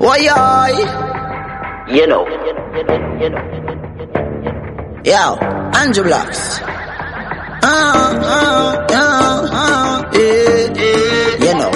[0.00, 1.86] Why I?
[1.92, 2.24] You know.
[5.04, 5.36] Yo,
[5.76, 6.58] Andrew Blocks.
[6.60, 11.70] Uh, uh, uh, uh, yeah, yeah, you know.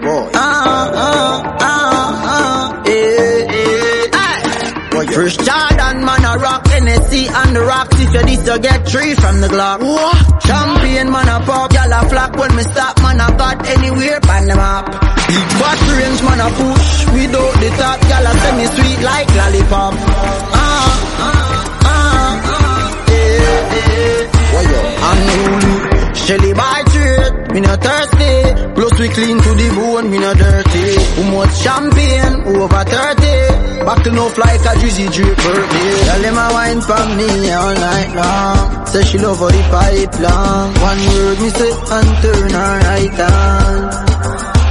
[0.00, 0.30] Boy.
[0.32, 4.14] Uh, uh, uh, uh, yeah, yeah.
[4.14, 5.10] Aye.
[5.12, 7.98] First Jordan, man, a rock NSC and the rocks.
[7.98, 9.80] If you this, you get three from the Glock.
[9.80, 10.40] What?
[10.40, 12.36] Champion, man, a pop, a flock.
[12.36, 14.86] When me stop, man, I got anywhere, pan them up.
[15.28, 16.88] Big fat range, man, a push.
[17.14, 19.94] Without the top, y'all a semi sweet like lollipop.
[19.96, 20.90] Ah,
[21.26, 21.34] ah,
[21.84, 25.08] ah, ah, yeah, yeah.
[25.10, 26.14] Unruly.
[26.14, 28.34] Shelly by trade, me not thirsty.
[28.76, 30.88] Plus we clean to the bone, we not dirty.
[31.16, 33.84] Who much champagne, over 30.
[33.86, 36.04] Back enough like a Drizzy Drake birthday.
[36.04, 38.86] Tell them I wine for me all night long.
[38.86, 40.74] Say she love how the pipe long.
[40.74, 43.76] One word me say and turn her right on.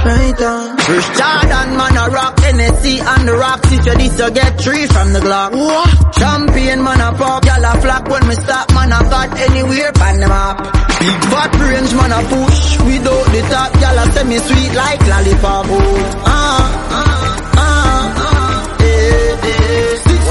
[0.06, 0.75] Right on.
[0.86, 3.72] First Jordan, man, a rock NSC and the rocks.
[3.72, 5.50] If you this, you get three from the Glock.
[5.50, 6.14] What?
[6.14, 8.08] Champion, man, a pop, y'all a flock.
[8.08, 10.58] When me stop, man, I got anywhere, pan them up.
[11.02, 12.78] Big fat range, man, a push.
[12.86, 15.66] Without the top, y'all a semi sweet like lollipop.
[15.68, 19.65] Oh, ah, ah, ah, ah, eh, eh.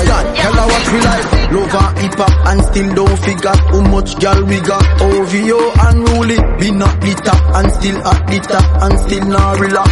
[0.05, 1.27] Shot, tell her what we like.
[1.51, 4.85] Love and hip hop and still don't figure how much gal we got.
[5.01, 9.59] OVO and unruly, we not the top and still at the top and still not
[9.59, 9.91] relax.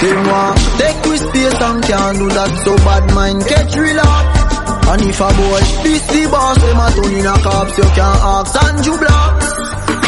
[0.00, 4.24] They want take with space and can't do that so bad mind catch relax.
[4.88, 8.22] And if a boy this the boss, them a turn in a cops, you can't
[8.22, 9.57] ask Andrew Blocks.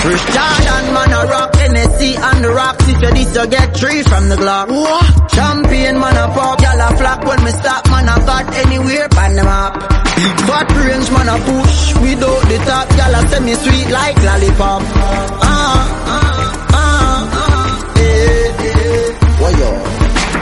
[0.02, 2.84] First Jordan, man, a rock NSC and the rocks.
[2.88, 4.68] If you this, you get three from the Glock.
[4.68, 5.28] What?
[5.30, 7.20] Champion, man, a pop, y'all a flock.
[7.24, 9.74] When me stop, man, I got anywhere, pan them up.
[10.16, 11.94] Big fat range, man, a push.
[12.00, 14.82] Without the top, y'all a semi sweet like lollipop.
[14.88, 19.12] Ah, ah, ah, ah, eh, eh.
[19.40, 19.70] Why yo?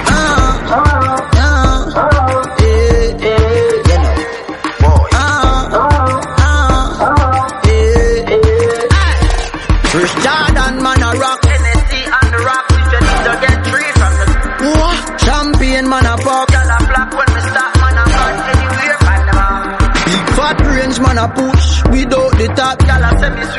[0.07, 2.28] Ah, ah, ah,
[21.19, 21.83] a push.
[21.91, 23.58] Without the top, y'all a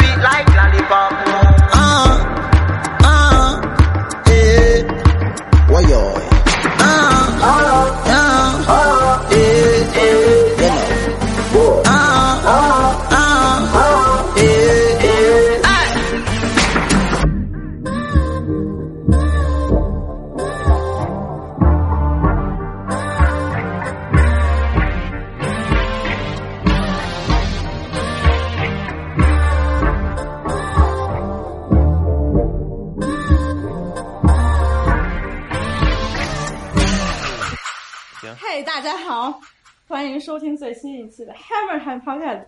[40.20, 42.44] 迎收听最新一期的 Hammer Time Podcast。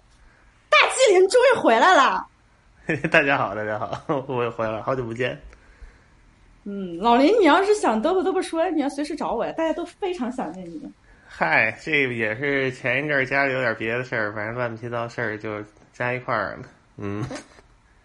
[0.69, 2.27] 大机灵终于回来了。
[3.09, 5.39] 大家好，大家好， 我又回来了，好久不见。
[6.65, 10.81] 嗯，老林，你要是想嘚啵嘚啵说，你要随时找我呀，大家都非常想念你。
[11.25, 16.63] 嗨，这个也是前一阵儿家里有点别的事儿，反正乱七八糟事儿就加一块儿了。
[16.97, 17.23] 嗯，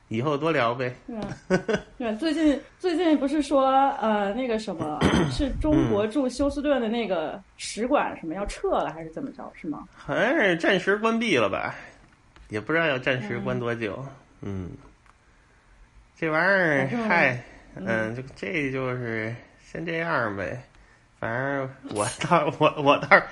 [0.08, 0.94] 以后多聊呗。
[1.06, 1.58] 对，
[1.98, 3.66] 对，最近最近不是说
[4.00, 5.00] 呃那个什么，
[5.30, 9.50] 是中国驻休斯顿的那个使馆什么要撤了，还是怎么着？
[9.54, 9.86] 是吗？
[9.94, 11.74] 好像是暂时关闭了吧，
[12.48, 14.04] 也不知道要暂时关多久。
[14.42, 14.70] 嗯，
[16.16, 17.42] 这玩意儿嗨，
[17.74, 19.34] 嗯，就这就是
[19.64, 20.62] 先这样呗。
[21.18, 23.24] 反正我倒我我倒是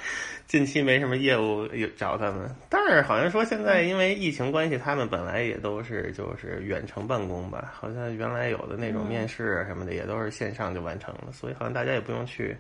[0.47, 12.56] 近期没什么业务有找他们，但是好像说现在因为疫情关系，他们本来也都是就是远程办公吧，好像原来有的那种嗯面试啊什么的也都是线上就完成了，所以好像大家也不用去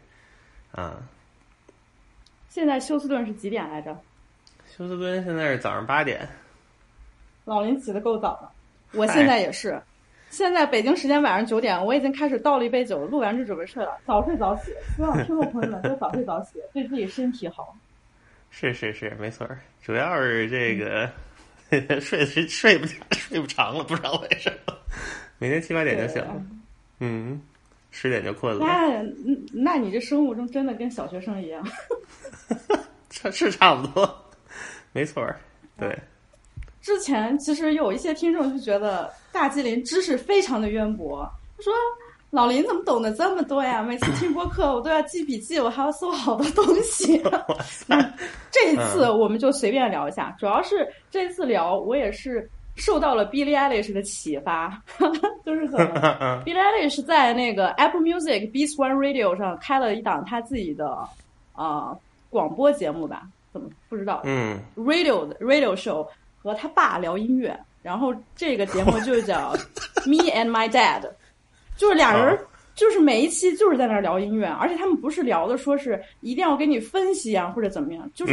[0.72, 0.96] 啊。
[2.48, 3.96] 现在休斯顿是几点来着？
[4.66, 6.26] 休斯顿现在是早上八点，
[7.44, 9.80] 老林起的够早的，我现在也是。
[10.34, 13.96] 现在北京时间晚上九点，我已经开始倒了一杯酒，录完就准备睡了。
[14.04, 17.76] 早睡早起，希望听众朋友们都早睡早起， 对自己身体好。
[18.50, 21.08] 是是是，没错儿，主要是这个、
[22.00, 24.74] 睡睡睡不睡不长了，不知道为什么，
[25.38, 26.42] 每天七八点就醒了，
[26.98, 27.40] 嗯，
[27.92, 31.64] 十点就困了，那嗯那你这生物钟真的跟小学生一样。
[33.10, 34.24] 是是差不多，
[34.92, 35.38] 没错儿，
[35.78, 35.96] 对，
[36.82, 41.72] 之前其实有一些听众就觉得大吉林知识非常的渊博，他说
[42.30, 43.82] 老林怎么懂得这么多呀？
[43.82, 47.20] 每次听播客我都要记笔记，我还要搜好多东西。
[48.50, 54.80] 这一次我们就随便聊一下，主要是这次聊我也是受到了 Billie Eilish 的启发，
[55.44, 55.92] 就是可能？
[56.44, 60.88] Billie Eilish 在那个 Apple Music Beats One Radio 上开了一档他自己的
[61.52, 61.98] 啊、呃
[62.30, 63.22] 广播节目吧？
[63.52, 64.22] 怎么不知道？
[64.24, 66.04] 嗯 radio 的 radio show
[66.42, 69.52] 和他爸聊音乐，然后这个节目就叫
[70.06, 71.02] Me and My Dad，
[71.76, 72.42] 就是俩人好
[72.74, 78.32] 就是每一期就是在那儿聊音乐，而且他们不是聊的说是一定要给你分析啊或者怎么样，就是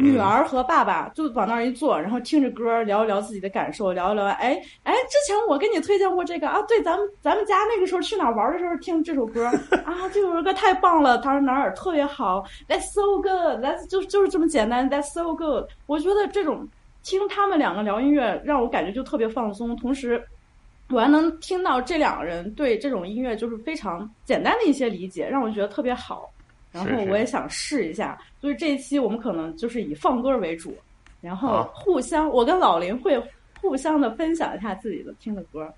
[0.00, 9.44] 女儿和爸爸就往那儿一坐，然后听着歌聊一聊自己的感受，聊一聊哎哎，之前我给你推荐过这个啊，对，咱们咱们家那个时候去哪儿玩的时候听这首歌
[9.84, 15.66] 啊，这首歌太棒了，他说哪哪儿特别好，That's so good，That's 就就是这么简单，That's so good。
[15.84, 16.66] 我觉得这种
[17.02, 20.22] 听他们两个聊音乐，让我感觉就特别放松，同时
[20.88, 26.30] 我还能听到这两个人对这种音乐就是非常简单的一些理解，让我觉得特别好。
[26.70, 30.74] 然后我也想试一下，所以这一期我们可能就是以放歌为主，
[31.20, 33.22] 然后互相，我跟老林会
[33.60, 35.70] 互相的分享一下自己的听的歌。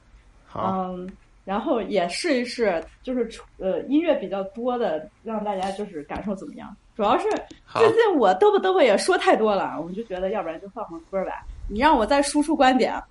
[0.46, 1.10] 好，嗯，
[1.44, 3.28] 然后也试一试，就是
[3.58, 6.76] 呃音乐比较多的，让大家就是感受怎么样。
[6.96, 7.28] 主要是
[7.72, 11.44] 最近我嘚啵嘚啵也说太多了，我就觉得要不然就放放歌吧。
[11.68, 13.02] 你让我再输出观点，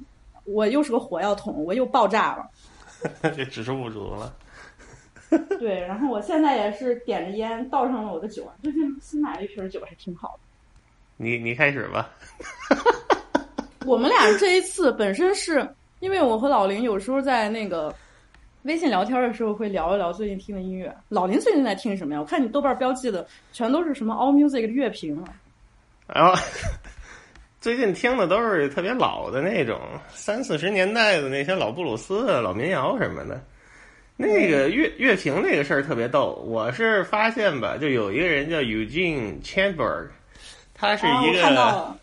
[0.46, 2.50] 我又是个火药桶，我又爆炸了。
[3.36, 4.34] 这止住不住了。
[5.60, 10.40] 对，然后我现在也是点着烟倒上了我的酒，最近新买了一瓶酒，还挺好的。
[11.18, 12.10] 你你开始吧。
[13.86, 15.68] 我们俩这一次本身是
[16.00, 17.94] 因为我和老林有时候在那个
[18.64, 20.94] 微信聊天的时候会聊一聊最近听的音乐。
[21.10, 22.20] 老林最近在听什么呀？
[22.22, 25.34] 我看你豆瓣标记的全都是什么 All Music 的乐评啊。
[26.08, 26.34] 然后
[27.60, 29.80] 最近听的都是特别老的那种，
[30.10, 33.42] 三四十年代的那些老布鲁斯、老民谣什么的。
[34.16, 40.08] 那个乐乐评那个事儿特别逗，我是发现吧，就有一个人叫 Eugene Chandberg，
[40.74, 41.98] 他是啊，一个、了，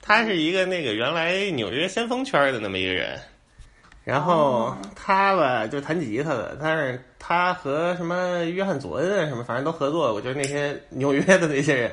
[0.00, 3.18] 他是一个那个原来纽约先锋圈的那么一个人，
[4.04, 11.90] 然后哦他吧就弹吉他的，但是他和什么约翰佐恩啊什么，反正都合作过，就是那些纽约的那些人。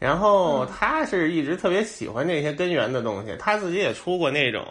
[0.00, 4.64] 然后他是一直特别喜欢这些根源的东西，他自己也出过那种，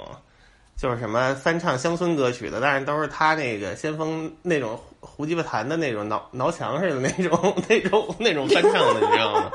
[0.75, 9.52] 就是什么翻唱乡村歌曲的，但是都是他那个先锋那种胡胡鸡巴弹的那种挠挠墙似的那种 那种那种翻唱的，你知道吗？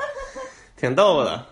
[0.75, 1.45] 挺逗的。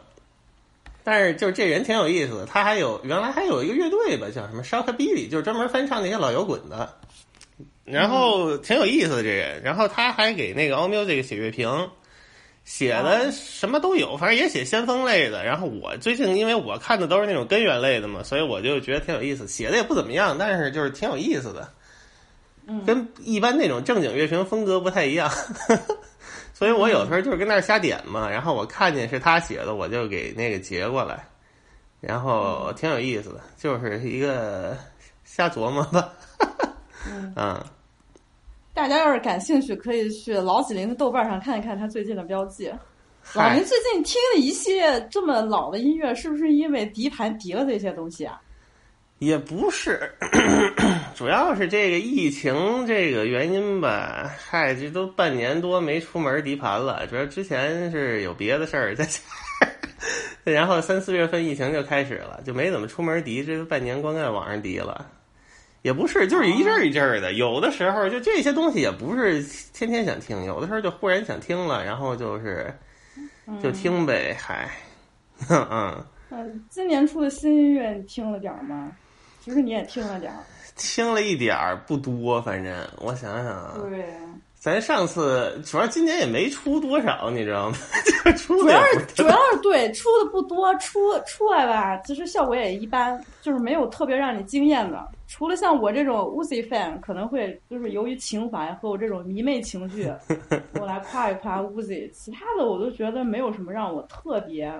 [1.03, 6.97] 但是就是这人挺有意思的，他还有原来还有一个乐队吧，叫什么 Shockabilly，就是专门翻唱那些老摇滚的。
[7.83, 11.89] 然后挺有意思的这人，然后他还给那个 All Music 写乐评，
[12.63, 15.43] 写的什么都有，反正也写先锋类的。
[15.43, 21.67] 然后我最近因为我看的都是那种根源类的嘛，所以我就觉得挺有意思，写的也不怎么样，但是就是挺有意思的，
[22.67, 25.29] 嗯，跟一般那种正经乐评风格不太一样。
[26.61, 31.25] 所以我有时候就是跟那儿瞎点嘛，然后我看见是他写的，我就给那个截过来，
[31.99, 34.77] 然后挺有意思的，就是一个
[35.23, 36.13] 瞎琢磨吧。
[37.07, 37.65] 嗯 嗯，
[38.75, 42.71] 大家要是感兴趣，可以去老几林的豆瓣上看一看他最近的标记。
[43.33, 48.39] 老林最近听了一系列这么老的音乐，是不是因为迪盘迪了这些东西啊？
[49.21, 50.11] 也不是，
[51.15, 54.27] 主要是这个疫情这个原因吧。
[54.49, 59.19] 嗨，这都半年多没出门迪盘了，主要之前是有别的事儿在家，
[60.43, 65.07] 然后三四月份疫情就开始了，就没怎么出门迪，这都半年光在网上迪了。
[65.83, 67.33] 也不是，就是一阵儿一阵儿的。
[67.33, 72.73] 有的时候就这些东西也不是天天想听，有的时候就忽然想听了，然后就是
[73.61, 74.67] 就听呗，嗨，
[75.47, 76.03] 嗯。
[76.33, 78.91] 嗯，今年出的新音乐你听了点儿吗？
[79.41, 80.39] 其实你也听了点儿。
[80.77, 84.05] 听了一点儿，不多，反正我想想啊，对，
[84.57, 87.77] 咱上次主要今年也没出多少，你知道吗？
[88.25, 95.07] 就出主要是主要是对出的不多，出出来吧，其实效果也一般，就是没有特别让你惊艳的。
[95.27, 100.11] 除了像我这种 Uzi fan，可能会就是由于情怀和我这种迷妹情绪，
[100.79, 104.71] 我来夸一夸 Uzi，其他的我都觉得没有什么让我特别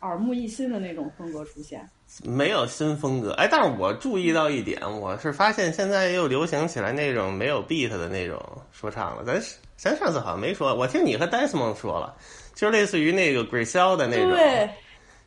[0.00, 1.86] 耳目一新的那种风格出现。
[2.24, 3.32] 没有新风格。
[3.32, 8.40] 哎，但是我注意到一点，我是发现现在又流行起来那种没有 beat 的那种
[8.72, 9.24] 说唱了。
[9.24, 9.40] 咱
[9.76, 12.14] 咱上次好像没说，我听你和 Desmond 说了，
[12.54, 14.30] 就是类似于那个 Grisel 的那种。
[14.30, 14.68] 对，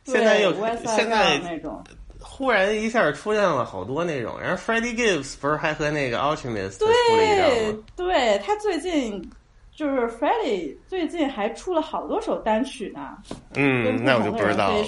[0.04, 1.82] 现在又现在那种。
[2.18, 7.78] 忽然一下出现了好多那种，然后 Freddie Gibbs 不是还和那个 Ultimate 出了一张对吗？
[7.94, 9.30] 对，他最近
[9.76, 13.18] 就是 Freddie 最近还出了好多首单曲呢，
[13.54, 14.82] 嗯跟，那我就不知道了。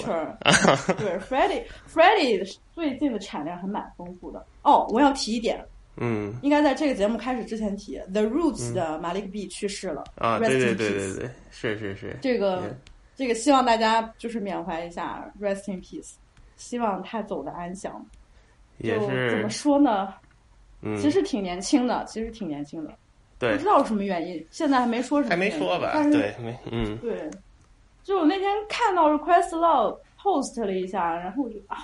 [0.97, 4.43] 对， Freddie Freddie 最近的产量还蛮丰富的。
[4.63, 5.63] 哦，我要提一点，
[5.97, 10.03] 嗯应该在这个节目开始之前提，The Roots 的 Malik B 去世了。
[10.15, 12.17] 啊对对对对对，是是是。
[12.19, 12.75] 这个
[13.15, 16.13] 这个希望大家就是缅怀一下，Rest in peace，
[16.55, 18.03] 希望他走的安详。
[18.79, 20.13] 也是怎么，说呢？
[20.81, 22.93] 嗯，其实挺年轻的，其实挺年轻的，
[23.39, 25.93] 对不知道什么原因，现在还没说什么，还没说吧？
[26.11, 27.31] 对，没，嗯，对，
[28.03, 31.77] 就我那天看到 Questlove post 了一下，然后我就啊，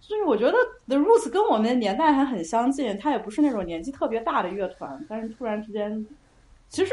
[0.00, 6.06] 就是我觉得 The Roots 跟我们的年代还很相近，他也不是那种年纪特别大的乐团，但是突然之间，
[6.68, 6.92] 其实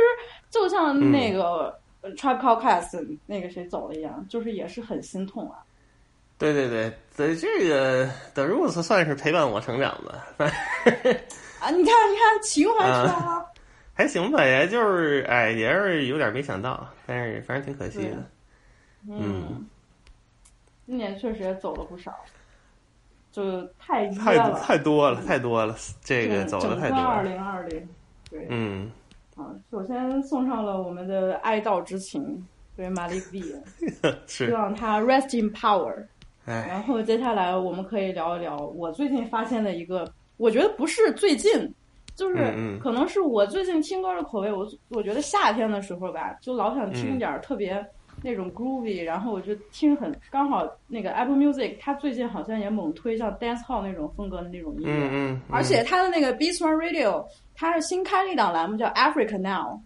[0.49, 5.57] 就像那个、呃 Tribe Called Quest 那个谁走了一样，就是也是很心痛啊。
[6.37, 10.49] 对对对，在这个 The Roots 算是陪伴我成长的，反
[11.03, 11.15] 正
[11.61, 13.45] 啊，你看，你看，情怀出来了。
[13.93, 18.17] 还行吧，也就是哎，也是有点没想到，但是反正挺可惜的。
[19.07, 19.67] 嗯，
[20.87, 22.13] 今年确实也走了不少，
[23.31, 24.59] 就太冤太了。
[24.61, 27.87] 太多了，太多了，这个走了太多二零二零，
[28.29, 28.91] 对，嗯，
[29.35, 33.55] 啊，首先送上了我们的哀悼之情，对马利克 B，
[34.25, 36.05] 希，望他 rest in power。
[36.45, 40.11] 哎，然后接下来我们可以聊一聊我最近发现的一个，
[40.41, 41.71] 我觉得不是最近，
[42.15, 42.35] 就是
[42.81, 47.19] 可能是我最近听歌的口味，我我觉得夏天的时候吧，就老想听嗯。
[47.19, 47.85] 点儿特别
[48.23, 59.79] 那种 groovy，、然后我就听很刚好那个 Apple Music，它最近好像也猛推像 dance hall 那种风格的那种音乐，嗯嗯，而且它的那个 Beats One Radio，它是新开了一档栏目叫 Africa Now，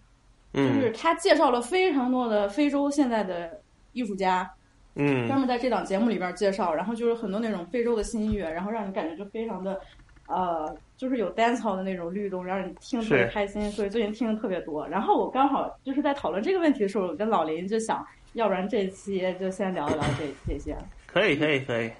[0.54, 3.60] 就是嗯它介绍了非常多的非洲现在的
[3.92, 4.50] 艺术家，
[4.94, 5.26] 嗯。
[5.28, 9.78] 专嗯门在这档节目里边介绍，然后就是很多那种非洲的新音乐，然后让你感觉就非常的，
[10.28, 14.86] 呃，就是有 dancehall 的那种律动，让你听特别开心，所以最近听的特别多。
[14.88, 20.76] 然后我刚好就是在讨论这个问题的时候，我跟老林就想，要不然这期就先聊一聊这这些。
[21.06, 21.90] 可以可以可以，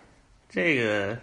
[0.48, 1.16] 这个。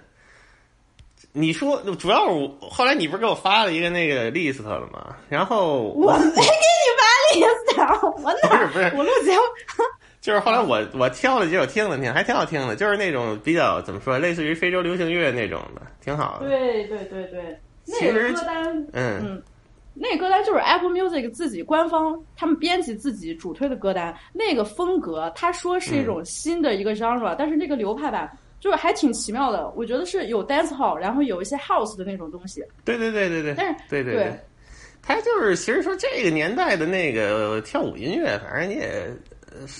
[1.35, 5.15] 你说，主要是我后来你不是给我发了一个那个 list 了吗？
[5.29, 9.41] 然后我没给你发 list，我哪不是不是我录节目
[10.23, 16.47] 就是后来我我挑了几首听了听，还挺好听的，就是那种比较怎么说，类似于非洲流行乐那种的，挺好的。
[16.47, 19.43] 对对对对，那其实个歌单嗯嗯，
[19.93, 29.69] 那个歌单就是 Apple Music 自己官方他们编辑自己主推的歌单，那个风格他说是一种新的一个 genre，、但是那个流派吧，就是还挺奇妙的。
[29.75, 32.63] 我觉得是有 dance hall，然后有一些 house 的那种东西。
[32.85, 34.33] 对对对对对，但是对对对
[35.01, 39.32] 他就是其实说这个年代的那个跳舞音乐，反正你也，呃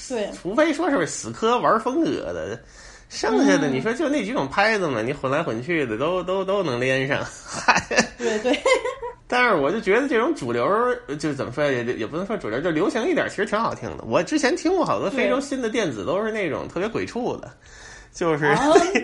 [0.09, 2.59] 对除非说是死磕玩风格的，
[3.09, 7.23] 剩下的嗯你说就那几种拍子嘛，你混来混去的都都都能连上。
[7.45, 7.81] 嗨，
[8.17, 8.57] 对对
[9.27, 10.67] 但是我就觉得这种主流
[11.19, 14.03] 就怎么说也也不能说主流，就流行一点，其实挺好听的。
[14.03, 17.51] 我之前听过好多非洲新的电子，都是那种特别鬼畜的，
[18.13, 18.59] 就是、啊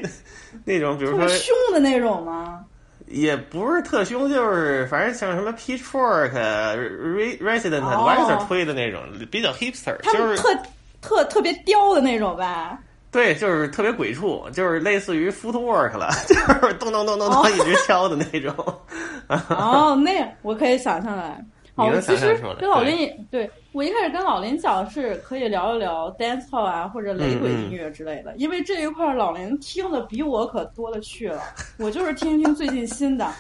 [0.65, 2.63] 那种比如说凶的那种吗？
[3.09, 9.01] 也不是特凶，就是反正像什么 Pitchfork、Re Resident、哦 Wiser 推的那种，
[9.31, 10.55] 比较 hipster，就是特、
[11.01, 12.77] 特特别刁的那种吧？
[13.11, 18.53] 对，就是特别鬼畜，就是类似于 Footwork 了， 就是咚咚咚咚咚一直敲的那种。
[19.49, 21.43] 哦，那我可以想象来。
[21.79, 31.41] 好，其实跟老林也对我一开始跟老林讲是可以聊一聊 dancehall 啊或者雷鬼音乐之类的，因为这一块儿老林听的比我可多了去了，
[31.77, 33.31] 我就是听听最近新的。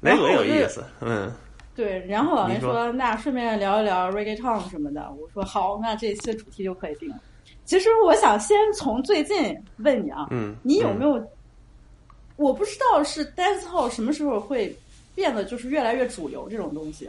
[0.00, 1.30] 雷鬼有意思，嗯，
[1.74, 7.16] 对，然后老林说说那顺便聊一聊 reggaeton 什么的，我说好，那这一期的主题就可以定了。
[7.64, 11.22] 其实我想先从最近问你啊，嗯你有没有？
[12.36, 14.76] 我不知道是 dancehall 什么时候会
[15.14, 17.08] 变得就是越来越主流这种东西，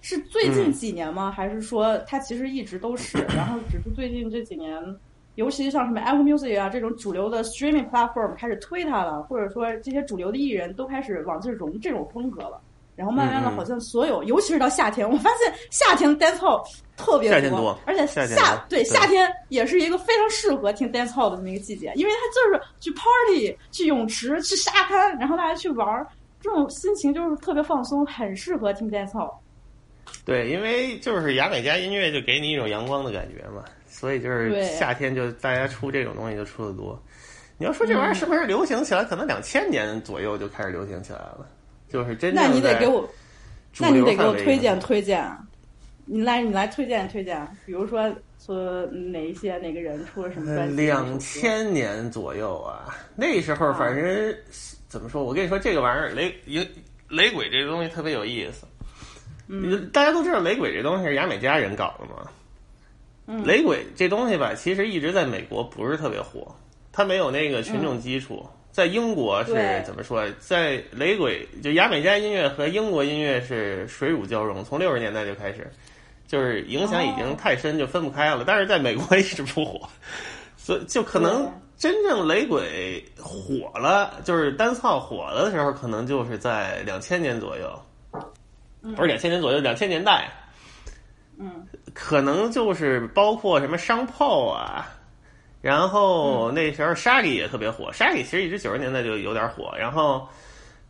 [0.00, 0.72] 是最近嗯。
[0.72, 1.30] 几年吗？
[1.30, 4.78] 还是说它其实一直都是，然后只是最近这几年，
[5.34, 12.60] 尤其像什么 Apple Music 啊这种主流的 streaming platform 开始推它了，或者说这些主流的艺人都开始往这融这种风格了。
[12.96, 16.62] 然后慢慢的，好像所有，尤其是到夏天，我发现夏天 dancehall
[16.98, 18.26] 特别夏天多而且夏
[18.68, 18.84] 对对。
[18.84, 26.06] 夏天也是一个非常适合听 dancehall 的那么一个季节，因为它就是去 party、去泳池、去沙滩，然后大家去玩儿，
[26.40, 29.32] 这种心情就是特别放松，很适合听 dancehall。
[30.24, 37.00] 对，因为就是牙买加音乐就给你一种阳光的感觉嘛，所以就是夏天就大家出这种东西就出的多。
[37.58, 41.46] 你要说这玩意儿嗯是不是流行起来，可能两千年左右就开始流行起来了，
[41.88, 43.06] 就是真正那你得给我，
[43.78, 45.30] 那你得给我推荐推荐，
[46.06, 48.10] 你来你来推荐推荐，比如说
[48.44, 50.74] 说哪一些哪个人出了什么专辑？
[50.74, 54.34] 呃两千年左右啊，那时候反正、
[54.90, 55.24] 怎么说？
[55.24, 56.68] 我跟你说，这个玩意儿雷雷
[57.08, 58.66] 雷鬼这个东西特别有意思。
[59.46, 62.28] 嗯，大家都知道雷鬼这东西是牙买加人搞的嘛。
[63.26, 66.52] 嗯雷鬼这东西吧，其实一直在美国不是特别火，
[66.90, 68.44] 它没有那个群众基础。
[68.72, 69.54] 在英国是
[69.86, 70.28] 怎么说？
[70.40, 75.70] 在雷鬼就牙买加音乐和英国音乐是水乳交融，从六十年代就开始，
[76.26, 78.42] 就是影响已经太深，就分不开了。
[78.44, 79.88] 但是在美国一直不火，
[80.56, 87.82] 所以就可能真正雷鬼火了，就是单操火了的时候，可能就是在两千年左右，
[88.82, 90.28] 不是两千年左右，两千年代，
[91.38, 94.88] 嗯，可能就是包括什么商炮啊，
[95.62, 100.28] 然后那时候沙里也特别火，沙里其实一直九十年代就有点火，然后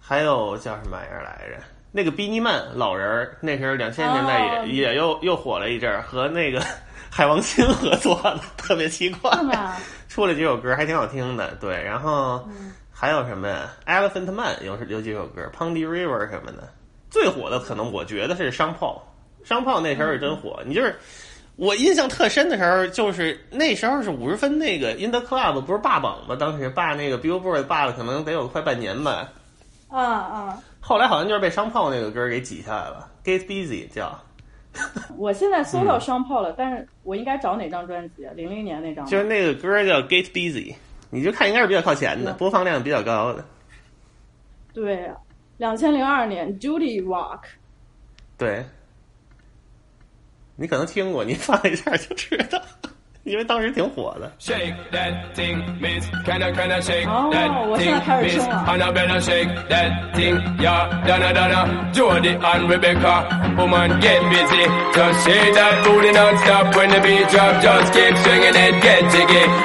[0.00, 1.62] 还有叫什么玩意儿来着？
[1.92, 6.60] 那个比尼曼老人儿，那时候两千年代也、哦也又又火了一阵儿，和那个
[7.10, 9.30] 海王星合作的，特别奇怪。
[9.36, 9.76] 是吗？
[10.08, 16.68] 出了几首歌还挺好听的，对，然后嗯还有什么呀？Elephant Man 有有几首歌，Pondy River 什么的，
[17.10, 19.02] 最火的可能我觉得是商炮，
[19.44, 20.98] 商炮那时候是真火，你就是。
[21.56, 26.34] 我印象特深的时候，就是那时候是五十分那个 In the Club 不是霸榜吗？
[26.34, 29.28] 当时霸那个 Billboard 霸了，可能得有快半年吧。
[29.90, 30.58] 啊啊！
[30.80, 34.18] 后来好像就是被商炮那个歌给挤下来了，Get Busy 叫，
[35.18, 38.24] 我现在搜到嗯商炮了，但是我应该找哪张专辑？
[38.34, 39.04] 零零年那张？
[39.06, 40.74] 就是那个歌叫 Get Busy，
[41.10, 43.44] 你就看应该是比较靠前的，嗯播放量比较高的。
[44.72, 45.10] 对，
[45.58, 47.40] 两千零二年 Judy Rock。
[48.38, 48.64] 对，
[50.56, 52.62] 你可能听过，你放一下就知道，
[53.24, 54.30] 因为当时挺火的。
[57.06, 57.28] 哦，
[57.68, 58.64] 我现在开始听了。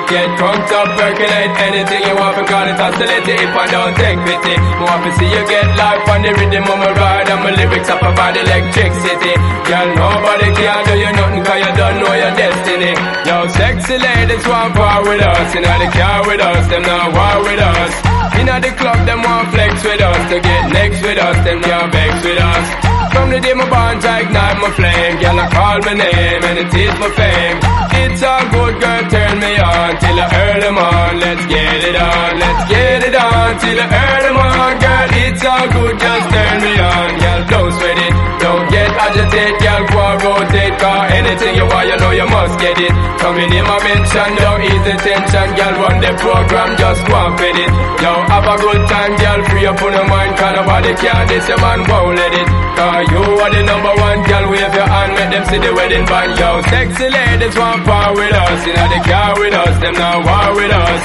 [0.07, 2.35] Get crunked up, percolate anything you want.
[2.35, 4.55] Because it's oscillating if I don't take pity.
[4.81, 7.27] Want to see you get life on the rhythm of my ride.
[7.29, 9.33] And my lyrics up about electricity.
[9.65, 12.93] Girl, nobody can do you nothing cause you don't know your destiny.
[13.25, 15.47] Yo, sexy ladies want part with us.
[15.53, 17.93] You know they care with us, them not war with us.
[18.39, 20.21] In the club, them want flex with us.
[20.29, 22.84] To get next with us, them can't vex with us.
[23.15, 25.15] From the day my bond, I ignite my flame.
[25.23, 27.57] Girl, I call my name and it is my fame.
[27.95, 31.11] It's all good, girl, turn me on till I earn them on.
[31.23, 34.71] Let's get it on, let's get it on till I earn them on.
[34.83, 37.07] Girl, it's all good, just turn me on.
[37.15, 39.55] Girl, don't sweat it, don't get agitated.
[39.63, 42.91] Girl, go and rotate, cause anything you want, you know you must get it.
[43.23, 45.47] Coming in my mention, don't ease the tension.
[45.55, 47.71] Girl, run the program, just go and fit it.
[48.03, 50.35] Yo, have a good time, girl, free up on your mind.
[50.35, 52.64] Cause nobody can this, your man won't let it.
[52.75, 56.05] Cause you are the number one, girl, wave your hand, make them see the wedding
[56.05, 56.31] band.
[56.35, 58.59] Yo, sexy ladies want part with us.
[58.67, 61.01] You know, they car with us, them not war with us.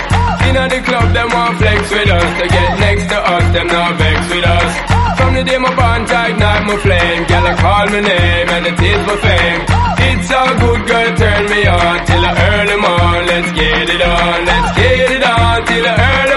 [0.46, 2.28] You know, the club, them want flex with us.
[2.42, 4.72] To get next to us, them not vex with us.
[5.14, 7.22] From the day my bond, I night my flame.
[7.30, 9.62] Girl, I call my name and it is my fame.
[10.11, 13.18] It's all good, girl, turn me on till the early on.
[13.30, 16.30] Let's get it on, let's get it on till the earn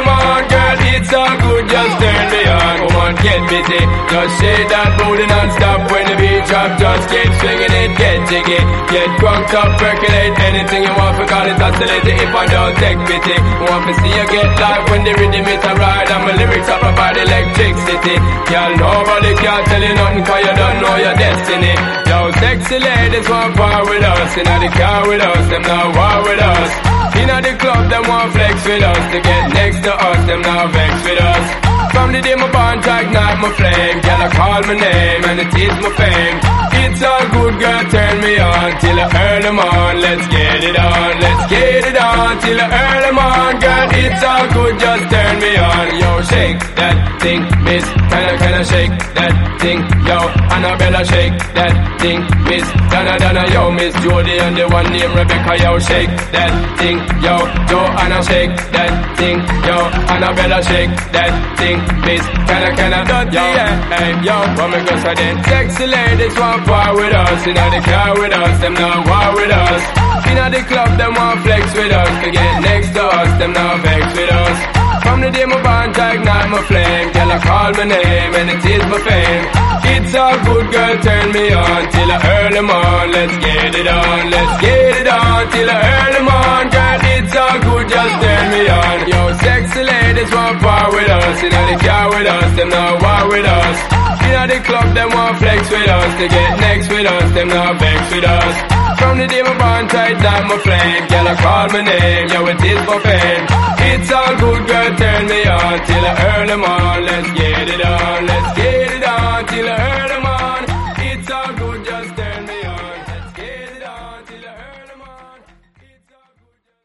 [2.00, 2.76] turn me on.
[2.84, 3.82] Come on, get busy.
[4.10, 6.78] Just shake that booty non-stop when the beat drop.
[6.78, 8.62] Just keep swinging it, get jiggy.
[8.90, 11.18] Get drunk up, percolate anything you want.
[11.18, 13.38] For call it oscillating if I don't take pity.
[13.68, 16.10] Want to see you get live when the rhythm is a ride.
[16.10, 18.16] And my lyrics up about electricity.
[18.50, 21.74] Girl, nobody can tell you nothing cause you don't know your destiny.
[22.10, 24.30] Yo, sexy ladies want part with us.
[24.38, 26.94] You the car with us, them not war with us.
[27.34, 29.12] Know the club, them want flex with us.
[29.12, 31.63] To get next to us, them not vex with us.
[31.94, 33.98] From the day my bond, ignite my flame.
[34.02, 36.38] Girl, I call my name and it is my fame.
[36.84, 39.94] It's all good, girl, turn me on till I earn them on.
[40.02, 43.52] Let's get it on, let's get it on till I earn them on.
[43.62, 45.86] Girl, it's all good, just turn me on.
[46.02, 47.86] Yo, shake that thing, miss.
[48.10, 49.80] Can I, can I shake that thing?
[50.10, 50.18] Yo,
[50.54, 52.68] Annabella, shake that thing, miss.
[52.92, 56.98] Donna, Donna, yo, miss Jody and the one named Rebecca, yo, shake that thing.
[57.24, 57.36] Yo,
[57.72, 59.38] yo, Anna, shake that thing.
[59.66, 59.78] Yo,
[60.14, 62.24] Annabella, shake that thing, miss.
[62.54, 63.46] I, can I, yo,
[63.92, 65.44] hey, yo, what me go say then?
[65.44, 67.46] Sexy ladies want part with us.
[67.46, 69.84] You know the car with us, them not war with us.
[70.28, 72.12] You know the club, them want flex with us.
[72.24, 74.58] To get next to us, them not vex with us.
[75.04, 77.12] From the day my bond, I ignite my flame.
[77.12, 79.73] Girl, I call my name and it is my fame.
[79.94, 83.06] It's all good, girl, turn me on till I earn them on.
[83.14, 86.64] Let's get it on, let's get it on till I earn them on.
[86.74, 88.98] Girl, it's all good, just turn me on.
[89.10, 91.36] Yo, sexy ladies want part with us.
[91.42, 93.78] You know they car with us, them not war with us.
[94.22, 96.12] You know the club, them want flex with us.
[96.20, 98.56] To get next with us, them not vex with us.
[98.98, 102.40] From the day my bond tight down my flame, girl I call my name, yo
[102.50, 103.46] it is my fame.
[103.94, 106.98] It's all good, girl, turn me on till I earn them on.
[107.06, 109.03] Let's get it on, let's get it on
[109.48, 110.66] till I earn them on.
[111.00, 112.78] It's all good, just turn me on.
[113.08, 115.40] Let's get it on till I earn them on.
[115.80, 116.58] It's all good.
[116.66, 116.84] Just...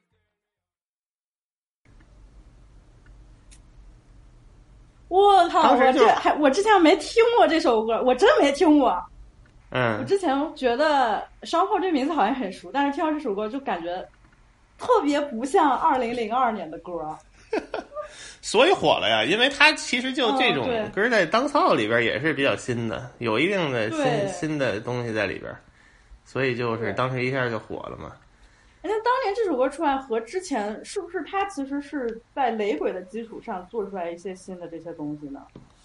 [5.09, 5.75] 我操！
[5.75, 8.90] 我这还我之前没听过这首歌，我真没听过。
[9.71, 14.03] 嗯我嗯，之前觉得商炮这名字好像很熟，但是听到这首歌就感觉
[14.79, 16.92] 特别不像二零零二年的歌。
[18.40, 25.55] 所以火了呀，因为它其实就这种歌在当操里边也是比较新的，有一定的新新的东西在里边，
[26.25, 28.12] 所以就是当时一下就火了嘛。
[28.81, 35.40] 那当年这首歌出来和之前是不是它其实是在雷鬼的基础上做出来一些新的这些东西呢？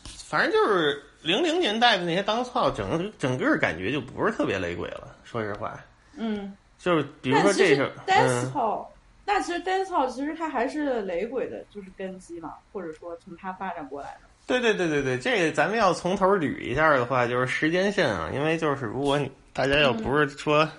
[0.06, 5.16] 反正就是零零年代的那些当操，整个整个感觉就不是特别雷鬼了。
[5.24, 5.78] 说实话，
[6.16, 8.86] 嗯，就是比如说这首，dance 嗯，hall，
[9.26, 14.30] 那其实 dance hall 其实它还是雷鬼的，就是根基嘛，或者说从它发展过来的。
[14.46, 20.70] 对对对对对，这个咱们要从头捋一下的话，就是时间线啊，因为就是如果你大家要不是说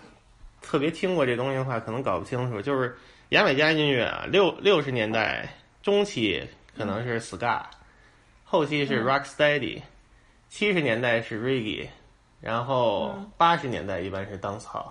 [0.60, 2.60] 特别听过这东西的话，可能搞不清楚。
[2.60, 2.94] 就是
[3.30, 5.48] 牙买加音乐啊，六六十年代
[5.82, 7.62] 中期可能是 ska，、
[8.44, 9.80] 后期是 rock steady，
[10.50, 11.88] 七十年代是 reggae，
[12.42, 14.90] 然后嗯八十年代一般是 dancehall，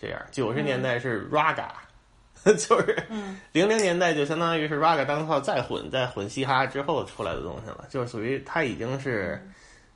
[0.00, 1.68] 这样九十年代是 raga，、
[2.56, 9.40] 就是嗯零零年代就相当于是 raga 当套再混再混嘻哈之后出来的东西了，就是属于它已经是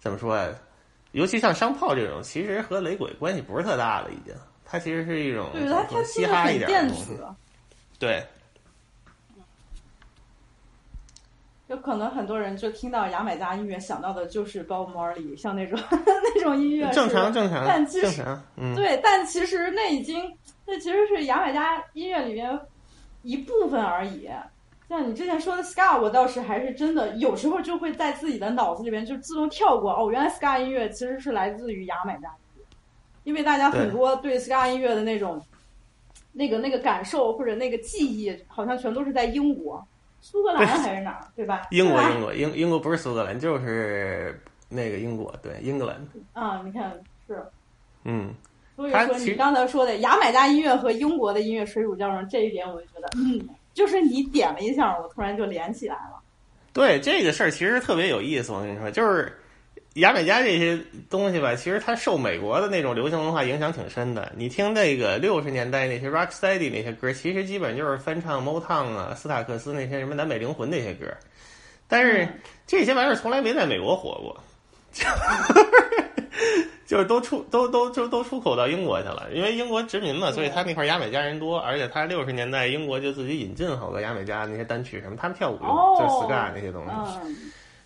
[0.00, 0.48] 怎么说呀？
[1.12, 4.34] 尤其像商炮这种，其实和雷鬼关系不是特大了，已经。
[4.64, 7.26] 它其实是一种对，它它嗯嘻哈一点东西子。，
[7.98, 8.24] 对，
[11.66, 16.88] 有可能很多人就听到牙买加音乐想到的就是 Bob Marley，像那种 那种音乐。
[16.90, 18.24] 正常正常但其实，
[18.56, 20.22] 嗯，对，但其实那已经
[20.70, 22.56] 那其实是牙买加音乐里面
[23.22, 24.30] 一部分而已。
[24.88, 32.64] 像你之前说的 ska，我倒是还是真的有时候就会在自己的脑子里边就自动跳过哦，原来 ska 音乐其实是来自于牙买加音乐，
[33.24, 35.44] 因为大家很多对 ska 音乐的那种
[36.32, 39.84] 那个那个感受或者那个记忆，好像全都是在英国、
[40.20, 41.66] 苏格兰还是哪儿，对吧？
[41.70, 46.00] 英国英国英英国不是苏格兰，就是那个英国，对，英格兰，
[46.32, 46.92] 啊，你看
[47.26, 47.44] 是。
[48.04, 48.34] 嗯，
[48.80, 53.38] 所以说，你刚才说的牙买加音乐和英国的音乐水乳交融这一点，我就觉得，嗯，
[53.74, 56.18] 就是你点了一下，我突然就连起来了。
[56.72, 58.52] 对这个事儿其实特别有意思。
[58.52, 59.30] 我跟你说，就是
[59.96, 64.32] 牙买加这些东西吧，其实它受美国的那种流行文化影响挺深的。
[64.34, 71.06] 你听那个六十年代那些 rocksteady 那些歌，其实基本就是翻唱 Motown 啊、斯塔克斯那些什么南北灵魂那些歌，
[71.86, 72.34] 但是嗯
[72.66, 74.40] 这些玩意儿从来没在美国火过。
[76.90, 86.90] 就是都出都都都都出口到英国去了，因为英国殖民嘛，所以他那块牙买加人多，而且他六十年代英国就自己引进好多牙买加那些单曲什么，他们跳舞用，哦就是 ska 那些东西。
[87.22, 87.36] 嗯，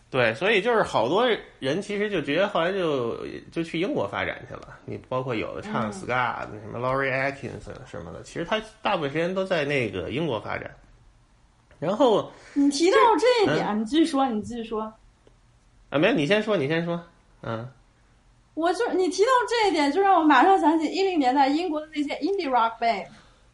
[0.08, 3.18] 对，所以就是好多人其实就直接后来就
[3.52, 4.78] 就去英国发展去了。
[4.86, 10.74] 你包括有的唱嗯 ska 的，什么 Laurie Atkins 什么的，其实他大部分时间都在那个英国发展。
[11.78, 14.90] 然后你提到这一点，嗯你继续说，你继续说。
[15.90, 16.98] 啊，没有，你先说，你先说，
[17.42, 17.68] 嗯，
[18.54, 23.06] 我就你提到这一点，就让我马上想起一零年代英国的那些 indie rock band，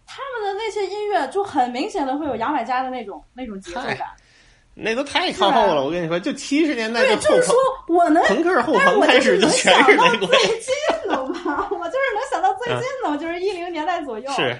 [0.06, 4.00] 他们的那些音乐就很明显的会有牙买加的那种那种节奏感。
[4.74, 5.84] 那都太靠后了。
[5.84, 7.54] 我跟你说，就七十年代对，后就是说
[7.88, 14.30] 我能，朋克后但是朋我就是能开始就全想到是雷鬼，最近的嘛，我就是能想到最近的，就是一零年代左右。
[14.32, 14.56] 是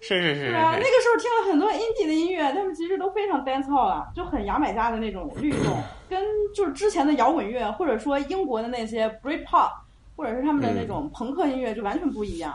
[0.00, 6.22] 是是是对啊，那个时候听了很多 indie 的音乐，他们其实都非常 dancehall 了，就很牙买加的那种律动， 跟
[6.54, 9.72] 就是之前的摇滚乐，或者说英国的那些 Britpop，
[10.14, 12.54] 或者是他们的那种朋克音乐就完全不一样。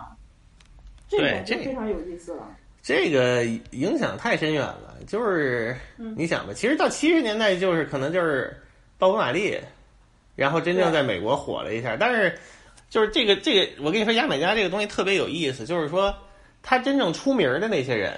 [1.10, 2.48] 这一点就非常有意思了。
[2.82, 4.90] 这个影响太深远了。
[5.08, 8.56] 就是嗯你想吧，其实到七十年代，就是可能就是
[9.00, 9.60] 鲍勃马利，
[10.36, 11.98] 然后真正在美国火了一下。
[12.00, 12.38] 但是
[12.88, 16.16] 就是这个这个，我跟你说，牙买加这个东西特别有意思，就是说
[16.64, 18.14] 他真正出名的那些人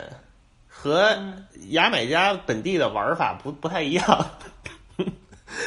[0.67, 4.05] 和嗯牙买加本地的玩法不不太一样。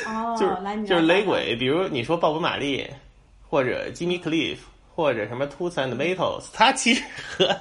[0.06, 1.02] 哦， 就是就是。
[1.02, 2.86] 雷鬼，比如你说鲍勃马利，
[3.48, 4.58] 或者 Jimmy Cliff，
[4.94, 7.56] 或者什么 Toots and Maytals，他其实和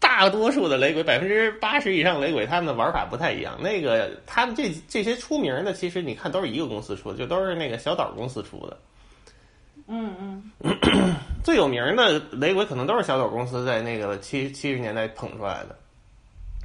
[0.00, 3.58] 大多数的雷鬼，百分之八十以上雷鬼，他们的玩法不太一样。
[3.60, 8.76] 那个他们这这些出名的，其实你看都是一个公司出的，就都是那个小岛公司出的。
[9.88, 15.76] 嗯嗯， 最有名的雷鬼可能都是小岛公司在那个七七十年代捧出来的。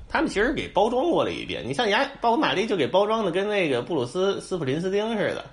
[0.09, 5.43] 他们其实给包装过了一遍，你像雅包括玛丽就给包装的跟那个布鲁斯斯普林斯汀似的，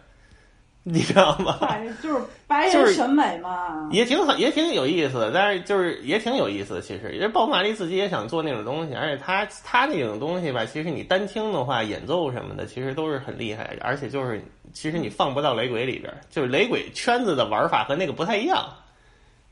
[0.92, 1.58] 你知道吗？
[1.60, 3.88] 反正就是白就是人审美嘛。
[3.92, 6.80] 也挺好，也挺有意思的，但是就是也挺有意思的。
[6.80, 13.84] 其实，因为鲍勃马利自己也想做那种东西，而且他他那种东西吧，其实你单听的话，演奏什么的，其实都是很厉害的。
[13.84, 18.68] 而且就是，其实你放不到雷鬼里边，就是雷鬼圈子的玩法和那个不太一样，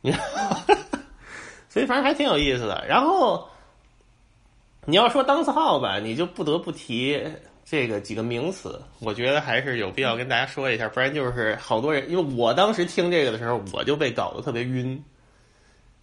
[0.01, 0.57] 你知道吗？
[1.71, 2.85] 所以反正还挺有意思的。
[2.89, 3.49] 然后
[4.87, 7.23] 你要说当次号吧，你就不得不提
[7.71, 15.05] 这个几个名词，我觉得还是有必要跟大家说一下，不然就是好多人，因为我当时听这个的时候，我就被搞得特别晕，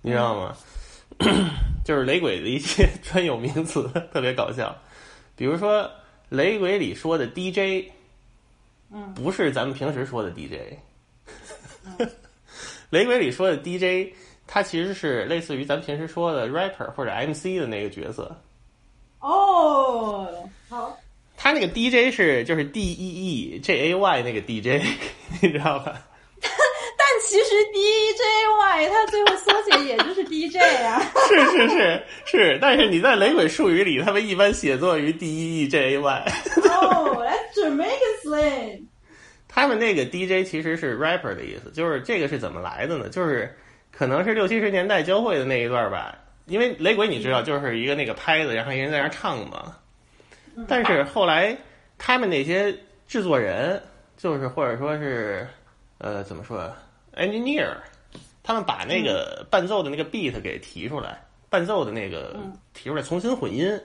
[0.01, 0.55] 你知道吗？
[1.83, 4.75] 就是雷鬼的一些 专有名词，特别搞笑。
[5.35, 5.89] 比如说，
[6.29, 7.89] 雷鬼里说的 DJ，
[8.91, 10.77] 嗯不是咱们平时说的 DJ。
[12.91, 14.13] 雷鬼里说的 DJ，
[14.45, 18.35] 它其实是类似于咱们平时说的 rapper 或者 MC 的那个角色。
[19.19, 20.97] 哦，好，
[21.37, 24.83] 他那个 DJ 是就是 D E E J A Y 那个 DJ，
[25.41, 26.01] 你知道吧？
[26.97, 31.01] 但其实 DJY 它最后缩写也就是 DJ 啊。
[31.27, 36.31] 是是是是，但是你在雷鬼术语里，他们一般写作于 D E E J A Y。
[36.69, 38.81] 哦，Let's Jamaican slang。
[39.47, 43.07] 他们那个 DJ 其实是 rapper 的意思，就是这个是怎么来的呢？
[43.09, 43.55] 就是
[43.91, 46.15] 可能是六七十年代交汇的那一段吧，
[46.47, 49.77] 因为雷鬼你知道就是一个那个拍子，然后一人在那儿唱嘛。
[50.67, 51.57] 但是后来
[51.97, 53.81] 他们那些制作人，
[54.17, 55.47] 就是或者说是
[55.97, 56.73] 呃怎么说
[57.15, 57.75] ，engineer，
[58.43, 62.57] 他们把那个伴奏的那个 beat 给提出来，伴奏的那个嗯。
[62.73, 63.81] 提出来重新混音，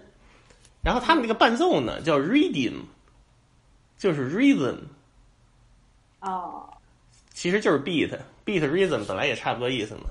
[0.82, 2.82] 然后他们那个伴奏呢叫 rhythm，
[3.96, 4.76] 就是 rhythm。
[6.20, 6.68] 哦，
[7.32, 10.10] 其实就是 beat，beat rhythm 本来也差不多意思嘛，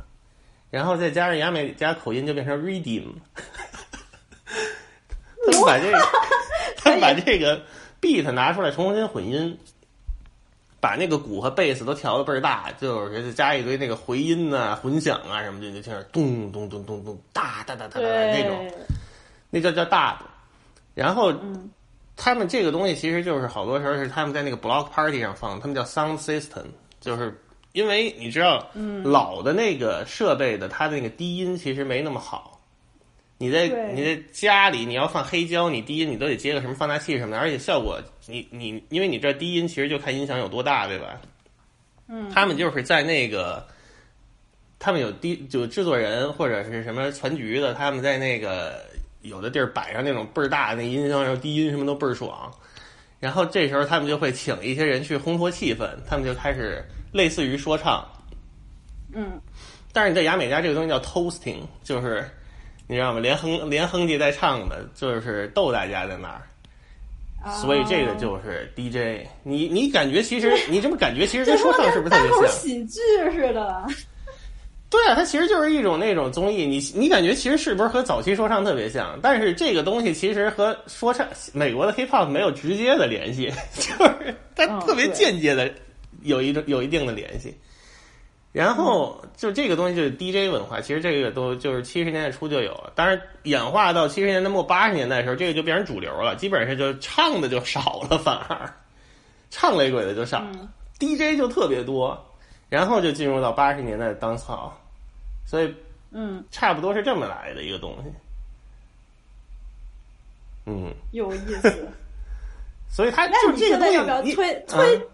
[0.72, 3.04] 然后再加上牙买加口音就变成 redeem。
[5.46, 5.98] 他们把这个，
[6.96, 7.62] 他把这个
[8.02, 9.58] beat 拿出来重新混音，
[10.80, 18.72] 把那个鼓和贝斯都调的倍儿大，就是加一堆那个回音呐、混响啊什么的，就听着咚咚咚咚咚，哒哒哒哒哒那种，
[19.50, 20.18] 那叫叫 dub。
[20.96, 21.70] 然后嗯
[22.18, 26.66] 他们这个东西其实就是好多时候是他们在那个 block party 上放，他们叫 sound system，
[27.00, 32.59] 就是因为你知道，嗯老的那个设备的它的那个低音其实没那么好。
[33.42, 41.20] 你在你在家里你要放黑胶，你低音你都得接个什么放大器什么的，而且效果你你因为你这低音其实就看音响有多大，对吧？
[42.10, 43.66] 嗯，他们就是在那个，
[44.78, 48.86] 他们有低就制作人或者是什么全局的，他们在那个
[49.22, 52.52] 有的地儿摆上那种倍儿大的那音箱，然后低音什么都倍儿爽。
[53.22, 58.06] 然后这时候他们就会请一些人去烘托气氛，他们就开始类似于说唱，
[59.14, 59.40] 嗯
[59.92, 62.30] 但是你在牙买加这个东西叫 toasting，就是
[62.90, 63.20] 你知道吗？
[63.20, 66.42] 连哼连哼唧带唱的，就是逗大家在那儿。
[67.54, 72.48] 所以这个就是哦 DJ，你你感觉其实你这么感觉其实跟说唱是不是特别像？
[72.50, 73.00] 喜剧
[73.32, 73.86] 似的。
[74.90, 79.18] 对啊，它其实就是一种那种综艺，你你感觉其实是不是和早期说唱特别像？
[79.22, 85.72] 但是这个东西其实和说唱美国的 hip hop 没有直接的联系， 就是它嗯特别间接的
[86.24, 87.56] 有一种有一定的联系。
[88.52, 98.74] 然后就这个东西就是 DJ 文化，其实这个都就是七十年代初就有了，当然演化到七十年代末八十年代的时候，这个就变成主流了，基本上就唱的就少了，反而
[99.52, 102.26] 唱雷鬼的就少了、嗯 d j 就特别多，
[102.68, 104.72] 然后就进入到八十年代的 dance hall，
[105.46, 105.74] 所以
[106.12, 108.12] 嗯，差不多是这么来的一个东西。
[110.66, 111.88] 嗯，有意思。
[112.92, 115.08] 所以它那你就这个东西不要你推推嗯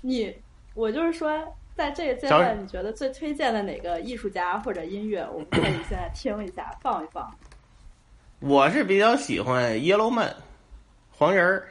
[0.00, 0.34] 你？
[0.74, 1.30] 我就是说，
[1.76, 7.30] 在这个阶段，你觉得最推荐的哪个艺术家或者音乐，我们可以现在听一下，放一放。
[8.40, 10.34] 我是比较喜欢 Yellow Man，
[11.10, 11.68] 黄人儿。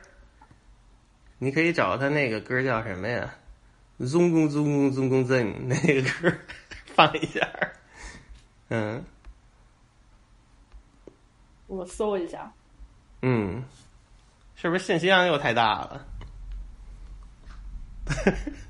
[1.40, 3.34] 你可以找他那个歌叫什么呀？
[4.00, 6.38] 宗公宗公宗公尊那个歌，
[6.94, 7.48] 放一下。
[8.70, 9.04] 嗯
[11.68, 12.52] 我搜一下。
[13.22, 13.64] 嗯，
[14.56, 16.06] 是不是信息量又太大了？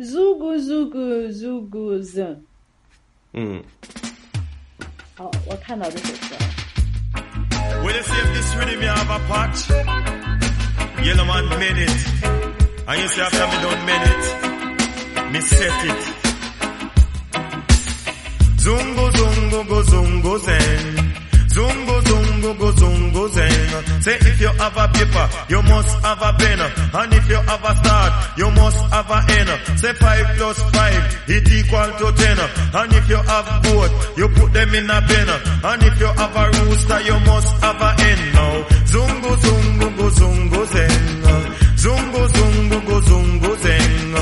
[0.00, 2.36] Zugu Zugu Zugu Zun。
[3.32, 3.62] 嗯，
[5.16, 6.36] 好，我看到这首歌。
[7.82, 9.70] Well, you see if this rhythm you have a patch.
[11.04, 11.90] Yellow man made it.
[12.88, 14.24] And you see after me don't made it.
[15.32, 16.02] Me set it.
[18.58, 21.09] Zungo zungo go zungo zen.
[21.51, 24.01] Zungo zungo go zungo zen.
[24.01, 26.59] Say if you have a paper, you must have a pen.
[26.93, 29.79] And if you have a start, you must have a end.
[29.79, 32.37] Say five plus five, it equal to ten.
[32.73, 35.29] And if you have both, you put them in a pen.
[35.63, 38.53] And if you have a rooster, you must have a hen now.
[38.91, 41.23] Zungo zungo go zungo zen.
[41.83, 44.15] Zungo zungo go zungo zen.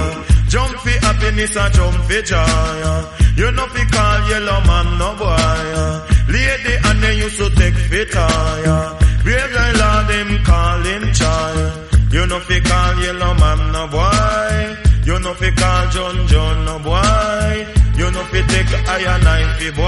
[0.49, 3.05] Jump for happiness and jump for joy.
[3.37, 6.15] You know fi call yellow man no boy.
[6.33, 8.97] Lady and they used to take fit tire.
[9.23, 11.89] Brave guy lord them call him child.
[12.13, 14.77] You know fi call yellow man no boy.
[15.05, 17.67] You know fi call John John no boy.
[17.99, 19.83] You know fi take iron knife boy.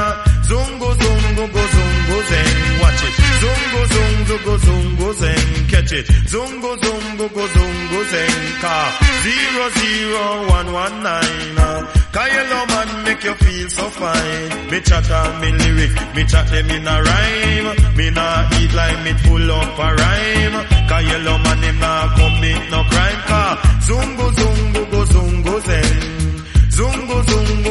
[0.00, 0.24] Ah.
[0.48, 2.80] Zungo zungo go zungo zen.
[2.80, 3.17] Watch it.
[3.86, 6.06] Zungo Zungo go zungo zeng, catch it.
[6.32, 11.58] Zungo zungo go zungo zeng, car zero zero one one nine.
[11.58, 11.94] uh.
[12.18, 14.70] Yellow man make you feel so fine.
[14.70, 17.96] Me chat and me lyric, me chat them in a rhyme.
[17.96, 20.56] Me nah eat like me full up a rhyme.
[21.08, 23.20] Yellow man him nah commit no crime.
[23.30, 26.02] Car zungo zungo go zungo zeng.
[26.76, 27.67] Zungo zungo go.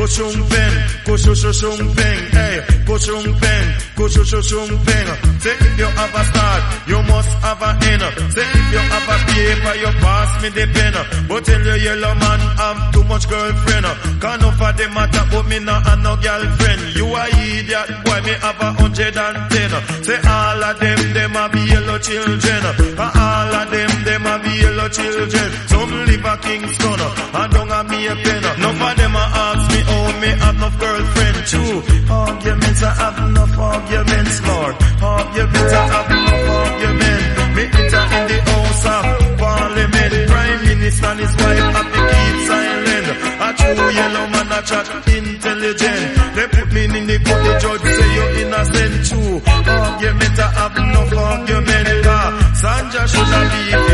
[0.00, 0.72] Hey, go shung pen,
[1.04, 2.20] go shu shu shung peng.
[2.32, 3.64] Hey, go shung pen,
[3.96, 5.08] go shu shu shung peng.
[5.40, 8.02] Say if you have a start, you must have a end.
[8.32, 10.94] Say if you have a paper, you pass me the pen.
[11.28, 13.86] But tell your yellow man have too much girlfriend.
[14.20, 16.80] Can't of them matter, but me not have no girlfriend.
[16.96, 19.70] You a idiot, boy me have a hundred and ten.
[20.00, 22.62] Say all of them, them a be yellow children.
[22.96, 25.48] All of them, them a be yellow children.
[25.68, 27.00] Some live a Kingston,
[27.36, 28.42] and don't a me a pen.
[28.60, 29.80] None of them a ask me,
[30.20, 31.36] me have no girlfriend.
[31.50, 31.78] True,
[32.10, 34.74] arguments I have enough arguments, Lord.
[35.02, 37.26] Arguments I have enough arguments.
[37.56, 40.12] Me enter in the house of parliament.
[40.30, 43.06] Prime minister and his wife have to keep silent.
[43.40, 46.02] A true yellow man a chat intelligent.
[46.36, 48.94] They put me in the court, the judge say you're innocent.
[49.08, 52.04] True, argument I have enough argument.
[52.04, 53.89] Car Sandra should have be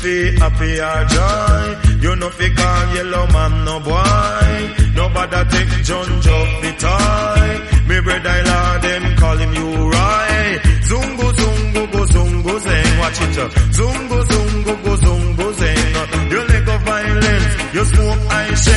[0.00, 1.64] fi happy or joy.
[2.00, 4.52] You know fi call yellow man no boy.
[4.96, 7.48] Nobody take John Job the toy.
[7.88, 10.60] Me brother Lord them call him you right.
[10.88, 12.98] Zungo zungo go zungo zen.
[13.00, 13.38] Watch it.
[13.38, 13.48] uh.
[13.76, 16.30] Zungo zungo go zungo zen.
[16.32, 17.46] You let go violence.
[17.74, 18.68] You smoke ice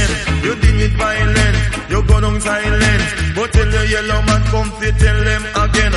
[0.46, 1.60] You deal with violence.
[1.90, 3.04] You go down silent.
[3.36, 5.94] But tell your yellow man come fi tell them again.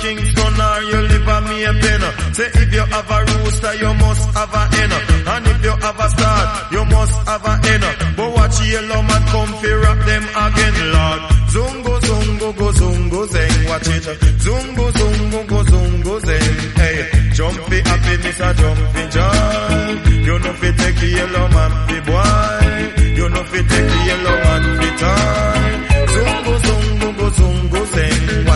[0.00, 2.34] A Kingston or you live a Maypen.
[2.34, 4.92] Say if you have a rooster, you must have a hen.
[5.28, 7.82] And if you have a star, you must have a hen.
[8.16, 11.20] But watch yellow man come fi rock them again, Lord.
[11.52, 14.06] Zungo zungo go zungo zeng, watch it.
[14.44, 16.56] Zungo zungo go zungo zeng.
[16.80, 18.50] Hey, jump fi happy, Mr.
[18.56, 20.22] Jump fi joy.
[20.26, 23.14] You know fi take the yellow man fi boy.
[23.18, 25.59] You know fi take the yellow man fi toy.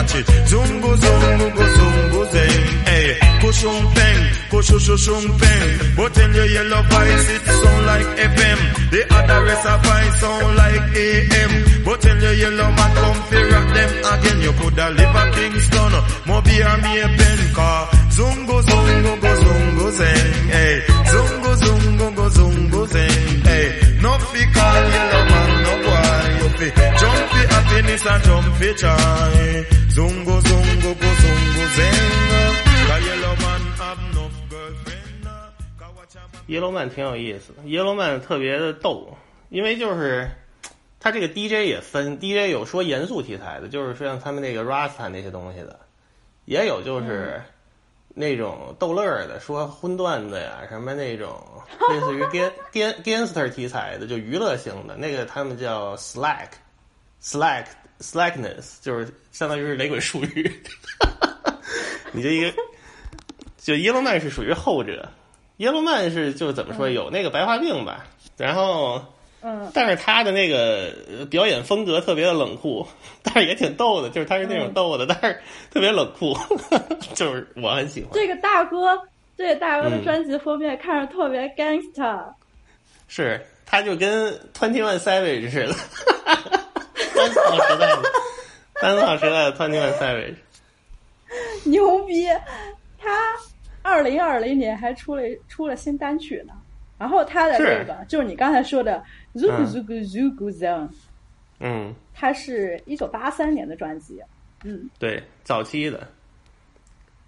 [0.05, 0.25] Watch it.
[0.49, 2.65] Zungo zungo go zungo zeng.
[2.85, 3.07] Hey,
[3.41, 5.95] kushung peng, kushu shu shung peng.
[5.97, 8.59] But tell your yellow voice it sound like FM.
[8.91, 11.51] The other rest of voice sound like AM.
[11.85, 14.41] But tell your yellow man come fi rock them again.
[14.45, 15.93] You coulda live a Kingston,
[16.29, 17.87] Mobi or me a pen car.
[18.15, 20.33] Zungo zungo go zungo zeng.
[20.55, 20.75] Hey,
[21.11, 23.45] zungo zungo go zungo zeng.
[23.45, 23.67] Hey,
[24.01, 25.44] no fi call yellow man
[27.75, 29.65] fi happiness and jump fi joy.
[29.89, 31.99] Zungo zungo go zungo zeng.
[32.87, 35.27] Cause yellow man have no girlfriend.
[35.77, 39.17] Cause watch a man 耶罗曼挺有意思的，耶罗曼特别的逗，
[39.49, 40.29] 因为就是
[40.99, 45.79] 他这个 DJ 也分，DJ 有说严肃题材的，就是说像他们那个 Rasta 那些东西的，
[46.45, 47.41] 也有就是
[48.09, 51.43] 那种逗乐儿的，说荤段子呀，什么那种
[51.89, 56.49] 类似于 gan gan gangster 题材的，就娱乐性的，那个他们叫 slack
[57.25, 57.65] slack
[57.99, 60.61] slackness，就是相当于是雷鬼术语。
[62.11, 62.53] 你这一个，
[63.57, 65.09] 就耶罗曼是属于后者，
[65.57, 68.05] 耶罗曼是就怎么说有那个白化病吧，
[68.37, 69.01] 然后，
[69.41, 72.85] 嗯，但是他的那个呃表演风格特别的冷酷，
[73.23, 75.39] 但是也挺逗的，就是他是那种逗的，但是
[75.71, 76.37] 特别冷酷，
[77.15, 78.11] 就是我很喜欢。
[78.13, 78.97] 这个大哥，
[79.35, 80.03] 这个大哥的嗯。
[80.03, 82.23] 专辑封面看着特别 gangster，
[83.07, 86.64] 是，他就跟 Twenty One Savage 似的，
[87.15, 88.03] 单草时代的
[88.81, 90.35] 单草时代的 Twenty One Savage。
[91.65, 92.27] 牛逼！
[92.97, 93.33] 他
[93.81, 96.53] 二零二零年还出了出了新单曲呢。
[96.97, 100.89] 然后他的这个就是你刚才说的 Zugu Zugu Zugu Zone，
[101.59, 104.21] 嗯，它是一九八三年的专辑。
[104.63, 106.07] 嗯对，早期的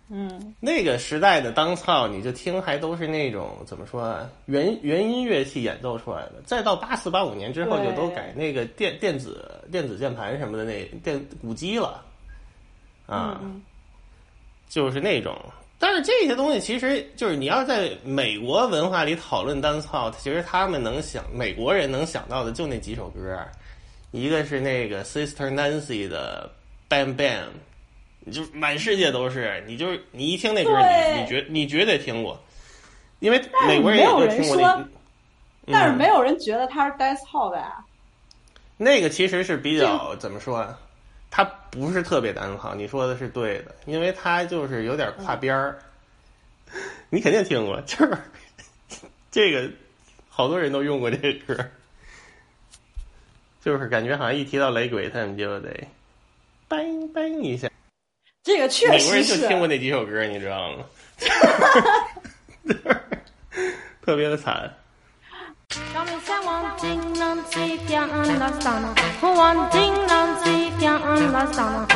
[0.09, 6.41] 嗯，那个时代的当操，你就听还都是那种怎么说啊，原原音乐器演奏出来的。
[6.45, 12.03] 再到八四八五年之后，就都改那个电电子电子键盘什么的那电鼓机了，
[13.05, 13.61] 啊，嗯
[14.69, 15.37] 就是那种。
[15.79, 23.37] 但是这些东西其实就是你要在美国文化里讨论单操，其实他们能想美国人能想到的就那几首歌，
[24.11, 26.49] 一个是那个 Sister Nancy 的
[26.89, 27.43] Bam Bam，
[28.27, 30.71] 你就满世界都是，你就是你一听那歌，
[31.15, 32.37] 你你绝你绝对听过，
[33.19, 34.87] 因为美国人也都没有人听过那说。
[35.69, 37.83] 但是嗯没有人觉得他是 dance hall 的呀。
[38.75, 40.77] 那个其实是比较怎么说啊？
[41.31, 45.79] 它不是特别单好，你说的是对的，因为它就是有点跨边儿。
[47.09, 48.17] 你肯定听过，就是
[49.31, 49.71] 这个
[50.27, 51.65] 好多人都用过这个歌，
[53.61, 55.69] 就是感觉好像一提到雷鬼，他们就得
[56.67, 57.69] bang bang 一下。
[58.47, 60.85] 这个确实美国人就听过那几首歌，你知道吗？
[64.01, 64.73] 特别的惨。
[66.27, 71.89] Say one thing Nancy can't understand One thing Nancy can't understand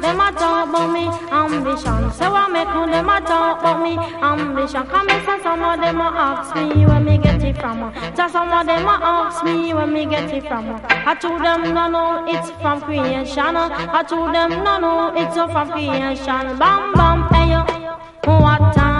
[0.00, 5.08] them a me ambition Say make them a me ambition Come
[5.42, 8.86] some of them a ask me where me get it from Just some of them
[8.86, 12.80] a ask me where me get it from I told them no no it's from
[12.82, 17.64] creation I told them no no it's from creation Bam bam hey yo
[18.24, 18.97] What a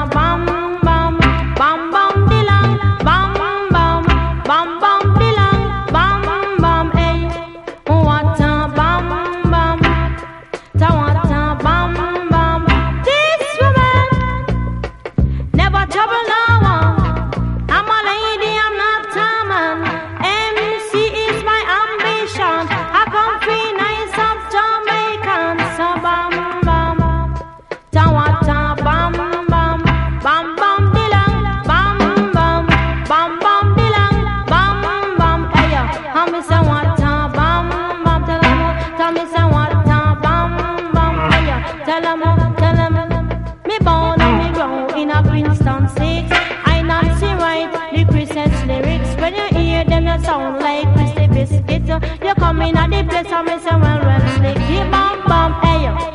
[53.18, 56.07] in at the place and me say well well slick Hey bam bam hey yo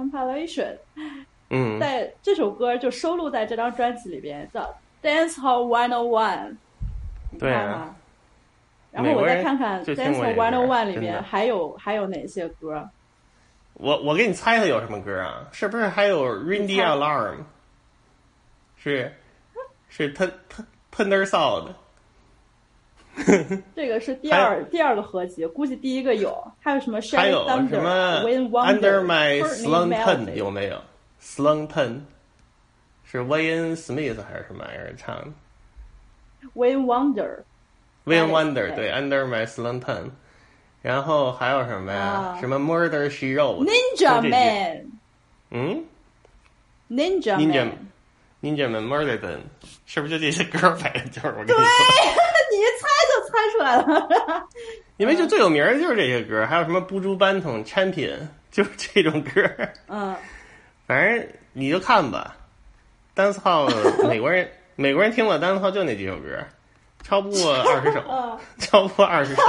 [0.00, 0.76] compilation，、
[1.50, 6.56] 嗯，在这首歌就收录在这张专辑里边，叫 Dance Hall One O One。
[7.38, 7.94] 对啊？
[8.90, 12.88] 然后我再看看 Dance Hall One O One 里真的边还有还有哪些歌？
[13.74, 15.48] 我我给你猜猜有什么歌啊？
[15.52, 17.44] 是不是还有 the Alarm？
[18.76, 19.14] 是，
[19.88, 21.74] 是 Ten Ten Tender Sound。
[23.74, 26.36] 这个是第二第二个合集，估计第一个有。
[26.60, 30.82] 还有什么还有么 Win Under Wonder、My Slung Pen 有没有
[31.22, 32.00] ？Slung Pen
[33.04, 35.28] 是 Wayne Smith 还是什么玩意儿唱的
[36.54, 40.10] ？Wayne Wonder？？Wayne Wonder 对对 Under My Slung Pen，
[40.82, 42.00] 然后还有什么呀？
[42.00, 44.86] 啊什么 Murder She Wrote Ninja 就这些 Man、
[45.50, 45.84] 嗯
[46.90, 47.86] Ninja Ninja Man。
[48.42, 49.40] ，Ninja Man Murder Pen
[49.86, 50.74] 是不是就这些歌？
[50.76, 52.19] 反正就是我跟你说。
[52.60, 54.46] 你一猜就猜出来了。
[54.98, 58.12] 因为就最有名儿的就是这些歌，还有什么布珠班统、产品，
[58.50, 59.30] 就是这种歌。
[59.88, 60.14] 嗯，
[60.86, 62.36] 反正你就看吧。
[63.14, 63.66] 单词号
[64.08, 64.46] 美国人
[64.76, 66.38] 美国人听了单词号就那几首歌，
[67.02, 69.42] 超不过二十首， 嗯超不过二十首。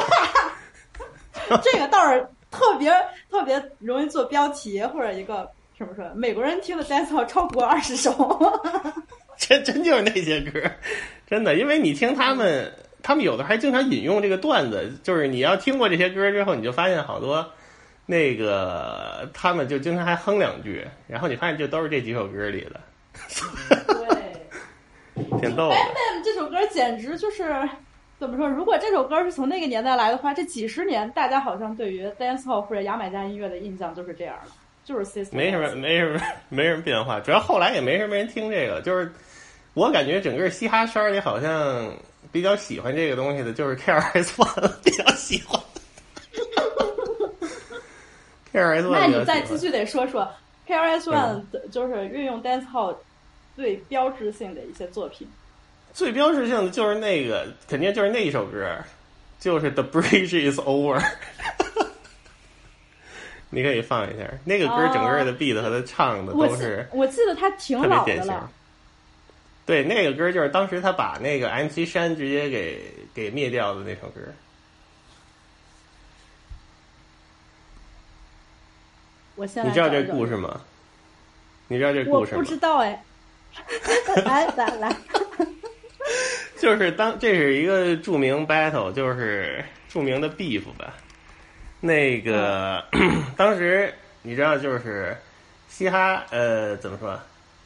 [1.62, 2.90] 这个倒是特别
[3.30, 8.14] 特别容易做标题或者一个什么说，美国人听了 dance hall 超过二十首。
[9.38, 10.62] 真真就是那些歌，
[11.28, 12.72] 真的，因为你听他们，
[13.04, 17.46] 他们有的还经常引用这个段子，就是你要听过这些歌之后，你就发现好多
[18.06, 22.80] 那个他们就经常还哼两句，然后你发现就都是这几首歌里的，
[23.88, 25.76] 对挺逗的。
[25.76, 27.68] ，Bam 这首歌简直就是
[28.18, 28.48] 怎么说？
[28.48, 34.52] 如果这首歌是从那个年代来的话，这几十年大家好像对于 dance hall 或者牙买加音乐的印象就是这样的，
[34.84, 35.36] 就是 system。
[35.36, 37.20] 没什么，没什么，没什么变化。
[37.20, 39.12] 主要后来也没什么人听这个，就是
[39.74, 41.92] 我感觉整个嘻哈圈里好像
[42.32, 45.60] 比较喜欢这个东西的，就是 KRS One 比较喜欢。
[48.54, 49.26] KRS 那 One 那你。
[49.26, 50.28] 再继续得说说
[50.68, 52.96] KRS One 的就是运用 dance hall
[53.56, 55.28] 最标志性的一些作品。
[55.94, 58.78] 最标志性的就是那个，肯定就是那一首歌，
[59.40, 61.04] 就是 The Bridge Is Over。
[63.54, 68.50] 你可以放一下那个歌，整个的 beat 和他唱的都是我记得他挺老的了。。
[69.72, 74.20] 对，那个歌就是当时他把那个 MC 山直接给给灭掉的那首歌。
[79.36, 80.60] 我先来你知道这故事吗？
[81.70, 82.42] 你知道这我故事吗？
[82.42, 83.02] 不知道哎。
[84.26, 84.94] 来来来，
[86.60, 90.94] 就是当这是一个著名 battle，就是著名的 beef 吧。
[91.80, 92.84] 那个、
[93.38, 95.16] 当时你知道，就是
[95.70, 97.18] 嘻哈呃怎么说？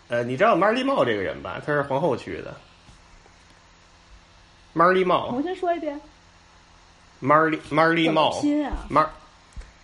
[0.07, 1.61] 呃，你知道 Marley Marl 这个人吧？
[1.65, 2.55] 他是皇后区的。
[4.75, 5.99] Marley 重 Marl 新说一遍。
[7.21, 9.07] Marley Marley 怎么 Marl 拼啊？Mar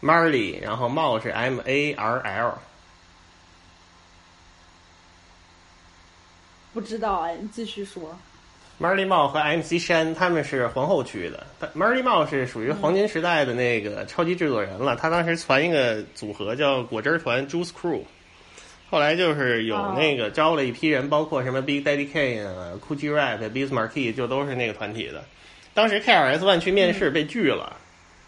[0.01, 2.57] Marley，然后 Marl 是 M A R L。
[6.73, 8.17] 不知道哎，你继续说。
[8.79, 11.45] Marley Marl 和 MC 山他们是皇后区的。
[11.75, 18.03] Marley Marl 是属于黄金时代的那个超级制作人了，他当时传一个组合叫果汁团 Juice Crew。
[18.91, 25.23] 后来就是有哦那个招了一批人，包括什么 Big Daddy Kane 啊、Coogee Rap、Biz Markie，就都是那个团体的。
[25.73, 27.77] 当时 KRS One 去面试被拒了，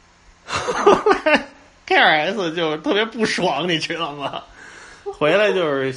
[0.47, 1.47] 后来
[1.85, 4.41] KRS 就特别不爽，你知道吗？
[5.19, 5.93] 回来就是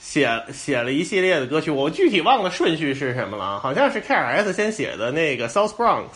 [0.00, 6.08] 写写了一系列的歌曲，我具体忘了顺序是什么了，好像是 KRS 先写的那个 South Bronx，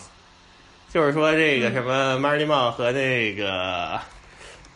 [0.93, 4.01] 就是说这个什么 Marley Marl 和那个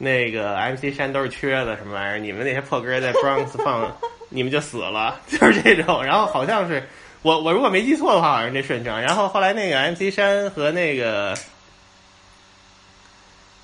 [0.05, 3.97] 那个 MC 山都是缺的什么玩意儿，你们那些破歌在 Bronx 放，
[4.31, 6.03] 你们就死了，就是这种。
[6.03, 6.89] 然后好像是
[7.23, 8.89] 我我如果没记错的话，好像是这顺序。
[8.89, 11.39] 然后后来那个 MC 山和那个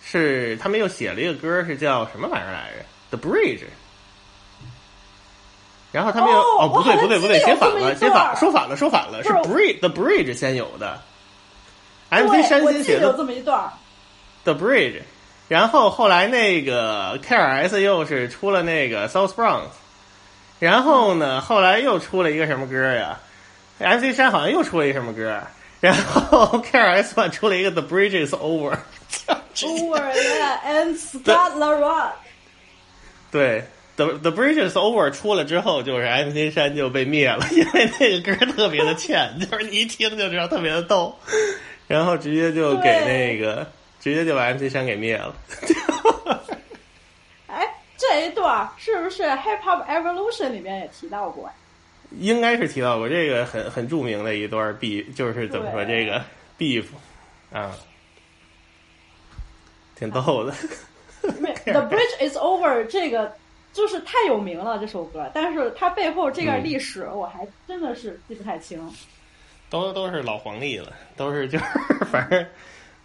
[0.01, 3.65] 是他们又写了一个歌，是叫什么玩意儿来着？The Bridge。
[5.91, 11.03] 然后他们又哦哦不对不对不对，写反了，写反段说反了说反了，是 Bridge The Bridge 先有的
[12.11, 13.73] ，MC 对，山先写的这么一段儿。
[14.45, 15.01] The Bridge，
[15.49, 19.63] 然后后来那个 KRS 又是出了那个 South Bronx，
[20.59, 23.19] 然后呢，后来又出了一个什么歌呀
[23.79, 25.41] ？MC 山好像又出了一个什么歌，
[25.81, 28.77] 然后 KRS One 出了一个 The Bridge is Over，Over
[30.13, 32.13] yeah and Scott La Rock。
[33.31, 33.65] 对。
[33.97, 41.19] The The Bridge is Over 出了之后，就是 MC 山就被灭了， 因为那个歌特别的欠，就是你一听就知道特别的逗，
[41.89, 43.67] 然后直接就给那个
[44.01, 45.35] 直接就把 MC 山给灭了。
[47.49, 51.51] 哎，这一段儿是不是 Hip Hop Evolution 里面也提到过？
[52.19, 56.25] 应该是提到过这个很很著名的一段 B，就是怎么说这个
[56.59, 56.87] beef
[57.53, 57.77] 啊，
[59.95, 60.55] 挺逗的。
[61.21, 63.31] The Bridge is Over 这个
[63.75, 68.81] 就是太有名了，这首歌，但是它背后这段历史我还真的是记不太清。
[69.69, 71.65] 都都是老黄历了，都是就是
[72.11, 72.47] 反正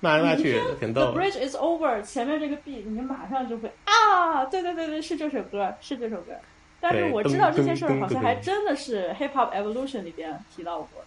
[0.04, 1.18] 骂来骂去的，挺 The 逗。
[1.18, 6.34] Bridge is Over 前面这个 beat，你马上就会啊，对对对对，是这首歌，是这首歌。
[6.82, 11.02] 但是我知道这件事儿好像还真的是 Hip Hop Evolution 里边提到过。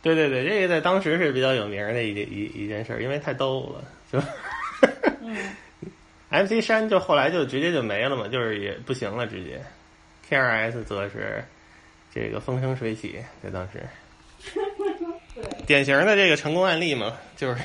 [0.00, 4.20] 对对对，这个在当时是比较有名的一件一一件事儿，因为太逗了，就
[5.20, 5.36] 嗯，
[6.30, 9.60] MC 山就后来就直接就没了嘛，就是也不行了，直接。
[10.30, 11.44] KRS 则是
[12.14, 13.82] 这个风生水起，在当时。
[15.66, 17.60] 典型的这个成功案例嘛，就是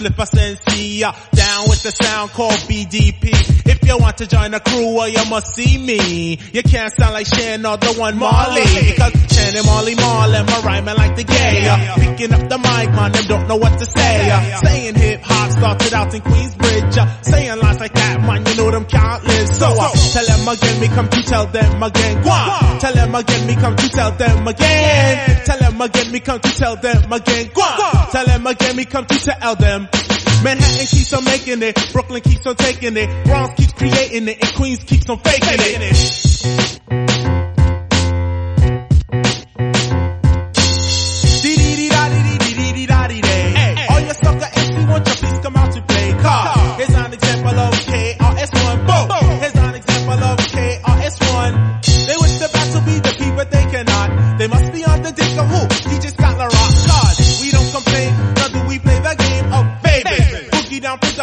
[0.00, 1.04] flipper sensei.
[1.04, 3.49] Uh, down with the sound called BDP.
[4.20, 6.36] If you want to join the crew, well, you must see me.
[6.52, 8.92] You can't sound like Shan or the one Marley.
[8.92, 11.64] Cause Shan and Marley Marley, my rhyming like the gay.
[11.66, 14.30] Uh, picking up the mic, man, them don't know what to say.
[14.30, 16.98] Uh, saying hip hop started out in Queensbridge.
[16.98, 19.48] Uh, saying lines like that, man, you know them can't live.
[19.48, 22.22] So uh, tell them again, me come to tell them again.
[22.22, 22.78] Go.
[22.80, 25.44] Tell them again, me come to tell them again.
[25.46, 27.50] Tell them again, me come to tell them again.
[27.54, 27.62] Go.
[28.12, 29.88] Tell them again, me come to tell them.
[30.42, 34.54] Manhattan keeps on making it, Brooklyn keeps on taking it, Bronx keeps creating it, and
[34.54, 37.09] Queens keeps on faking it.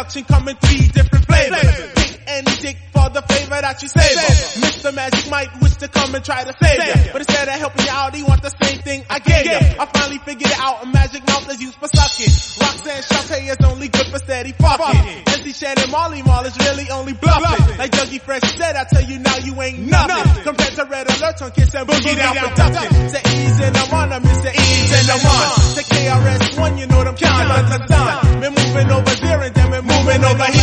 [0.08, 1.92] production coming three different flavors.
[1.94, 4.64] Pink and dick for the favor that you savor.
[4.64, 4.94] Mr.
[4.94, 7.12] Magic might wish to come and try to save ya.
[7.12, 9.58] But instead of helping you out, he want the same thing I gave ya.
[9.60, 12.32] I finally figured out a magic mouth is used for sucking.
[12.60, 15.24] Roxanne Shantae is only good for steady fucking.
[15.26, 17.78] Jesse Shannon Molly Mall is really only bluffing.
[17.78, 20.42] Like Dougie Fresh said, I tell you now you ain't nothing.
[20.44, 23.08] Compared to Red Alert on Kiss and Boogie Down Production.
[23.08, 24.52] Say ease and I'm I'm Mr.
[24.56, 25.74] Ease and I'm on.
[25.76, 28.40] The KRS-One, you know them counting.
[28.40, 29.07] Been moving over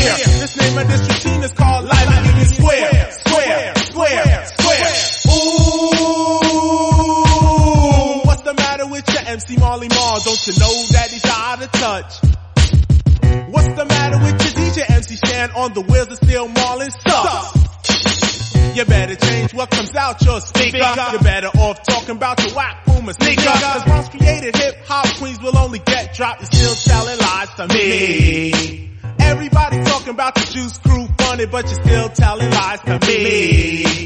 [0.06, 3.12] this name of this routine is called Live Union Square.
[3.12, 4.94] Square, square, square.
[6.46, 10.20] Ooh, what's the matter with your MC Marley Marl?
[10.24, 12.14] Don't you know that he's out of touch?
[13.50, 18.76] What's the matter with your DJ MC Shan on the wheels of steel Marlin sucks?
[18.76, 20.78] You better change what comes out your speaker.
[20.78, 23.42] You're better off talking about your whack boomer sneaker.
[23.42, 26.42] Cause once created hip hop queens will only get dropped.
[26.42, 28.75] You're still telling lies to me.
[30.06, 34.05] Talking about the juice crew funny, but you're still telling lies to me.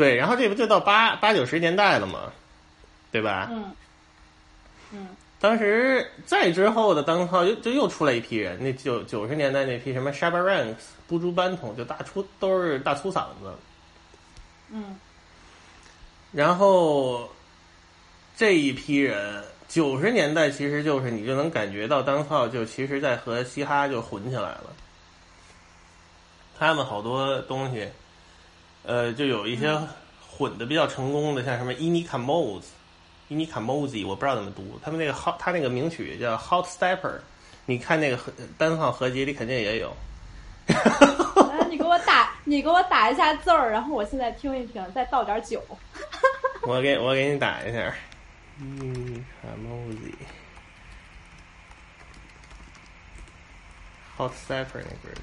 [0.00, 2.32] 对，然后这不就到八八九十年代了嘛？
[3.12, 3.48] 对吧？
[3.50, 3.70] 嗯
[4.92, 10.76] 嗯，当时再之后的当号就就又出来一批人，那九九十年代那批什么 Shabba Ranks、
[11.06, 13.54] 布珠班统，就大粗都是大粗嗓子。
[14.70, 14.98] 嗯
[16.32, 17.28] 然后
[18.34, 24.72] 这一批人，九十年代其实就是你就能感觉到当号就其实在和嘻哈就混起来了。
[26.58, 27.86] 他们好多东西，
[28.82, 29.78] 呃，就有一些
[30.26, 32.68] 混的比较成功的，像什么伊尼卡莫兹、
[33.28, 34.80] 伊尼卡莫兹，我不知道怎么读。
[34.82, 37.18] 他们那个 hot，他那个名曲叫 Hot Stepper，
[37.66, 38.18] 你看那个
[38.56, 39.94] 单放合集里肯定也有。
[40.66, 45.62] 来，你给我打，你给我打一下字儿，然后我现在听一听，再倒点酒。
[46.62, 47.94] 我给我给你打一下，
[48.60, 49.98] 伊尼卡莫兹
[54.16, 55.22] ，Hot Stepper 那歌叫。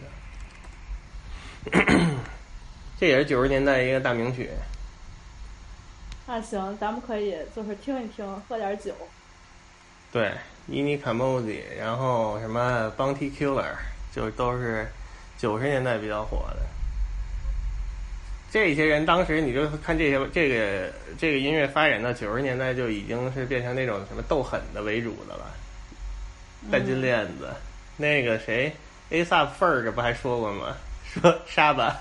[3.00, 4.50] 这也是九十年代一个大名曲。
[6.26, 8.94] 那行，咱们可以就是听一听，喝点酒。
[10.12, 10.32] 对，
[10.68, 13.76] 伊尼卡莫兹，然后什么 Bounty Killer，
[14.14, 14.88] 就都是
[15.38, 16.58] 九十年代比较火的。
[18.52, 25.54] 这些人当时你就看这些这个这个音乐发展到九十年代，就已经是变成那种什么斗狠的为主的了，
[26.72, 27.54] 戴金链子。
[27.98, 28.74] 那个谁
[29.10, 30.76] ，A$AP Ferg 不还说过吗？
[31.04, 31.96] 说沙巴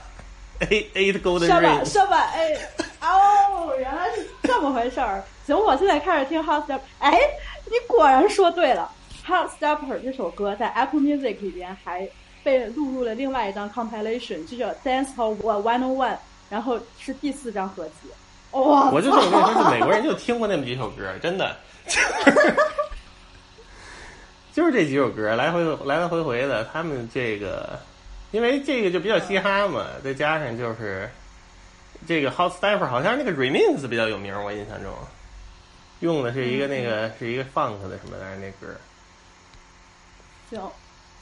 [0.61, 1.85] ，A A 的 Golden 说吧。
[1.85, 2.57] 说吧，哎，
[3.03, 5.23] 哦，原来是这么回事儿。
[5.47, 7.19] 行，我现在开始听 house step 哎，
[7.67, 8.91] 你果然说对了，
[9.29, 12.09] 《Hot Stepper》这首歌在 Apple Music 里边还
[12.43, 16.13] 被录入了另外一张 compilation，就叫《Dance Hall One On One》，
[16.49, 17.93] 然后是第四张合集。
[18.53, 21.55] 哇、我就这么跟你说，就美国人就听过那么几首歌，真的，
[24.55, 26.65] 就是这几首歌，来回来来回回的。
[26.73, 27.79] 他们这个，
[28.37, 31.09] 因为这个就比较嘻哈嘛，再加上就是
[32.07, 34.93] 这个 Hot Stepper 好像那个 remix 比较有名，我印象中
[36.01, 38.75] 用的是一个那个是一个 funk 的什么来着那歌。
[40.51, 40.61] 行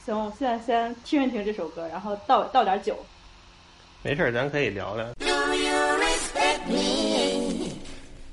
[0.05, 2.97] 行，我现在先听一听这首歌，然后倒倒点酒。
[4.01, 5.05] 没事儿，咱可以聊聊。
[5.19, 7.77] Do you respect me?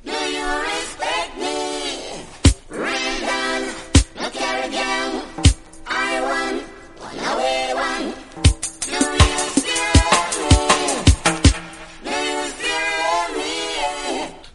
[0.04, 1.51] Do you respect me?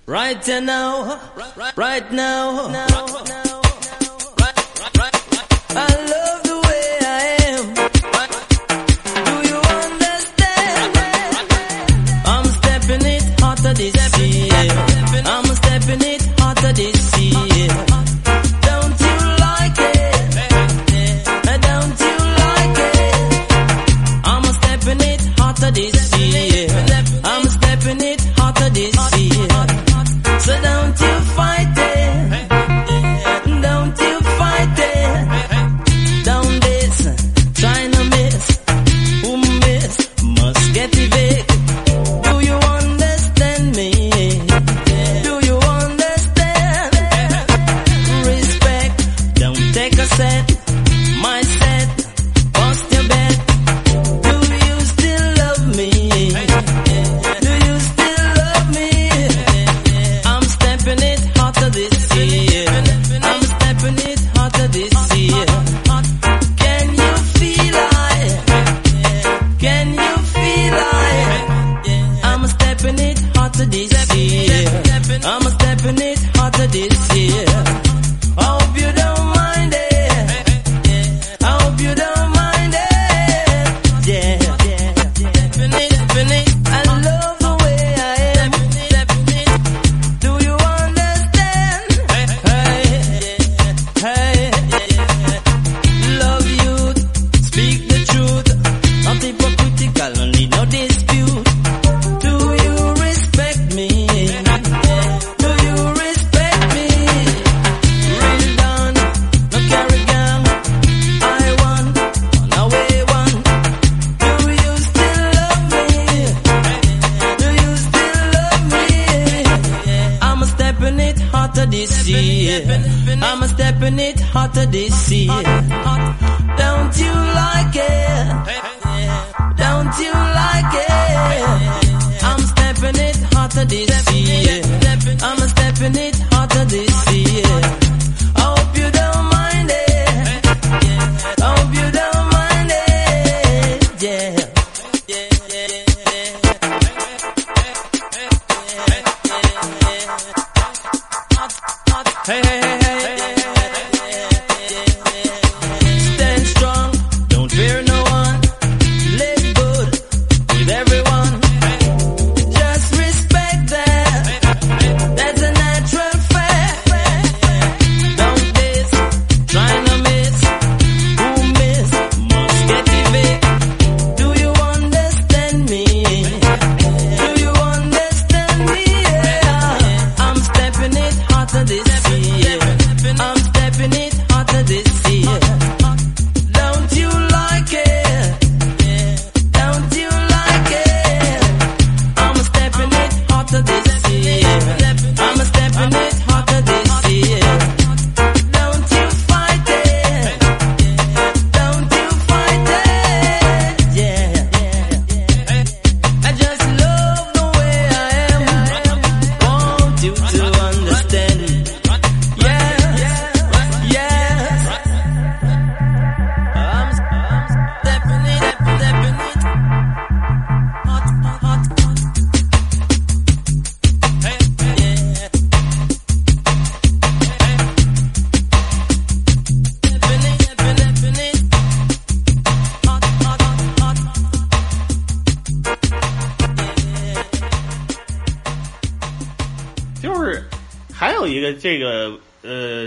[0.08, 0.14] Me?
[0.14, 1.20] Right now,
[1.76, 2.72] right now,
[5.70, 6.47] I love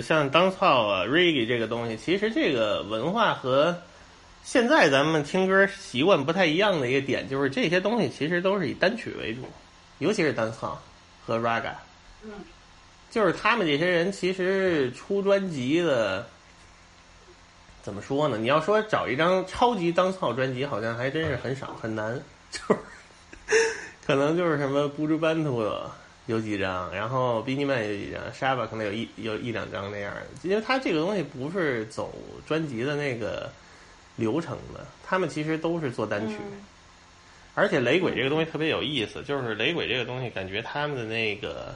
[0.00, 3.76] 呃，像当操啊、reggae 这个东西，其实这个文化和
[4.42, 9.42] 现在咱们听歌习惯不太一样的一个点，就是这些东西其实都是以单曲为主，
[9.98, 10.80] 尤其是单操
[11.26, 11.72] 和 raga。
[12.22, 12.30] 嗯，
[13.10, 16.26] 就是他们这些人其实出专辑的，
[17.82, 18.38] 怎么说呢？
[18.38, 22.18] 你要说找一张超级当操专辑，好像还真是很少很难，
[22.50, 22.80] 就是
[24.06, 25.62] 可能就是什么布朱班图
[26.30, 32.14] 有几张，然后 b i n 曼有几张，沙巴可能有一有一两张那样的，因为他这个东西不是走
[32.46, 33.50] 专辑的那个
[34.14, 36.36] 流程的，他们其实都是做单曲。
[37.56, 41.74] 而且雷鬼这个东西特别有意思，就是雷鬼这个东西，感觉他们的那个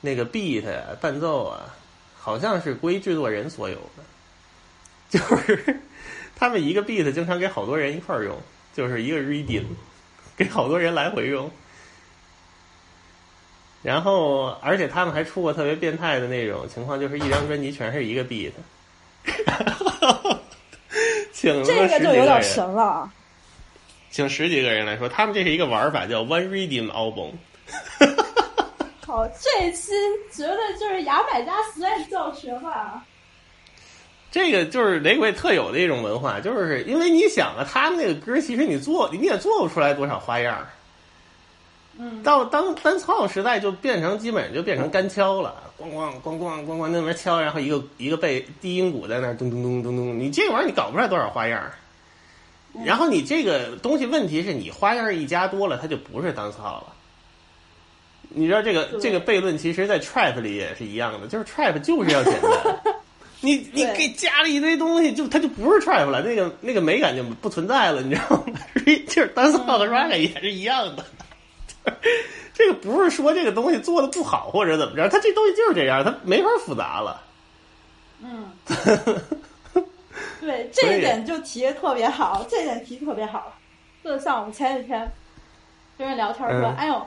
[0.00, 1.76] 那个 beat 啊、伴奏啊，
[2.16, 4.02] 好像是归制作人所有的，
[5.10, 5.78] 就是
[6.34, 8.40] 他们一个 beat 经常给好多人一块儿用，
[8.74, 9.66] 就是一个 reading，
[10.38, 11.50] 给好多人来回用。
[13.82, 18.50] 然后，而且他们还出过特别变态的那种情况，就是一张专辑全是一个 beat，
[21.32, 23.10] 请了这个就有点神了。
[24.10, 27.32] 请十几个人来说，他们这是一个玩法叫 One Rhythm Album。
[29.06, 29.92] 好，这一期
[30.32, 33.04] 绝对就是牙买加实验教学吧。
[34.30, 40.66] 这个就是雷鬼特有的一种文化，就是因为你想啊，他们那个歌其实你做你也做不出来多少花样儿。
[42.00, 51.72] 嗯，到当单操时代就变成基本上就变成干敲了，咣咣咣咣咣咣那边敲，然后一个一个背低音鼓在那儿咚咚咚咚咚，你这玩意儿你搞不出来多少花样儿。
[52.84, 56.94] 然后你这个东西问题是你花样儿一加多了，它就不是单操了。
[58.28, 62.94] 你知道这个这个悖论，其实在 trap 里也是一样的，就是 trap 就是要简单。
[63.40, 68.60] 你你给加了一堆东西，就它就不是 trap 了，那个那个美感就不存在了，你知道吗？
[69.08, 71.04] 就是单操和 raga 也是一样的。
[72.54, 77.22] 这个不是说这个东西做的不好或者怎么着，它这东西就是这样，它没法复杂了。
[78.20, 78.50] 嗯，
[80.40, 83.54] 对，这一点就提的特别好，这一点提得特别好。
[84.02, 85.08] 就像我们前几天
[85.96, 87.06] 跟人聊天说，嗯哎呦，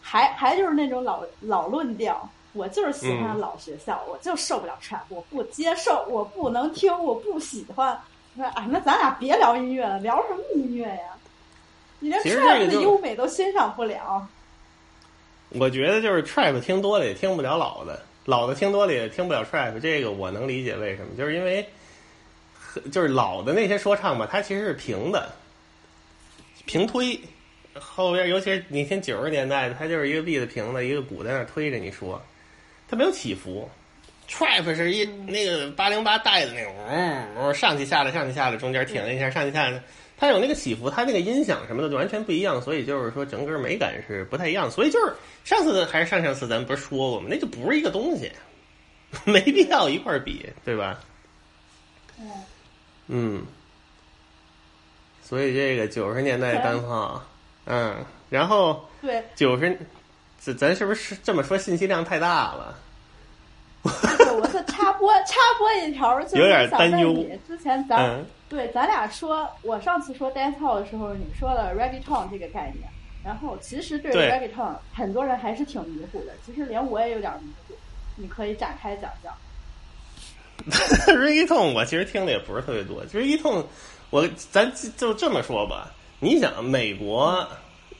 [0.00, 7.98] 还还就是那种老老论调，我就是喜欢嗯老学校，我就受不了 trap，我不接受，我不能听，我不喜欢。
[8.36, 11.16] 我说啊，那咱俩别聊音乐了，聊什么音乐呀？
[12.02, 14.26] 你连 trap 的优美都欣赏不了。
[15.50, 21.64] 我觉得就是 trap 听多了也听不了老的，老的听多了也听不了 trap，这个我能理解为什么，就是因为
[22.90, 25.30] 就是老的那些说唱吧，它其实是平的，
[26.66, 27.18] 平推。
[27.80, 32.20] 后边尤其是你听九十年代的，它就是一个 beat 平的，一个鼓在那儿推着你说，
[32.88, 33.70] 它没有起伏。
[34.28, 39.82] trap 是一那个八零八带的那种，嗯，上去下来上去下来，中间停了一下，上去下来，
[40.22, 44.70] 它有那个起伏，它那个音响什么的就完全不一样，所以就是说整个美感是不太一样。
[44.70, 45.12] 所以就是
[45.42, 47.26] 上次还是上上次咱们不是说过吗？
[47.28, 48.30] 那就不是一个东西，
[49.24, 51.00] 没必要一块儿比，对吧？
[53.08, 53.44] 嗯，
[55.24, 57.20] 所以这个九十年代单号，
[57.64, 57.96] 嗯，
[58.30, 59.76] 然后对，九十，
[60.38, 62.78] 咱咱是不是这么说信息量太大了？
[64.18, 72.86] 对我是插播插播一条，就是有点想担忧问你，之前咱、嗯对咱俩说，我上次说 dancehall 的时候，你说了 reggaeton 这个概念，
[73.24, 77.74] 然后其实对对 reggaeton 很多人还是挺迷糊的，其实连我也有点迷糊，
[78.16, 79.32] 你可以展开讲讲。
[81.16, 83.64] reggaeton 我其实听的也不是特别多，reggaeton
[84.10, 85.90] 我咱就这么说吧，
[86.20, 87.48] 你想美国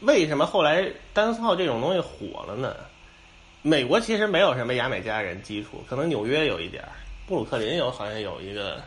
[0.02, 2.76] 为什么后来单号这种东西火了呢？
[3.62, 6.92] 美国其实没有什么牙买加人基础，可能纽约有一点儿，
[7.26, 8.82] 布鲁克林有好像有一个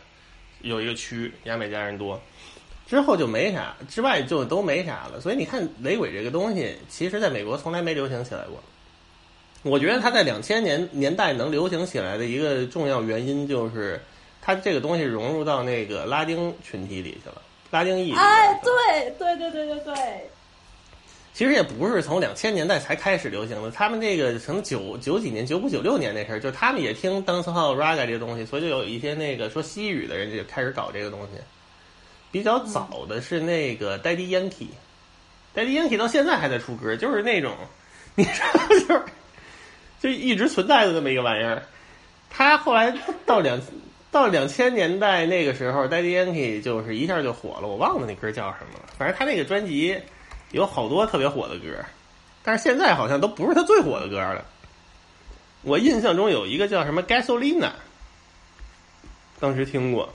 [0.66, 2.20] 有一个区牙买加人多，
[2.88, 5.22] 之后就没啥，之外就都没啥了。
[5.22, 8.62] 所以你看雷鬼这个东西，其实在美国从来没流行起来过。
[9.62, 14.02] 我觉得它在两千年年代能流行起来的一个重要原因，就是
[14.42, 18.12] 它这个东西融入到那个拉丁群体里去了，拉丁裔。
[18.14, 20.30] 哎，对对对对对对，
[21.36, 31.42] 其实也不是从两千年代才开始流行的，他们这个从九九几年、九五九六年那时候，就他们也听 dancehall、raga 这个东西，所以就有一些那个说西语的人就开始搞这个东西。
[32.32, 37.54] 比较早的是那个 Daddy Yankee，Daddy Yankee 到现在还在出歌，就是那种
[38.16, 39.04] 你知道， 就是
[40.00, 41.62] 就一直存在的这么一个玩意儿。
[42.30, 43.62] 他后来到两
[44.10, 48.94] 到两千年代那个时候，Daddy Yankee 就是一下就火了，我忘了那歌叫什么了。
[48.98, 49.98] 反正他那个专辑
[50.56, 51.84] 有好多特别火的歌，
[52.42, 54.46] 但是现在好像都不是他最火的歌了。
[55.64, 57.74] 我印象中有一个叫什么 Gasolina，
[59.38, 60.14] 当时听过，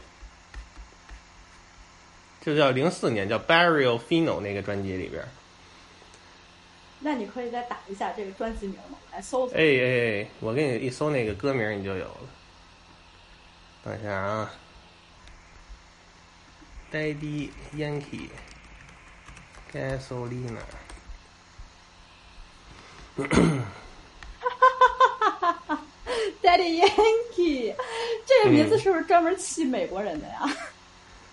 [2.40, 5.22] 就叫零四年叫 Barrio Fino 那个专辑里边。
[7.00, 8.96] 那你可以再打一下这个专辑名吗？
[9.10, 9.54] 我来搜搜。
[9.54, 12.20] 哎哎哎，我给你一搜那个歌名，你就有了。
[13.84, 14.50] 等一下啊
[16.90, 18.30] ，Daddy Yankee
[19.72, 20.58] Gasolina。
[26.42, 27.74] Daddy Yankee，
[28.26, 30.40] 这个名字是不是专门气美国人的呀？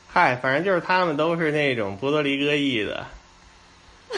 [0.07, 3.05] 嗨，反正就是他们都是那种波多黎各裔的。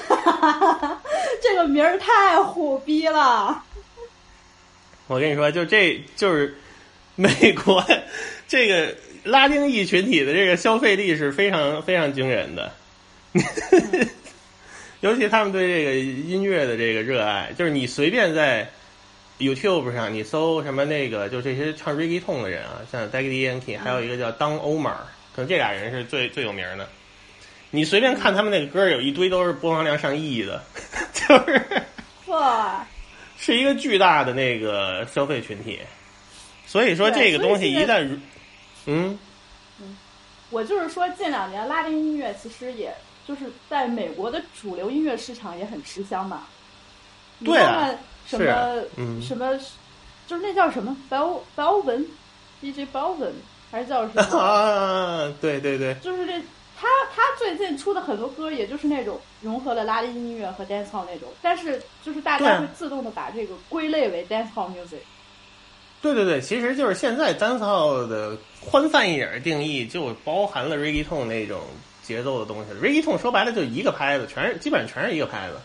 [1.42, 3.64] 这个名儿太虎逼了。
[5.08, 6.58] 我跟你说，就这就是
[7.16, 7.84] 美国
[8.48, 12.72] 这个拉丁裔群体的这个消费力是非常非常惊人的，
[15.02, 18.70] 尤其他们对这个音乐的这个热爱，就是你随便在
[19.40, 24.96] YouTube 上你搜什么那个，就这些唱 reggaeton 的人啊，像 Daddy Yankee，还有一个叫 Don Omar，
[25.36, 26.88] 可能这俩人是最最有名的。
[27.72, 30.64] 你随便看他们那个歌，有一堆都是播放量上亿的，
[31.14, 31.66] 就是。
[32.26, 32.86] 哇，
[33.38, 35.80] 是一个巨大的那个消费群体，
[36.66, 38.20] 所以说这个东西一旦如，
[38.86, 39.18] 嗯，
[40.50, 42.94] 我就是说，近两年拉丁音乐其实也
[43.30, 46.48] 就是在美国的主流音乐市场也很吃香嘛。
[47.38, 49.56] 你对啊看看什么、嗯什么，
[50.26, 53.34] 就是那叫什么 Bel Belvin，DJ Belvin
[53.70, 54.40] 还是叫什么？
[54.40, 56.42] 啊，对对对，就是这
[56.76, 65.02] 他他最近出的很多歌，也就是那种融合了拉丁音乐和 dancehall 那种，但是就是大家会自动的把这个归类为 dancehall music。
[66.02, 71.62] 对对对，其实就是现在 dancehall 的宽泛一点的定义，就包含了 reggaeton 那种
[72.10, 72.72] 节奏的东西。
[72.84, 75.60] reggaeton 说白了就一个拍子，全是基本上全是一个拍子，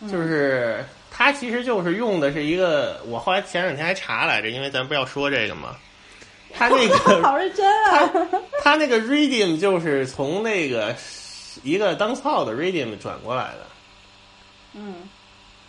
[0.00, 5.76] 嗯就是它其实就是用的是一个，我后来前两天还查来着，因为咱不要说这个嘛，
[6.54, 8.10] 他那个好认真啊！
[8.62, 10.94] 它那个 rhythm 就是从那个
[11.64, 13.66] 一个 dancehall 的 rhythm 转过来的。
[14.74, 14.94] 嗯，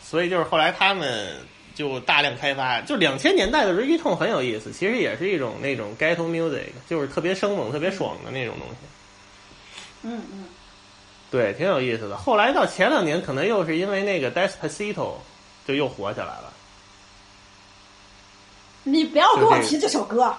[0.03, 1.35] 所以就是后来他们
[1.73, 8.75] 就大量开发，就两千年代的 reggaeton 很有意思，其实也是一种那种 ghetto music，就是特别生猛、特别爽的那种东西。
[10.09, 10.45] 嗯嗯，
[11.29, 12.15] 对，挺有意思的。
[12.15, 15.15] 后来到前两年，可能又是因为那个 Despacito
[15.67, 16.53] 就又火起来了。
[18.83, 20.33] 你不要跟我提这首歌，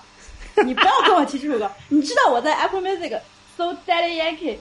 [0.65, 1.71] 你不要跟我提这首歌。
[1.89, 3.21] 你知道我在 Apple Music
[3.57, 4.57] 搜 Daddy Yankee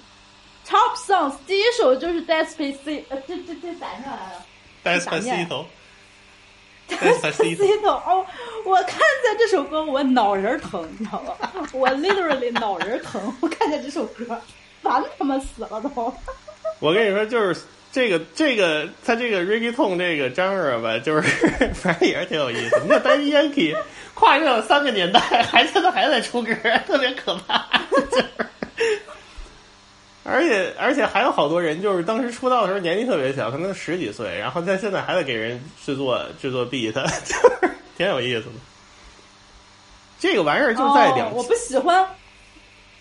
[0.67, 4.45] Top Songs 第一首就是 Despacito，呃，这这这咋上来了
[4.83, 5.65] Despacito。
[6.89, 8.25] Despacito 哦，
[8.65, 11.35] 我看见这首歌我脑仁疼，你知道吗？
[11.73, 14.41] 我 literally 脑仁疼，我看见这首歌，
[14.87, 16.13] 烦他妈死了都。
[16.79, 17.61] 我跟你说，就是
[17.91, 21.21] 这个这个他这个 reggaeton 这个 genre 吧，就是
[21.73, 22.79] 反正也是挺有意思。
[22.83, 23.75] 你看 Daddy Yankee
[24.13, 26.53] 跨越了三个年代，还现在还在出歌，
[26.85, 27.65] 特别可怕。
[28.11, 28.27] 就是
[30.23, 38.55] 而且而且还有好多人，就是当时出道的时候年纪特别小，可能十几岁，然后在现在还在给人制作制作 beat，就是挺有意思的。
[40.19, 42.05] 这个玩意儿就在两哦，我不喜欢。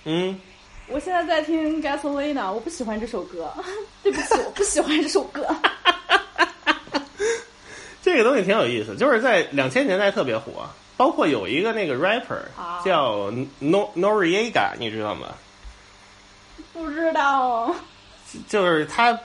[0.05, 0.39] 嗯，
[0.89, 3.53] 我现在在听 Gasolina，我不喜欢这首歌，
[4.03, 5.45] 对不起，我不喜欢这首歌。
[8.03, 15.29] 这个东西挺有意思，就是在两千年代特别火，包括有一个那个 rapper 啊叫 No Noriega，你知道吗？
[16.73, 17.75] 不知道，
[18.49, 19.19] 就是他，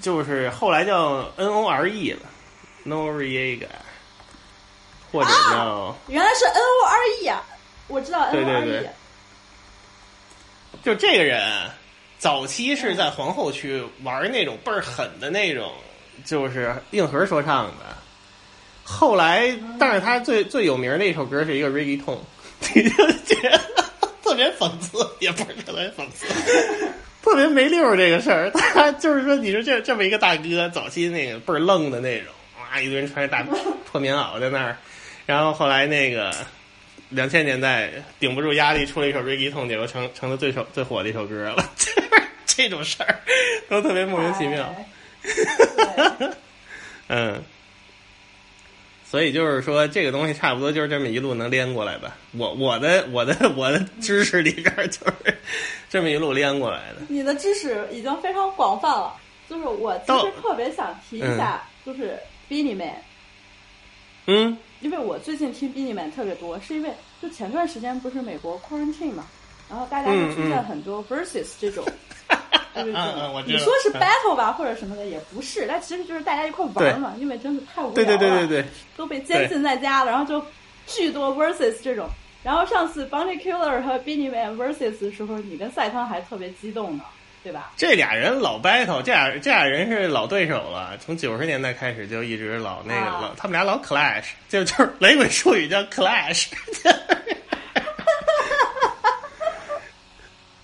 [0.00, 2.20] 就是后来叫 N O R E 了
[2.84, 3.68] ，Noriega，
[5.12, 7.40] 或者叫、原来是 N O R E 啊！
[7.86, 8.88] 我知道 N 对 O 对 R 对 E。
[10.82, 11.42] 就这个人，
[12.18, 15.70] 早期是在皇后区玩那种倍儿狠的那种，
[16.24, 17.96] 就是硬核说唱的。
[18.82, 22.18] 后来，但是他最最有名的一首歌是一个 reggae tone，
[22.74, 23.60] 你就觉得
[24.22, 26.26] 特别讽刺，也不是特别讽刺，
[27.22, 28.50] 特别没溜儿这个事儿。
[28.50, 33.42] 他就是说，你说这这么一个大哥，早期那个倍儿愣的那种，哇，一堆人穿着大
[33.90, 34.76] 破棉袄在那儿，
[35.24, 36.30] 然后后来那个
[37.10, 41.70] 两千年代顶不住压力，出了一首 reggae tone，结果成成了最首最火的一首歌了。
[42.46, 43.20] 这种事儿
[43.68, 44.74] 都特别莫名其妙。
[47.08, 47.42] 嗯，
[49.04, 52.16] 所以就是说，这个东西差不多就是这么一路能连过来吧。
[52.32, 55.36] 我我的我的 我的知识里边儿就是
[55.90, 57.02] 这么一路连过来的。
[57.08, 59.14] 你的知识已经非常广泛了，
[59.48, 62.94] 就是我其实特别想提一下，就是 Beanie Man，
[64.26, 66.90] 嗯因为我最近听 Beanie Man 特别多，是因为
[67.22, 69.24] 就前段时间不是美国 quarantine 嘛，
[69.70, 71.82] 然后大家就出现很多 versus 这种，
[73.46, 78.64] 你说是嗯 battle 吧或者什么的也不是，但其实就是大家一块玩嘛，因为真的太无聊了，对对对对对，
[78.94, 80.44] 都被监禁在家了，然后就
[80.86, 82.06] 巨多 versus 这种。
[82.42, 87.04] 然后上次 Bounty Killer 和 Beanie Man versus 的时候，你跟赛康还特别激动呢，
[87.44, 87.70] 对吧？
[87.76, 96.46] 这俩人老 battle，这俩这俩人是老对手了，从九十年代开始就一直老那个、啊老，他们俩老 clash，就就是雷鬼术语叫 clash。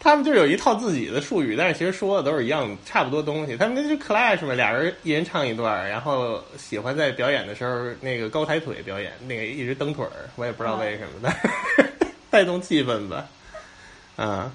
[0.02, 3.54] 他们就有一套自己的术语，但是其实说的都是一样，差不多东西。
[3.58, 11.50] 他们那就 clash 嘛，俩人一人唱一段，然后喜欢在表演的时候那个高抬腿表演，那个一直蹬腿儿，我也不知道为什么，但是
[12.30, 13.26] 带动气氛吧，
[14.16, 14.50] 啊。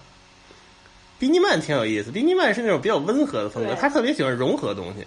[1.17, 5.05] 宾尼曼挺有意思，宾尼曼是那种比较温和的风格，他特别喜欢融合东西。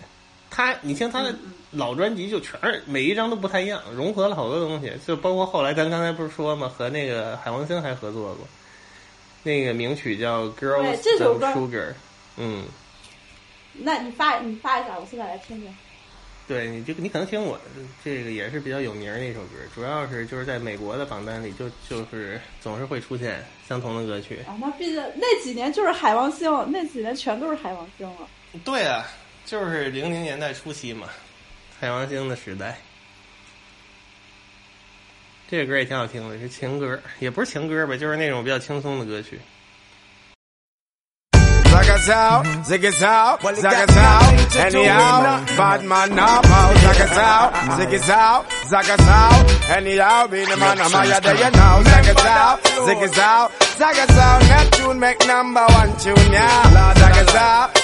[0.50, 1.34] 他，你听他的
[1.70, 8.48] 老专辑，就全是每一张都不太一样，融合了好多东西，就包括后来咱刚才不是说嘛，和那个海王星还合作过，
[9.42, 10.96] 那个名曲叫《Girls
[11.52, 11.88] Sugar》，
[12.38, 12.64] 嗯，
[13.74, 15.72] 那你发你发一下，我现在来听听。
[16.48, 17.60] 对你这个你可能听过，
[18.02, 24.38] 这个也是比较有名儿的一首歌，主要是就是在美国的榜单里就就是总是会出现相同的歌曲。
[24.46, 28.28] 啊，那毕竟那几年就是海王星，那几年全都是海王星了。
[28.64, 29.04] 对啊，
[29.44, 31.06] 就是零零年代初期嘛，
[31.78, 32.78] 海王星的时代。
[35.50, 39.38] 这个歌也挺好听的，是情歌，也不是情歌吧，就是那种比较轻松的歌曲。
[41.68, 49.06] Zaggers out, ziggies out, zaggers out, anyhow, bad man now out, zaggers out, ziggies out, zaggers
[49.06, 54.16] out, anyhow, be the man, I'm higher than you now, zaggers out, ziggies out, zaggers
[54.16, 57.34] out, that tune make number one tune, yeah, zaggers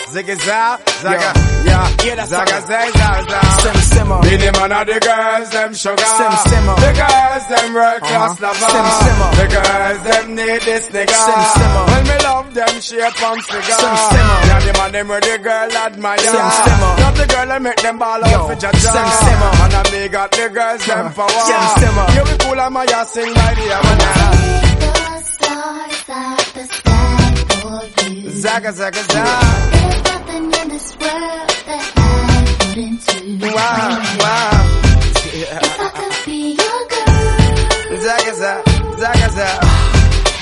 [0.04, 1.32] out, ziggies out, zagger,
[1.64, 6.04] yeah, zaggers say, zaggers out, sim simmer, be the man of the girls, them sugar,
[6.04, 8.46] sim simmer, the girls, them world class uh-huh.
[8.46, 12.74] lover, sim simmer, the girls, them need this nigga, sim simmer, when me love them
[12.80, 16.92] shape and figure, sim simmer, yeah, the man them where the girl admire, sim simmer,
[17.00, 20.08] not the girl that make them ball out for jaja, sim simmer, and I me
[20.08, 23.54] got the girls, them power, sim simmer, you be cool and my ass sing by
[23.54, 24.04] the
[27.74, 29.24] Zaga, zaga, zaga.
[29.72, 33.46] There's nothing in this world that I wouldn't do.
[33.46, 34.80] Wow, wow.
[35.34, 38.62] If I could be your girl, Zaga, zaga,
[39.00, 39.66] zaga, zaga.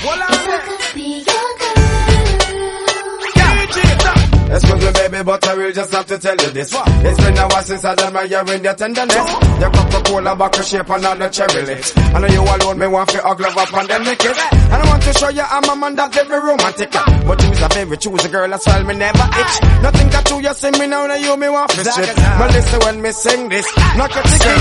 [0.05, 0.32] Well,
[4.51, 6.69] Excuse me, baby, but I will just have to tell you this.
[6.73, 9.29] It's been a while since I done my year in your tenderness.
[9.59, 11.97] Your Coca-Cola bottle shape and all the cherry lips.
[11.97, 14.37] I know you alone, me want to hug love up and then make it.
[14.37, 16.91] And I want to show you I'm a man that's very romantic.
[16.91, 19.55] But you's a very choosy girl, that's why me never itch.
[19.81, 22.15] Nothing got to you, see me now, now you me want to strip.
[22.15, 23.65] But listen when me sing this,
[23.97, 24.53] knock your ticket.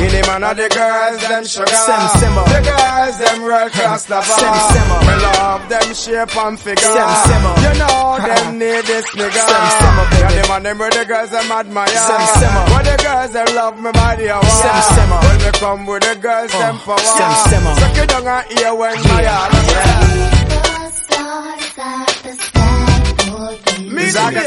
[0.00, 1.66] In the man of the girls, them sugar.
[1.70, 2.44] Simmer.
[2.44, 4.36] The girls, them world class lover.
[4.36, 5.00] Sim simmer.
[5.00, 6.84] Me love them shape and figure.
[6.84, 7.54] Simmer.
[7.60, 9.42] You know them need this nigga.
[9.50, 10.20] Sim simmer, baby.
[10.20, 11.88] Yeah, them and them where the girls them admire.
[11.88, 12.64] Sim simmer.
[12.72, 14.60] Where the girls them love me body a wow.
[14.60, 15.20] Sim simmer.
[15.24, 17.10] When me come with the girls them oh, power.
[17.16, 17.74] Sim simmer.
[17.80, 19.50] Suck it down and hear when my heart.
[19.52, 20.60] The
[21.00, 23.48] stars are the sky for
[23.80, 23.94] you.
[23.94, 24.42] Me Zaga,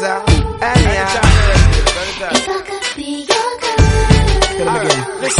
[0.00, 0.31] zaga.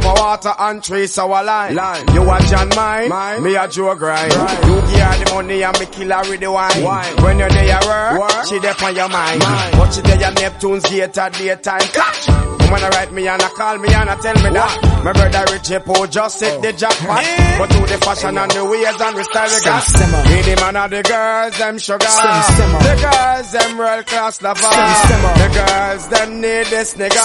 [0.00, 1.74] cup of water and three sour line.
[1.74, 2.08] lime.
[2.14, 3.42] You a John mine, mine.
[3.42, 4.32] me a Joe grind.
[4.32, 6.82] You give her the money and me kill her with the wine.
[6.82, 7.16] wine.
[7.22, 8.46] When you're there at work, work.
[8.46, 9.42] she there on your mind.
[9.42, 9.72] mind.
[9.76, 11.80] But she there at Neptune's gate at daytime.
[11.80, 12.50] Catch!
[12.70, 15.80] Woman write me and a call me and a tell me that My brother Richie
[15.80, 17.26] Poe just hit the jackpot
[17.58, 19.82] But to the fashion and the ways and the style we got
[20.30, 25.48] Me the man of the girls, them sugar The girls, them world class lover The
[25.50, 27.24] girls, them need this nigga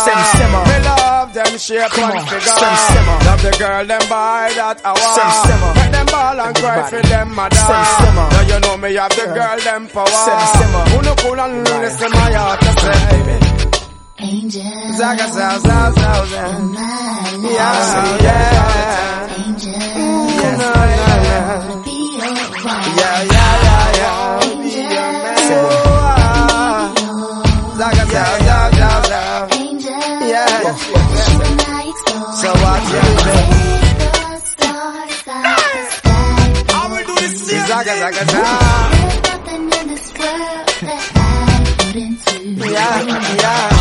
[0.65, 3.39] Me love them shape and figure Love ah.
[3.45, 8.41] the girl, them buy that hour Make them ball and cry for them mother Now
[8.49, 12.59] you know me have the girl, them power Who no cool and listen my heart
[12.61, 13.35] to say baby.
[14.17, 14.63] angel.
[14.97, 16.43] Zaga, zaga, zaga, zaga.
[16.59, 16.81] My
[17.35, 19.43] mm, Yeah, yeah.
[19.45, 19.73] angel.
[19.75, 21.83] Yeah, no, no, no.
[21.85, 22.65] Be your wife.
[22.65, 23.34] Yeah, yeah, yeah,
[32.45, 33.57] so watch out, baby.
[36.77, 37.61] I'm gonna do this shit.
[37.67, 39.05] Zaga, zaga, zaga.
[42.75, 43.01] Yeah,
[43.41, 43.75] yeah.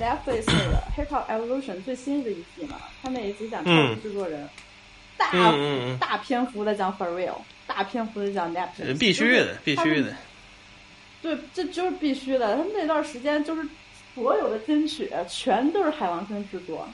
[0.00, 2.78] Netflix 那个《Hip Hop Evolution》最新的一季嘛？
[3.02, 4.48] 他那一集讲超级制作人，
[5.18, 5.30] 大、
[6.00, 7.36] 大篇幅的讲 For Real，
[7.66, 10.14] 大篇幅的讲 Netflix，呃必须的，必须的。。
[11.22, 12.56] 对，这就是必须的。
[12.56, 13.62] 他们那段时间就是
[14.14, 16.88] 所有的金曲全都是海王星制作，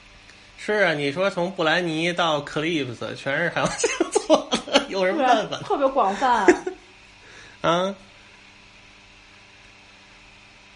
[0.57, 5.57] 是啊，你说从布兰妮到 Clips，全是海王星做的，有什么办法？
[5.59, 6.45] 特别广泛。
[7.61, 7.95] 啊，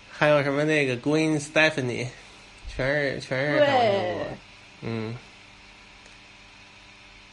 [0.10, 2.08] 还有什么那个 Gwen Stephanie，
[2.82, 4.32] 全是全是海王星做的。
[4.82, 5.18] 嗯，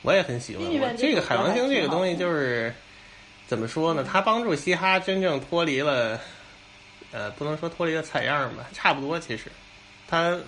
[0.02, 0.66] 我也很喜欢。
[0.66, 2.72] 我这个海王星这个东西就是
[3.46, 4.04] 怎么说呢？
[4.06, 6.20] 它帮助嘻哈真正脱离了，
[7.12, 9.44] 呃，不能说脱离了采样吧，差不多其实，
[10.06, 10.38] 它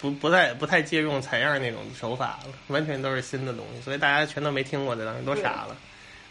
[0.00, 5.76] 不不太不太借用采样那种手法了，完全都是新的东西，所以大家全都没听过，在当时都傻了，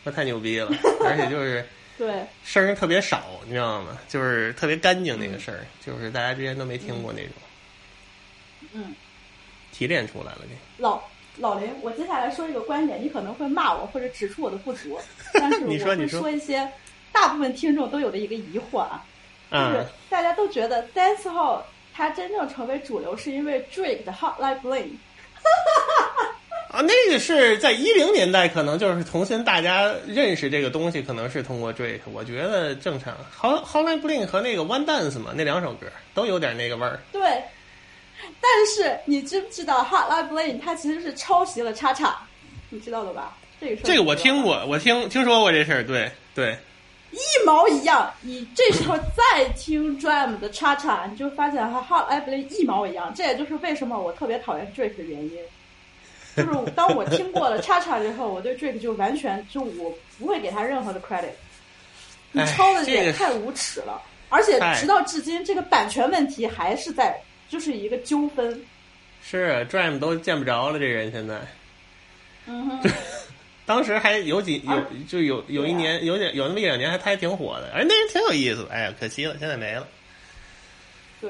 [0.03, 0.69] 那太牛逼了，
[1.05, 1.65] 而且就是。
[1.99, 3.97] 对，声儿特别少，你知道吗？
[4.07, 7.33] 就是特别干净那个声儿，就是大家之前都没听过那种，
[8.73, 8.93] 嗯，
[9.71, 10.83] 提炼出来了这。
[10.83, 11.01] 老
[11.37, 14.99] 老林，我接下来说一个观点，你可能会骂我或者指出我的不足，
[15.33, 16.69] 但是我会你说一些
[17.11, 19.05] 大部分听众都有的一个疑惑啊，
[19.51, 21.61] 就是嗯，大家都觉得 dancehall
[21.93, 24.89] 它真正成为主流是因为 Drake 的 Hotline Bling，
[26.71, 32.01] 啊，那个是在一零年代，可能就是重新大家认识这个东西，可能是通过 Drake。
[32.11, 33.15] 我觉得正常。
[33.35, 36.99] How h o l l y Bling 和那个 One Dance 嘛，那两首歌都有点那个味儿。
[37.11, 37.21] 对。
[38.41, 42.17] 但是你知不知道 Hotline Bling 它其实是抄袭了叉叉，
[42.69, 43.37] 你知道的吧？
[43.61, 45.83] 这个这个我听过，我听听说过这事儿。
[45.83, 46.57] 对对，
[47.11, 48.13] 一毛一样。
[48.21, 53.13] 你这时候再听 Drum 的叉叉，你就发现和 Hot Like Bling 一毛一样。
[53.15, 55.31] 这也就是为什么我特别讨厌 Drake 的原因。
[56.37, 61.31] 就是当我听过了叉叉之后，我对 Drake 就完全就我不会给他任何的 credit。
[62.31, 67.19] 你哎抄的也太无耻了，而且直到至今，这个版权问题还是在
[67.49, 68.61] 就是一个纠纷。
[69.21, 71.41] 是啊 Dram 都见不着了，这人现在。
[72.45, 72.89] 嗯哼，
[73.65, 78.69] 当时还有几有啊就有有一年有点有那么一两年还他还挺火的，哎，那人挺有意思的。
[78.71, 79.87] 哎呀，可惜了，现在没了。
[81.21, 81.29] 对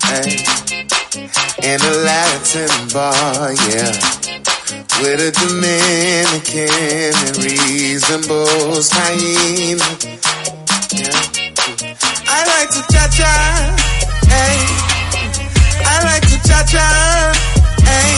[0.09, 3.91] In a Latin bar, yeah.
[5.01, 6.71] With a Dominican
[7.27, 9.84] and reasonable hyena.
[10.95, 11.11] Yeah.
[12.25, 13.75] I like to cha-cha,
[14.31, 14.59] hey.
[15.84, 16.88] I like to cha-cha,
[17.84, 18.15] hey.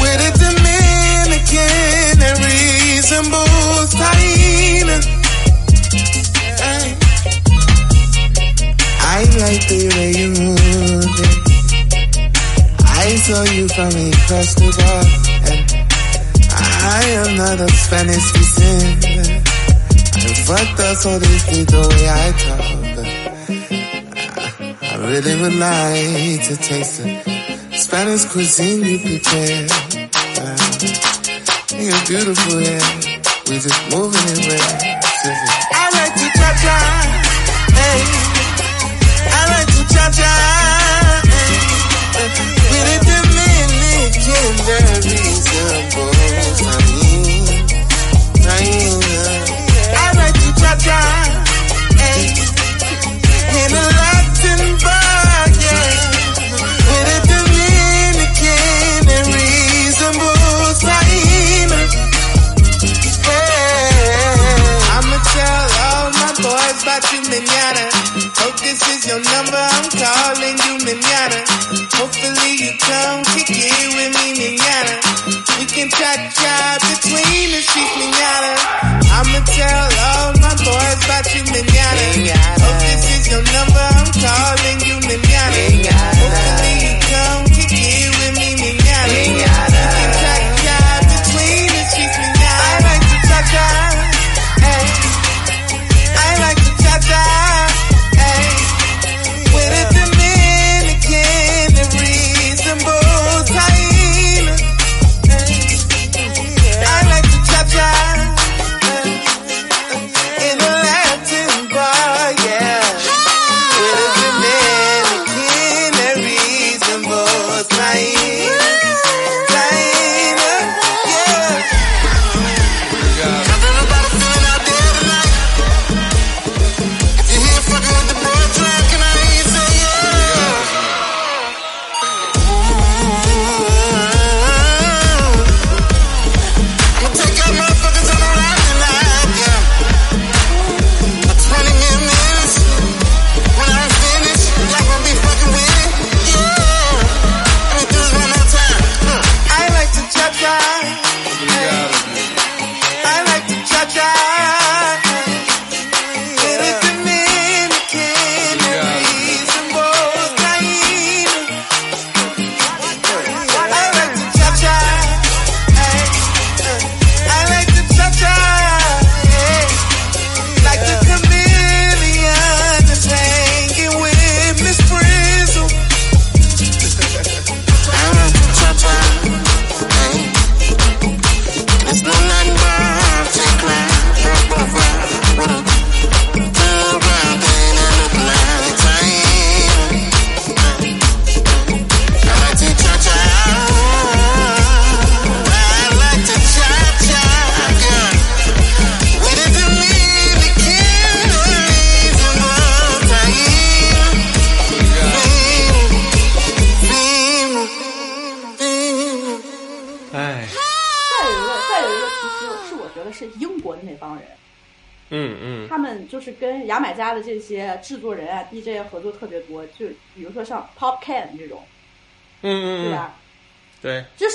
[0.00, 5.15] With a Dominican and reasonable hyena.
[9.24, 11.36] Way you move it.
[12.84, 14.12] I saw you from the
[14.76, 15.04] bar,
[15.48, 15.64] and
[16.84, 19.04] I am not a Spanish descent.
[20.16, 22.64] And fucked up, so this is the way I talk.
[24.08, 29.66] I, I really would like to taste the Spanish cuisine you prepare.
[30.38, 30.56] Uh,
[31.72, 32.84] you're beautiful, yeah.
[33.48, 34.76] We just moving it well.
[35.72, 36.78] I like to cha,
[37.72, 38.25] hey.
[40.06, 40.22] With
[42.86, 42.94] a
[46.62, 46.85] Dominican.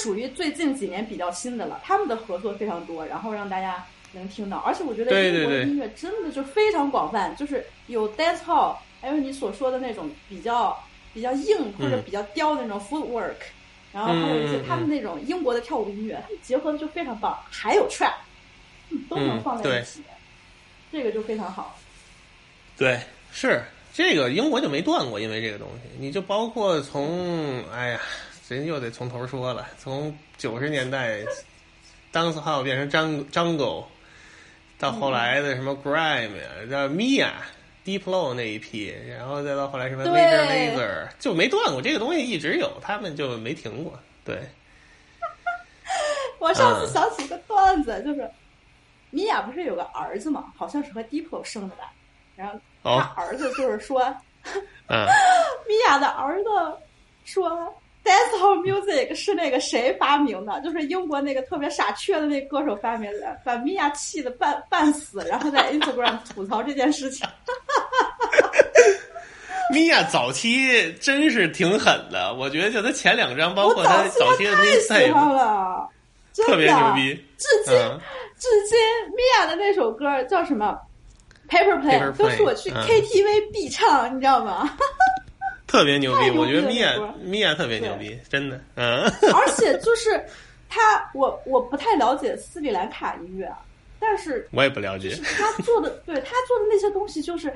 [0.02, 10.78] 属于最近几年比较新的了，他们的合作非常多，然后让大家能听到，而且我觉得英国的音乐真的就非常广泛，就是有 dance hall，还有你所说的那种比较
[11.14, 13.36] 比较硬或者嗯比较刁的那种 footwork，、
[13.94, 18.14] 然后还有一些他们那种英国的跳舞音乐，他们结合的就非常棒，还有 trap，
[18.90, 20.02] 嗯都能嗯放在一起，
[20.92, 21.78] 这个就非常好。
[22.78, 23.00] 对，
[23.32, 23.62] 是
[23.94, 28.02] 这个英国就没断过，因为这个东西，你就包括从哎呀，
[28.56, 31.20] 人又得从头说了，从九十年代
[32.12, 33.86] dance hall 变成 jung jungle，
[34.78, 37.30] 到后来的什么 grime 呀，叫 Mia。
[37.84, 43.98] Diplo 那一批，然后再到后来什么 laser laser，就没断过，这个东西一直有，他们就没停过。
[44.24, 44.40] 对，
[46.38, 46.94] 我上次嗯。
[46.94, 48.30] 想起一个段子，就是
[49.10, 51.92] 米娅不是有个儿子嘛，好像是和 Diplo 生的吧，
[52.36, 52.54] 然后
[52.84, 54.00] 他哦，儿子就是说，
[54.88, 55.04] 嗯，
[55.68, 56.50] 米娅的儿子
[57.26, 57.74] 说
[58.04, 60.60] ，dancehall music 是那个谁发明的？
[60.62, 67.28] 就是英国那个特别傻缺的那歌手发明的，把米娅气得半半死，然后在 Instagram 吐槽这件事情。
[69.72, 75.88] 米娅早期真是挺狠的，我觉得就她前两张，包括她早期的太喜 mixtape，欢了，
[76.36, 77.14] 特别牛逼。
[77.38, 78.00] 至今、嗯
[78.38, 78.78] 至今，
[79.16, 80.76] 米娅的那首歌叫什么
[81.48, 84.68] ？Paper Plane，都是我去嗯 KTV 必唱，你知道吗？
[85.72, 89.04] 特别牛逼，我觉得米娅米娅特别牛逼，真的，嗯，
[89.34, 90.22] 而且就是
[90.68, 93.58] 他，我我不太了解斯里兰卡音乐，啊
[93.98, 97.54] 但是我也不了解，他做的，对他做的那些东西，就是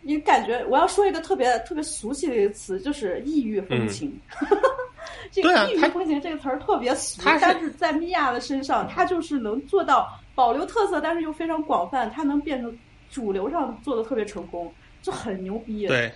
[0.00, 4.16] 你感觉我要说一个特别特别俗气的一个词，就是异域风情。
[5.32, 12.78] 这个异域风情这个词儿特别俗，是但是在米娅的身上，他就是能做到保留特色，但是又非常广泛，他能变成
[13.10, 14.72] 主流上做的特别成功，
[15.02, 15.88] 就很牛逼。
[15.88, 16.12] 对，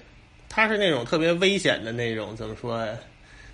[0.50, 2.86] 他是那种特别危险的那种，怎么说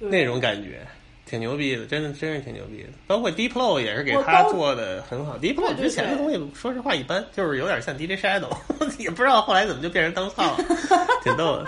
[0.01, 0.81] 那种感觉。
[1.29, 2.91] 挺牛逼的，真的真是挺牛逼的。
[3.05, 5.37] 包括 Deep Low 也是给他做的很好。
[5.39, 8.57] Deeplow 之前的东西，说实话一般，就是有点像 DJ Shadow，
[8.97, 10.57] 也不知道后来怎么就变成当操，
[11.25, 11.67] 挺逗的。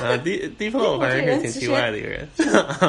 [0.00, 2.26] 呃，Deep Deep Low 反正是挺奇怪的一个人。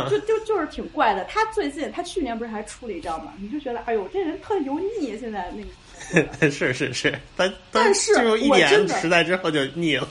[0.09, 1.25] 就就就是挺怪的。
[1.25, 3.33] 他最近，他去年不是还出了一张嘛？
[3.37, 5.17] 你就觉得，哎呦，这人特油腻。
[5.19, 5.51] 现在
[6.13, 10.07] 那个， 是是是，但但是进入我 EDM 时代之后就腻了。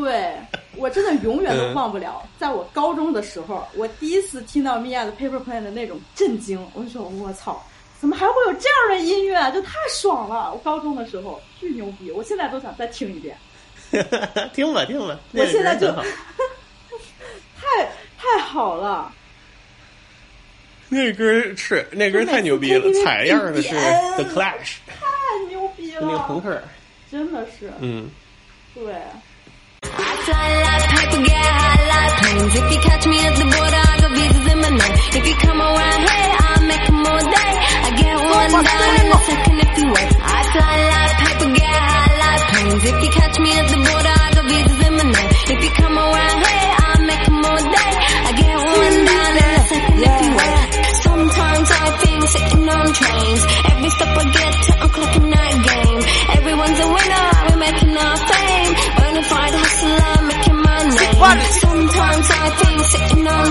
[0.00, 0.34] 对
[0.76, 7.64] 我真的永远嗯都忘不了，在我高中的时候，我第一次听到米娅的 Paper Plane 的那种震惊，我就说，我操，
[8.00, 9.50] 怎么还会有这样的音乐啊？
[9.50, 10.52] 就太爽了！
[10.52, 13.36] 我高中的时候巨牛逼，我现在都想再听一遍。
[14.54, 15.86] 听吧听吧，我现在就
[17.56, 17.88] 太
[18.18, 19.12] 太好了，
[20.88, 21.24] 那歌
[21.56, 26.62] 是那歌太牛逼了，采样的是 The Clash，太牛逼了那个朋了，克，
[27.10, 28.08] 真的是，嗯。
[28.74, 28.94] 对。
[29.98, 32.54] I fly like paper, get high like planes.
[32.54, 34.96] If you catch me at the border, I got visas in my name.
[35.18, 37.52] If you come around here, I'll make 'em all day.
[37.86, 40.10] I get one down in a second if you wait.
[40.22, 42.84] I fly like paper, get high like planes.
[42.90, 45.30] If you catch me at the border, I got visas in my name.
[45.54, 47.92] If you come around here, I'll make 'em all day.
[48.28, 50.56] I get one down in a second if you wait.
[51.08, 53.42] Sometimes I think sitting on trains.
[53.70, 54.67] Every step I get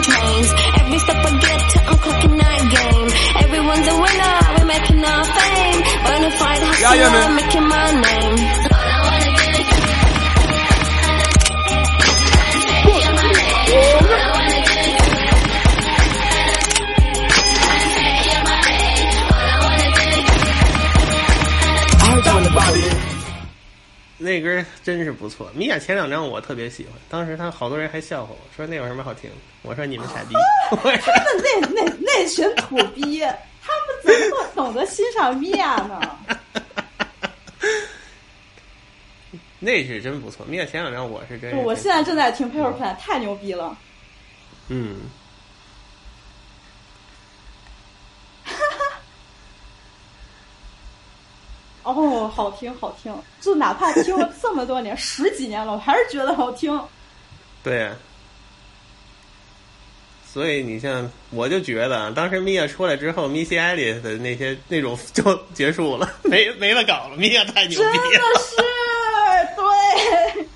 [0.02, 0.50] trains.
[0.80, 3.08] Every step I get to, I'm clocking that game.
[3.44, 5.80] Everyone's a winner, we're making our fame.
[6.06, 7.36] Bonafide hustler, yeah, man.
[7.36, 8.67] making my name.
[24.28, 30.36] 那歌真是不错，米娅前两张我特别喜欢，当时他好多人还笑话我说那有什么好听的，我说你们傻逼，
[30.70, 31.00] 他们
[31.42, 36.02] 那那那群土逼，他们怎么会懂得欣赏米娅呢？
[39.60, 43.78] 那是真不错，米娅前两张我是真是，我现在正在听 Paper 太牛逼了。
[44.68, 44.98] 嗯，
[51.88, 56.78] 哦，好听好听，就哪怕听了这么多年，十几年了，我还是觉得好听。
[57.64, 57.96] 对呀、
[60.30, 68.04] 所以你像，我就觉得啊当时米娅出来之后，Missy Elliott 的那些那种就结束了，没没了搞了，米娅太牛真逼了。
[68.04, 68.56] 真的是
[69.56, 70.48] 对，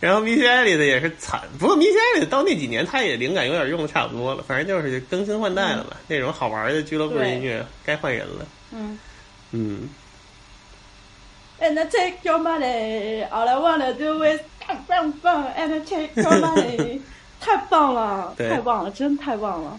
[0.00, 5.96] 然后 Missy Elliott 也是惨，不过 Missy Elliott 到那几年，他也灵感有点用的差不多了，反正就是更新换代了吧。
[6.06, 8.46] 那种好玩的俱乐部音乐该换人了。
[8.72, 8.98] 嗯。
[9.50, 9.88] 嗯，
[11.60, 15.52] And take your money, all I wanna do is bang bang bang.
[15.56, 17.00] And take your money，
[17.40, 19.78] 太棒了，太棒了，真太棒了。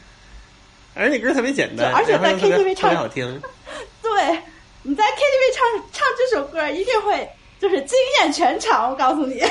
[0.94, 3.42] 而且那歌特别简单，而且在然后又特别 KTV 好听。
[4.04, 4.42] 对，
[4.84, 7.30] 你在 KTV 唱唱这首歌，一定会
[7.62, 8.90] 就是惊艳全场。
[8.90, 9.42] 我告诉你，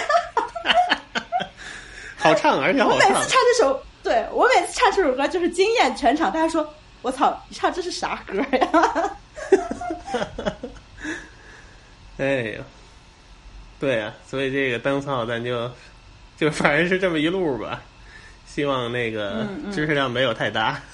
[2.18, 3.28] 好唱，而且好唱我每次。
[3.30, 6.30] 唱这首，对我每次唱这首歌就是惊艳全场。
[6.30, 6.68] 大家说，
[7.00, 9.16] 我操，你唱这是啥歌呀？
[12.24, 12.64] 哎呀，
[13.80, 15.70] 对啊、所以这个当操咱就
[16.36, 17.80] 就反正是这么一路吧。
[18.46, 20.80] 希望那个知识量没有太大。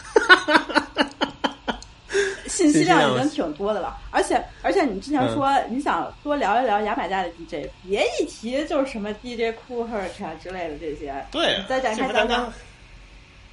[2.47, 12.53] 信息量已经挺多的了，而且而且你之前说、你想多聊一聊牙买加的 DJ，别一提就是什么 DJ Cool Herc 啊之类的这些，对你再展开讲讲不刚刚。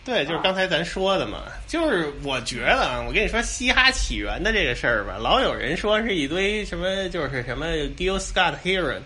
[0.04, 9.02] 对，就是刚才咱说的嘛，就是我觉得啊，我跟你说嘻哈起源的这个事儿吧，老有人说是一堆什么，就是什么 Gil Scott Heron，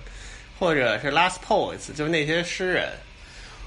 [0.57, 2.89] 或者是 Last Poets，就是那些诗人。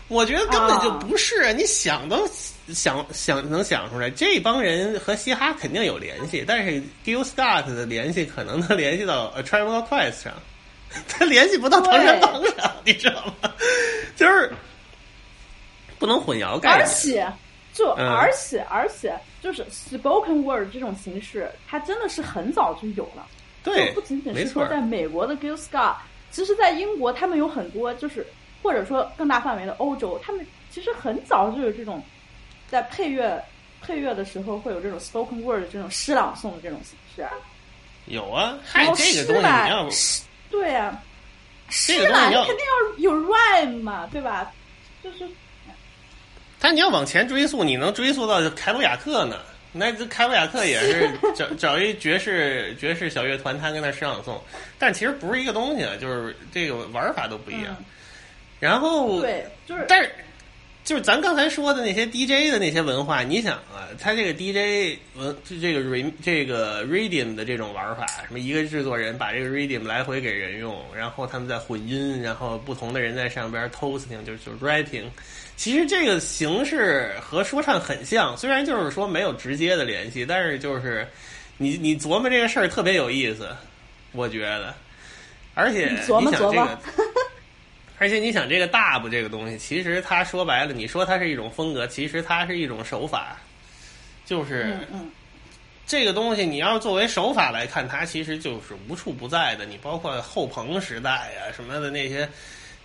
[0.08, 2.26] 我觉得根本就不是，啊你想都
[2.72, 10.32] 想想能想出来，这帮人和嘻哈肯定有联系，但是 Gil Scott 的联系可能能联系到 A Tribe Called Quest 上，
[11.06, 13.52] 他联系不到唐山帮上，你知道吗？
[14.16, 14.50] 就是
[15.98, 16.80] 不能混淆概念。
[16.80, 17.32] 而且，
[17.72, 23.26] 就嗯而且、而且就是 spoken word 这种形式，它真的是很早就有了。
[23.64, 25.96] 对不仅仅是说在美国的 Gil Scott，
[26.30, 28.26] 其实在英国他们有很多就是
[28.62, 32.02] 或者说更大范围的欧洲，他们其实很早就有这种
[32.68, 33.42] 在配乐
[33.82, 37.30] 配乐的时候会有这种 spoken word 这种诗朗诵的这种形式啊。
[38.06, 39.88] 有啊，还有，这个东西诗吧你要
[40.50, 41.02] 对呀、
[41.68, 44.50] 这诗嘛，个东西要肯定要有 rhyme 嘛，对吧？
[45.04, 45.28] 就是
[46.60, 49.36] 但你要往前追溯，你能追溯到凯鲁亚克呢？
[49.70, 54.40] 那这凯鲁亚克也是 找找一爵士爵士小乐团，他跟那诗朗诵，
[54.78, 57.76] 但其实不是一个东西，啊，就是这个玩法都不一样。
[58.58, 60.10] 然后，对，就是但是
[60.84, 64.98] 就是咱刚才说的那些 DJ 的那些文化，你想啊，他这个 DJ
[65.60, 75.04] 这个这个 Radium 的这种玩法，什么一个制作人把这个 Radium 来回给人用，然后他们在混音，然后不同的人在上边 toasting，就是就是 rapping。
[75.58, 81.06] 其实这个形式和说唱很像，虽然就是说没有直接的联系，但是就是
[81.56, 83.48] 你你琢磨这个事儿特别有意思，
[84.12, 84.72] 我觉得。
[85.54, 86.78] 而且你想这琢磨个，
[87.98, 93.36] 而且你想这个 dub 这个东西，其实它说白了，你说它是一种风格，其实它是一种手法，
[94.24, 95.10] 就是嗯嗯，
[95.84, 99.64] 这个东西，你要作为手法来看，它其实就是无处不在的。
[99.64, 102.28] 你包括后朋时代呀、什么的那些，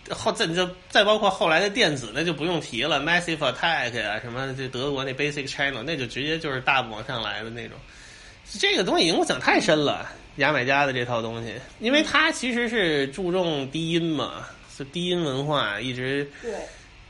[0.10, 7.78] 后再就再包括后来的电子，那就不用提了，Massive Attack 呀、什么这德国那 Basic Channel，那就直接就是大步往上来的那种。
[8.60, 16.52] 这个东西影响太深了，牙买加的这套东西，因为它其实是注重低音嘛，是低音文化，一直对。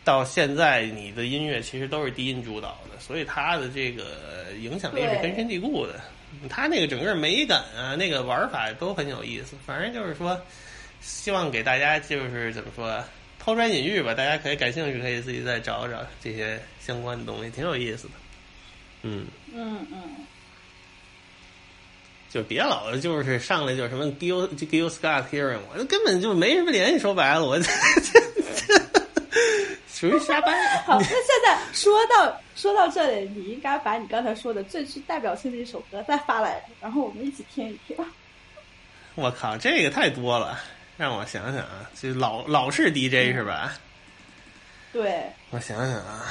[0.06, 5.94] 到现在，你的音乐其实都是低音主导的，所以它的这个影响力是根深蒂固的。
[6.50, 9.56] 它那个整个美感啊，那个玩法都很有意思。
[9.66, 10.38] 反正就是说，
[11.04, 13.04] 希望给大家就是怎么说，
[13.38, 14.14] 抛砖引玉吧。
[14.14, 18.14] 大家可以感兴趣，可以自己再找找这些相关的东西，挺有意思的。
[19.02, 20.26] 嗯，嗯嗯，
[22.30, 27.00] 就别老就是上来就什么 Gil Gil Scott Heron，我根本就没什么联系。
[27.00, 27.66] 说白了，我这
[28.00, 28.82] 这
[29.92, 30.78] 属于瞎掰。
[30.86, 37.96] 好，那现在说到说到这里，你应该把你刚才说的最具代表性的一首歌再发来，然后我们一起听一听。
[39.16, 40.60] 我靠，这个太多了，
[40.98, 43.74] 让我想想啊，这老老式 DJ 是吧？
[44.92, 46.26] 对，我想想啊，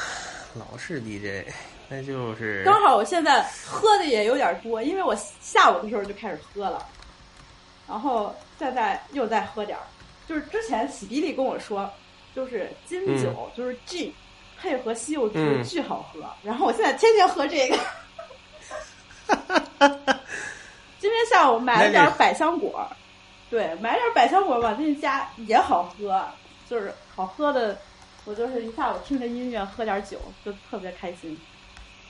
[0.54, 1.44] 老式 DJ，
[1.88, 6.86] 那就是刚好我现在喝的也有点多，因为我下午的时候就开始喝了，
[7.88, 9.82] 然后再再又再喝点儿。
[10.28, 11.92] 就是之前喜比利跟我说，
[12.34, 14.14] 就是金酒、就是 G
[14.60, 17.76] 配合西柚汁、嗯巨好喝，然后我现在天天喝这个。
[21.00, 22.88] 今天下午买了点百香果，
[23.52, 26.26] 对，买点百香果往进去加也好喝，
[26.70, 27.78] 就是好喝的。
[28.24, 31.38] 我就是一下午听着音乐，喝点酒，就特别开心。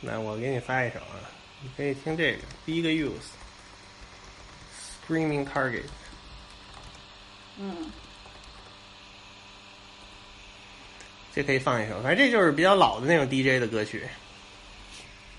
[0.00, 1.18] 那我给你发一首啊，
[1.60, 5.82] 你可以听这个第一个 Use，Screaming Target，
[7.58, 7.90] 嗯，
[11.34, 14.06] 这可以放一首，反正这就是比较老的那种 DJ 的歌曲。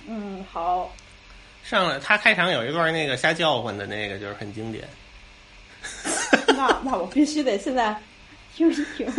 [0.06, 0.92] 嗯，好，
[1.64, 4.86] 上来他开场有一段那个瞎叫唤的那个，就是很经典。
[6.49, 8.01] 那那我必须得现在
[8.55, 9.12] 听一听。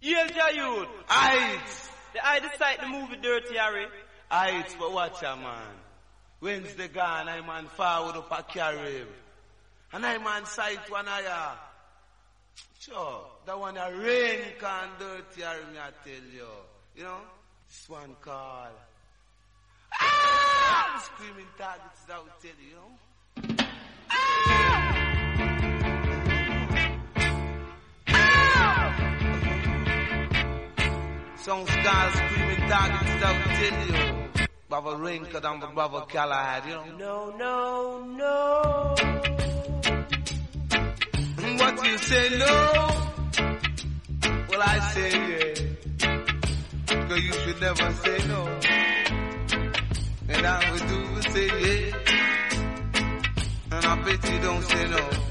[0.00, 0.88] Yeah, Jayud.
[1.08, 1.90] Aight.
[2.14, 3.86] The I decide to move it dirty, Harry.
[4.30, 5.74] Aight, but watch ya, man.
[6.40, 9.04] Wednesday gone, I man forward up a carry.
[9.92, 11.56] And I man sight one eye.
[12.78, 16.46] Sure, that one a rain can dirty, Harry, me I tell you.
[16.94, 17.20] You know,
[17.68, 18.78] this one called.
[19.92, 20.92] Ah!
[20.94, 22.92] The screaming targets, that will tell you, you know.
[28.07, 28.95] Ah!
[31.37, 34.47] Songs called screaming targets, that will tell you.
[34.69, 36.97] Brother and my brother Galahad, you know.
[36.97, 38.95] No, no, no.
[41.57, 42.55] What you say no?
[44.49, 45.53] Well, I say yeah.
[47.07, 48.41] Cause you should never say no.
[50.29, 52.20] And I would do say yeah.
[53.83, 54.87] I bet you don't say.
[54.89, 55.30] No,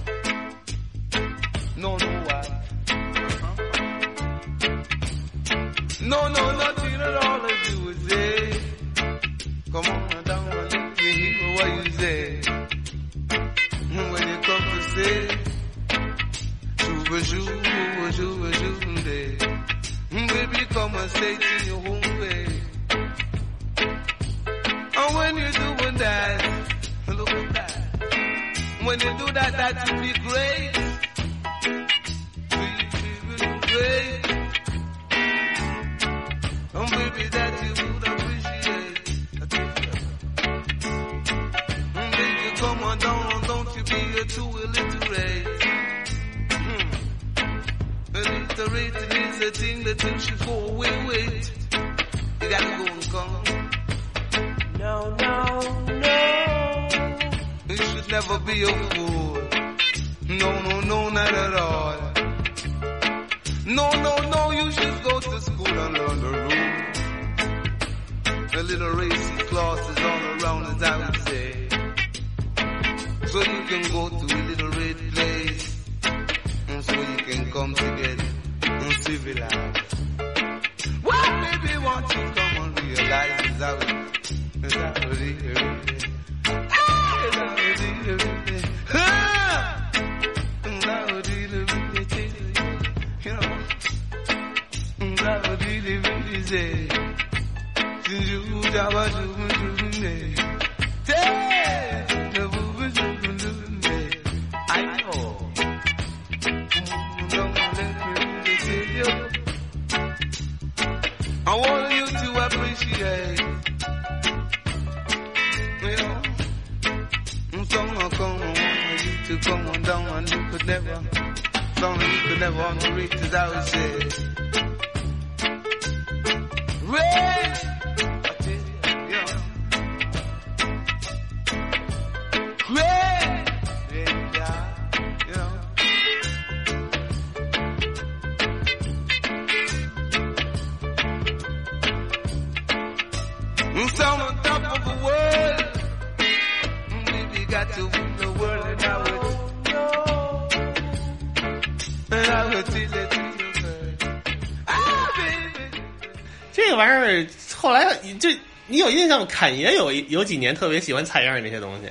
[159.26, 161.88] 侃爷有一有几年特别喜欢采样那些东西，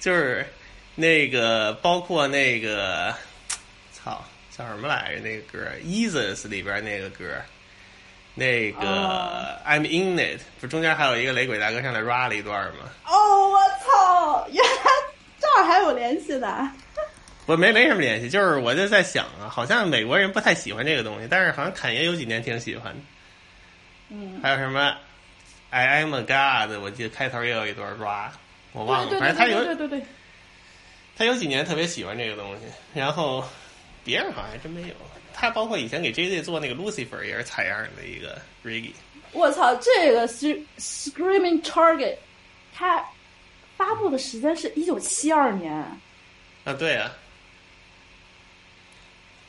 [0.00, 0.46] 就是
[0.94, 3.14] 那个包括那个
[3.92, 4.24] 操
[4.56, 5.20] 叫什么来着？
[5.20, 7.24] 那个歌《Eases》里边那个歌，
[8.34, 12.90] 那个、哦 I'm in it，不中间还有一个雷鬼大哥上来 rap 了一段吗？
[13.04, 14.90] 哦，我操，原来
[15.40, 16.70] 这儿还有联系的。
[17.46, 23.00] 我没没什么联系，就是我就在想啊，好像美国人不太喜欢这个东西，但是好像侃爷有几年挺喜欢的。
[24.08, 24.96] 嗯，还有什么
[25.84, 28.32] I am a god，我记得开头也有一段 rap，
[28.72, 30.02] 我忘了，对对反正他有对对对
[31.16, 32.62] 他有几年特别喜欢这个东西，
[32.94, 33.44] 然后
[34.04, 34.94] 别人好像还真没有。
[35.34, 38.92] 他包括以前给 J J 做那个 Lucifer 也是采样的一个 Reggae，
[39.32, 42.16] 我操，这个 Sc- Screaming Target，
[42.74, 43.04] 他
[43.76, 45.74] 发布的时间是一九七二年。
[46.64, 47.12] 啊，对啊，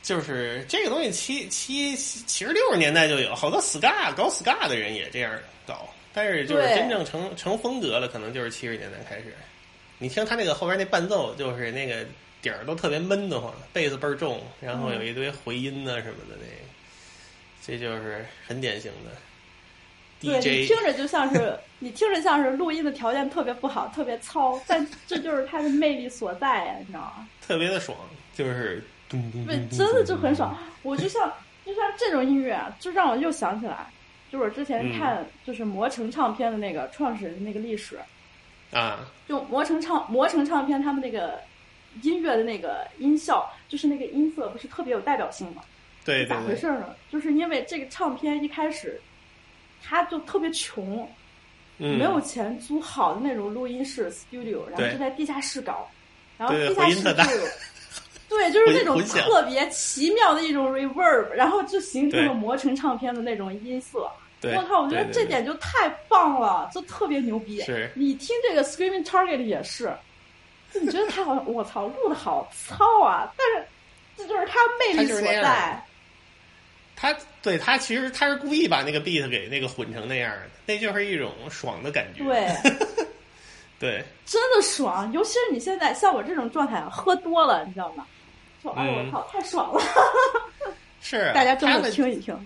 [0.02, 5.32] 就是这个东西七七其实六十年代就有好多 ska 搞 ska 的人也这样
[5.66, 9.34] 搞，但是就是真正成成风格了，可能就是七十年代开始。
[9.98, 12.04] 你听他那个后边那伴奏，就是那个
[12.40, 16.62] 底儿都特别闷得慌，贝斯倍儿重，然后有一堆回音啊什么的，那个
[17.64, 19.10] 这就是很典型的
[20.20, 27.28] 对你听着就像是 你听着像是录音的条件特别不好，特别糙， 但这就是它的魅力所在呀，你知道吗？
[27.46, 27.96] 特别的爽，
[28.36, 30.56] 就是咚咚对咚，咚真的就很爽。
[30.82, 31.32] 我就像
[31.64, 33.86] 就像这种音乐啊，就让我又想起来，
[34.30, 34.98] 就是我之前嗯。
[34.98, 37.98] 看就是魔城唱片的那个创始人的那个历史，
[38.72, 41.40] 啊，就魔城唱魔城唱片他们那个
[42.02, 45.62] 音乐的那个音效，就是那个音色不是特别有代表性吗？
[46.04, 46.56] 对对咋回对。
[46.56, 46.94] 事呢？
[47.10, 49.00] 就是因为这个唱片一开始，
[49.82, 51.08] 他就特别穷，
[51.78, 51.98] 嗯。
[51.98, 55.88] 没有钱租好的那种录音室 studio，然后就在地下室搞，
[56.36, 57.46] 然后地下室就有，
[58.28, 64.10] 对，就是那种特别奇妙的一种 reverb，然后就形成了对魔城唱片的那种音色。
[64.42, 67.60] 我靠，我觉得这点就太棒了，就特别牛逼。
[67.62, 69.92] 是你听这个 Screaming Target 也是，
[70.72, 73.68] 就你觉得他好像我操录的好糙啊，但是
[74.16, 75.82] 这就是他魅力所在。
[76.94, 82.24] 他对他其实他是故意把那个 beat 给那个混成那样的，那就是一种爽的感觉。
[82.24, 82.48] 对，
[83.78, 88.06] 对，真的爽，尤其是你现在像我这种状态啊，喝多了，你知道吗？
[88.62, 89.82] 就哎呦我嗯操，太爽了！
[91.00, 92.36] 是大家真的听一听。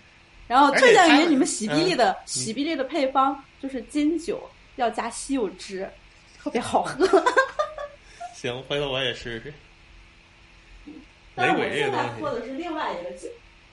[0.49, 5.89] 然后推荐他们给你们喜比利的嗯喜比利的配方就是金酒要加西柚汁，
[6.39, 7.07] 特别好喝。
[8.35, 9.55] 行，回头我也试试。
[11.35, 13.29] 但是我现在喝的是另外一个酒，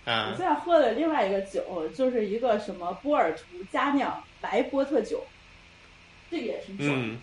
[0.06, 5.22] 我啊现，在喝的另外一个酒就是一个什么波尔图佳酿白波特酒，
[6.32, 6.86] 这个也是酒。
[6.86, 7.20] 嗯，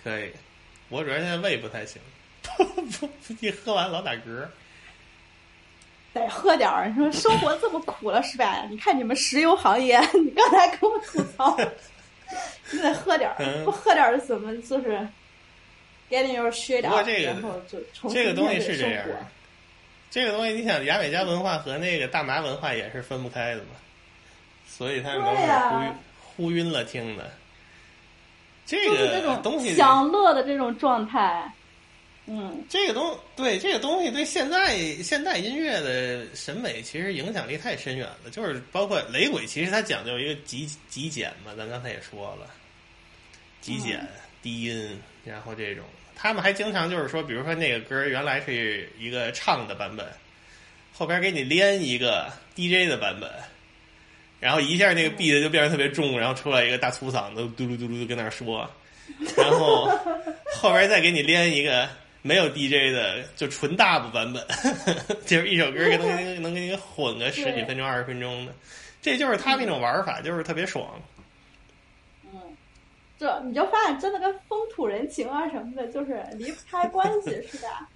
[0.00, 0.30] 可以。
[0.90, 2.00] 我主要现在胃不太行，
[3.40, 4.46] 一喝完老打嗝。
[6.12, 6.88] 得喝点儿。
[6.88, 8.66] 你说生活这么苦了是吧？
[8.70, 11.58] 你看你们石油行业，你刚才跟我吐槽，
[12.70, 15.06] 你得喝点儿，嗯不喝点儿怎么就是
[16.08, 19.26] getting your shit out，这个然后就重新这个东西是这样的，
[20.08, 23.70] 这个东西，你想牙买加文化和那个大麻文化也是分不开的嘛，
[24.68, 25.94] 所以他们都是对呀
[26.36, 27.28] 呼晕了听的。
[28.64, 31.52] 这就是这个东西，种享乐的这种状态。
[32.26, 38.30] 嗯，这个东对这个东西对现在现代音乐的审美其实影响力太深远了。
[38.30, 42.48] 就是包括雷鬼，其实它讲究一个极极简嘛，咱刚才也说了，
[43.60, 44.08] 极简、嗯
[44.42, 45.84] 低音，然后这种，
[46.14, 50.06] 他们还经常就是说，比如说那个歌原来是一个唱的版本，
[50.92, 53.30] 后边给你连一个 DJ 的版本。
[54.40, 58.70] 然后一下那个 beat 就变得特别重，然后出来一个大粗嗓子，嘟噜嘟噜就跟那儿说，
[59.34, 59.86] 然后
[60.54, 61.88] 后边再给你连一个
[62.26, 64.42] 没有 DJ 的，就纯 dub 版本，
[65.26, 68.52] 就是一首歌 能给你能给你混个十几分钟、二十分钟的，
[69.02, 70.88] 这就是他那种玩法，就是特别爽。
[72.32, 72.40] 嗯，
[73.18, 77.86] 这你就发现真的跟风土人情啊什么的，就是离不开关系，是吧？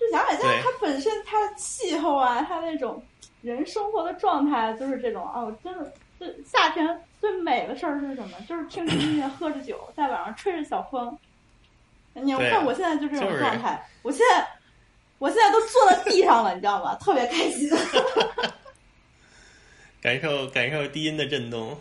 [0.00, 3.00] 就牙买加对它本身它的气候啊，它那种
[3.40, 8.36] 人生活的状态就是这种哦，真的，这夏天最美的事儿是什么？
[8.48, 11.16] 就是听着音乐，喝着酒，在晚上吹着小风。
[12.14, 14.46] 你看我现在就这种就是状态，我现在
[15.18, 16.94] 我现在都坐在地上了，你知道吗？
[16.96, 17.70] 特别开心。
[20.02, 21.78] 感受感受低音的震动，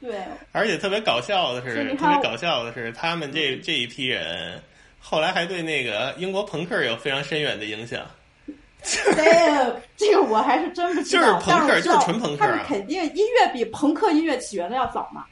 [0.00, 4.60] 对， 而且特别搞笑的是，特别搞笑的是，他们这这一批人
[4.98, 8.04] 后来还对那个英国朋克有非常深远的影响。
[9.14, 11.22] 对，这个我还是真不知道。
[11.22, 15.24] 就是朋克就是纯朋克啊他们肯定音乐比朋克音乐起源的要早嘛。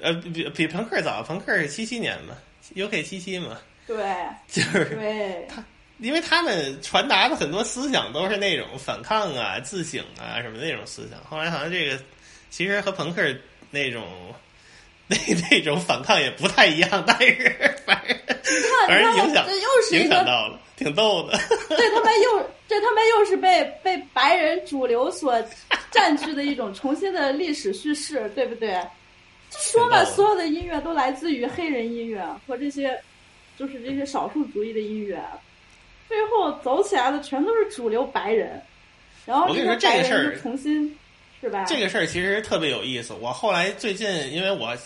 [0.00, 2.34] 呃，比比朋克早，朋克是七七年嘛
[2.74, 3.96] ，UK 七七嘛，对，
[4.48, 5.62] 就是对他，
[5.98, 11.18] 因为他们传达的很多思想都是那种反抗啊、自省啊什么那种思想。
[11.24, 11.98] 后来好像这个
[12.50, 13.22] 其实和朋克
[13.70, 14.06] 那种
[15.06, 15.16] 那
[15.50, 18.16] 那种反抗也不太一样，但是反正
[18.86, 21.38] 反正影响这又是一影响到了，挺逗的。
[21.68, 25.36] 这他妈又这他妈又是被被白人主流所
[25.90, 28.80] 占据的一种重新的历史叙事，对不对？
[29.50, 32.98] 就说嘛，所有的音乐都来自于黑人音乐和这些
[33.58, 35.20] 就是这些少数族裔的音乐，
[36.08, 38.62] 最后走起来的全都是主流白人，
[39.26, 40.96] 然后我跟你说这个事儿重新
[41.40, 41.64] 是吧？
[41.64, 43.12] 这个事儿其实特别有意思。
[43.14, 44.76] 我后来最近，因为我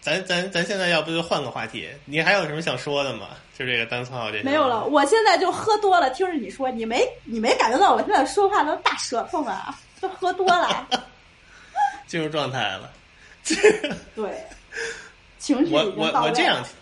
[0.00, 1.88] 咱咱咱现在要不就换个话题？
[2.06, 3.30] 你还有什么想说的吗？
[3.58, 9.74] 就这个单操这些没有了，我现在就喝多了，听着你说，你没你没感觉到我现在说话都大舌头吗？
[10.00, 10.88] 就喝多了，
[12.06, 12.90] 进入状态了。
[14.14, 14.30] 对，
[15.38, 16.72] 情绪我我我这两天。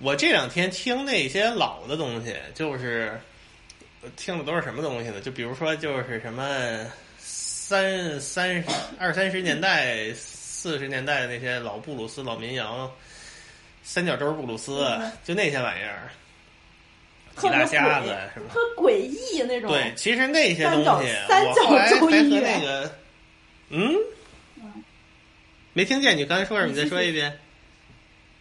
[0.00, 3.18] 我这两天听那些老的东西，就是
[4.16, 5.20] 听的都是什么东西呢？
[5.20, 6.84] 就比如说，就是什么
[7.16, 8.62] 三三
[8.98, 12.92] 二三十年代、四十年代的那些老布鲁斯、老民谣，
[13.82, 16.10] 三角洲布鲁斯，嗯就那些玩意儿，
[17.36, 18.48] 特别几大瞎子诡什么。
[18.52, 19.70] 特诡异那种。
[19.70, 22.92] 对，其实那些东西，三角洲音乐那个，
[23.70, 23.94] 嗯，
[25.74, 26.72] 没听见你刚才说什么？
[26.72, 27.38] 你再说一遍。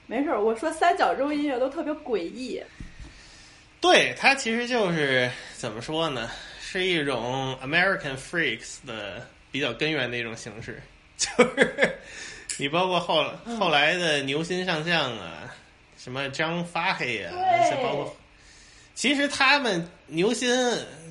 [0.05, 2.61] 没事儿，我说三角洲音乐都特别诡异。
[3.81, 6.29] 对，它其实就是怎么说呢，
[6.61, 10.81] 是一种 American freaks 的比较根源的一种形式，
[11.17, 11.97] 就是
[12.57, 15.53] 你包括后嗯后来的牛心上将啊，
[15.97, 17.33] 什么张发黑啊，
[17.81, 18.17] 包括，
[18.93, 20.49] 其实他们牛心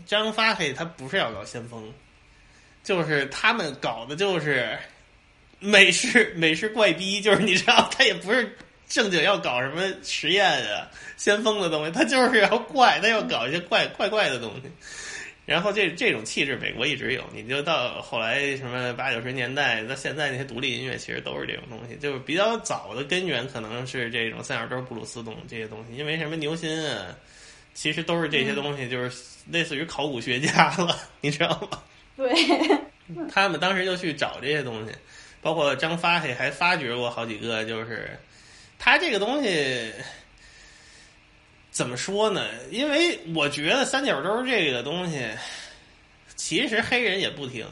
[0.06, 1.92] 张发黑他不是要搞先锋，
[2.84, 4.78] 就是他们搞的就是
[5.62, 8.54] 美式美式怪逼，就是你知道，他也不是
[8.88, 14.70] 正经要搞什么实验啊、先锋的东西，他就是要怪，他要搞一些怪怪怪的东西。
[15.44, 17.24] 然后这这种气质，美国一直有。
[17.34, 21.96] 你就到后来什么八九十年代到现在那些独立音乐，其实都是这种东西。
[21.96, 27.08] 就是比较早的根源可能是这种三角洲布鲁斯东这些东西，因为什么牛心啊，
[27.74, 29.10] 其实都是这些东西，就是
[29.50, 31.82] 类似于考古学家了， 你知道吗？
[32.16, 32.32] 对，
[33.28, 34.92] 他们当时就去找这些东西，
[35.42, 38.18] 包括张发黑还发掘过好几个，就是
[38.78, 39.92] 他这个东西
[41.70, 42.48] 怎么说呢？
[42.70, 45.28] 因为我觉得三角洲这个东西，
[46.36, 47.66] 其实黑人也不听，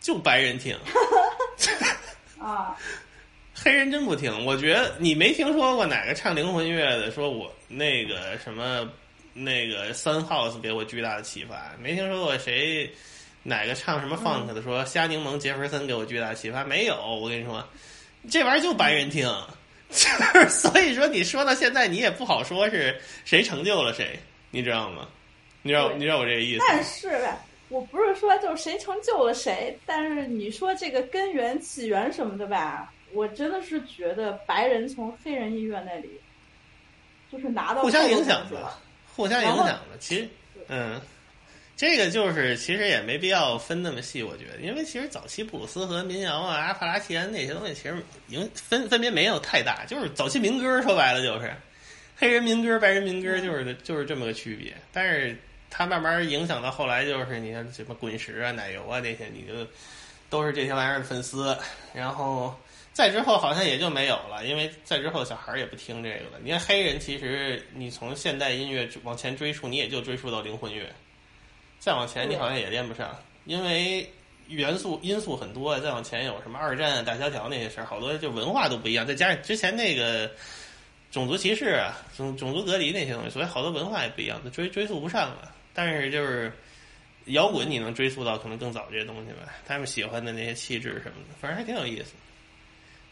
[0.00, 0.78] 就白人听。
[2.40, 2.76] 啊，
[3.54, 8.88] 黑人真不听，我觉得你没听说过哪个唱灵魂乐的说我那个什么
[9.32, 12.88] 那个 Sun House 给我巨大的启发，没听说过谁
[13.48, 16.96] 哪个唱什么 funk 的说虾柠檬杰弗森给我巨大启发，没有。
[16.96, 17.64] 我跟你说，
[18.28, 19.24] 这玩意儿就白人听，
[19.88, 24.18] 就是所以说你说到现在你也不好说是谁成就了谁，
[24.50, 25.06] 你知道吗？
[25.62, 26.64] 你知道你知道我这个意思？
[26.68, 36.20] 但是吧，我不是说就是谁成就了谁，但是你说这个根源起源什么的吧，我真的是觉得白人从黑人音乐那里
[37.30, 38.80] 就是拿到互相影响吧东西了。
[39.14, 39.96] 互相影响的。
[39.98, 40.28] 其实，
[40.68, 41.00] 嗯，
[41.76, 51.54] 这个就是其实也没必要分那么细，我觉得，因为其实早期布鲁斯和民谣啊、阿帕拉契安那些东西，其实影分分别没有太大，就是早期民歌说白了就是
[52.16, 54.74] 黑人民歌、白人民歌，就是就是这么个区别。
[54.90, 55.36] 但是
[55.70, 59.68] 它慢慢影响到后来，就是你看什么滚石啊、奶油啊这些，你就
[60.30, 61.56] 都是这些玩意儿的粉丝，
[61.92, 62.58] 然后。
[62.96, 66.40] 再之后好像也就没有了，因为再之后小孩儿也不听这个了。
[66.42, 70.90] 你看黑人，其实你从现代音乐往前追溯，你也就追溯到灵魂乐，
[71.86, 74.10] 再往前你好像也连不上，因为
[74.48, 75.78] 元素因素很多。
[75.78, 79.06] 再往前有什么二战、大萧条那些事儿，好多就文化都不一样。
[79.06, 80.28] 再加上之前那个
[81.12, 85.54] 种族歧视啊、种种族隔离那些东西，所以好多文化也不一样，追追溯不上了。
[85.72, 86.52] 但是就是
[87.26, 89.54] 摇滚，你能追溯到可能更早这些东西吧？
[89.64, 92.14] 他们喜欢的那些气质什么的，反正还挺有意思。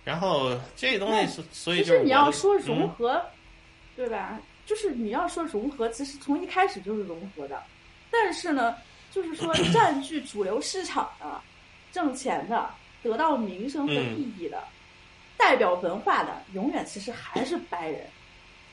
[0.03, 3.25] 然后这东西，所以就是你要说融合，
[3.95, 4.41] 对吧？
[4.67, 7.63] 就是你要说融合，其实从一开始就是融合的。
[8.15, 8.77] 但是呢，
[9.13, 11.27] 就是说 占据主流市场的、
[11.93, 12.71] 挣钱的、
[13.03, 14.63] 得到名声和利益的、
[15.37, 18.07] 代表文化的，永远其实还是白人。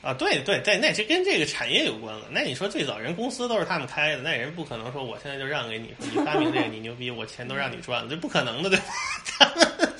[0.02, 2.26] 啊，对对对，那这跟这个产业有关了。
[2.30, 8.84] 那你说最早人公司都是他们开的，那人不可能说我现在就让给你，你发明这个你牛逼，我钱都让你赚了，这不可能的，对吧？
[9.26, 9.92] 他们。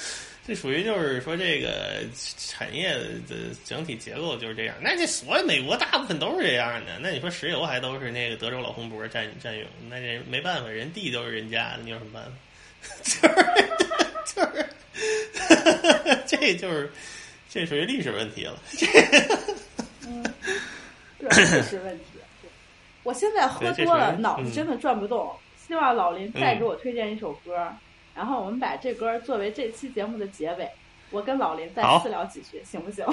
[0.45, 2.03] 这属于就是说，这个
[2.37, 2.93] 产业
[3.29, 4.75] 的整体结构就是这样。
[4.81, 6.99] 那这所有美国大部分都是这样的。
[7.01, 12.33] 那你说石油还都是那个德州老红脖占占用，那这没办法，人地都是人家的，你有什么办法？
[13.05, 14.67] 就 是就是，
[16.27, 16.91] 这就是
[17.49, 18.61] 这属于历史问题了。
[18.73, 18.87] 这
[20.09, 20.25] 嗯，
[21.21, 22.05] 对，历史问题。
[23.05, 25.33] 我现在喝多了，脑子真的转不动。
[25.69, 27.73] 希望老林再给我推荐一首歌。
[28.15, 30.71] 然后我们把这歌作为这期节目的结尾，
[31.11, 33.07] 我跟老林再私聊几句，行不行？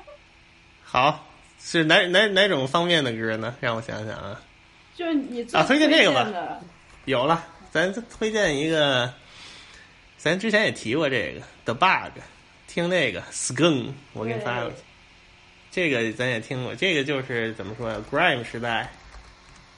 [0.84, 1.26] 好，
[1.58, 3.54] 是哪哪哪种方面的歌呢？
[3.60, 4.40] 让我想想啊。
[4.94, 6.60] 就是你啊，推荐这个吧。
[7.06, 9.10] 有了，咱推荐一个，
[10.18, 12.20] 咱之前也提过这个 The Bug，
[12.68, 14.76] 听那个 Skunk，我给你发过去。
[15.70, 18.92] 这个咱也听过，这个就是怎么说呀？Grime 时代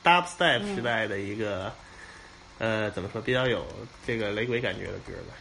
[0.02, 1.73] ，Dubstep 时代的一个。
[2.65, 3.62] 呃，怎么说比较有
[4.07, 5.35] 这个雷鬼感觉的歌吧？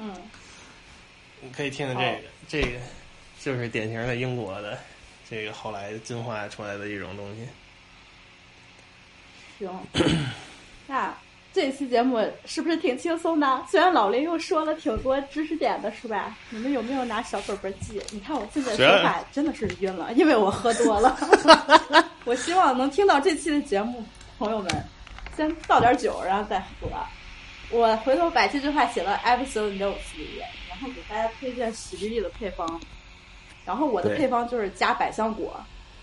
[0.00, 0.10] 嗯，
[1.42, 2.18] 你可以听听这个，
[2.48, 2.78] 这个
[3.38, 4.78] 就是典型的英国的
[5.28, 7.46] 这个后来进化出来的一种东西。
[9.58, 9.70] 行，
[10.86, 11.14] 那
[11.52, 13.66] 这期节目是不是挺轻松的？
[13.70, 16.34] 虽然老林又说了挺多知识点的，是吧？
[16.48, 18.00] 你们有没有拿小本本记？
[18.12, 21.14] 你看我现在说话真的是晕了，因为我喝多了。
[22.24, 24.02] 我希望能听到这期的节目，
[24.38, 24.84] 朋友们。
[25.38, 26.88] 先倒点酒，然后再喝。
[27.70, 32.80] 我回头把这句话写到 episode notes 里面，然后给大家推荐喜力力的配方。
[33.64, 35.54] 然后我的配方就是加百香果，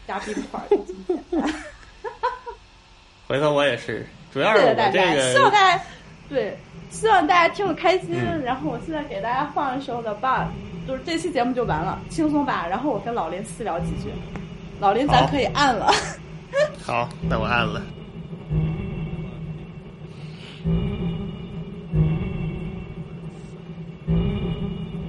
[0.07, 1.53] 加冰块，就这么简单。
[3.27, 5.83] 回头我也是，主要是谢谢大家，希望大家
[6.29, 6.57] 对，
[6.89, 8.15] 希望大家听得开心。
[8.43, 10.47] 然后我现在给大家放一首的 bug，
[10.87, 12.65] 就是这期节目就完了，轻松吧。
[12.69, 14.13] 然后我跟老林私聊几句，
[14.79, 15.91] 老林咱可以按了。
[16.81, 17.81] 好，那我按了。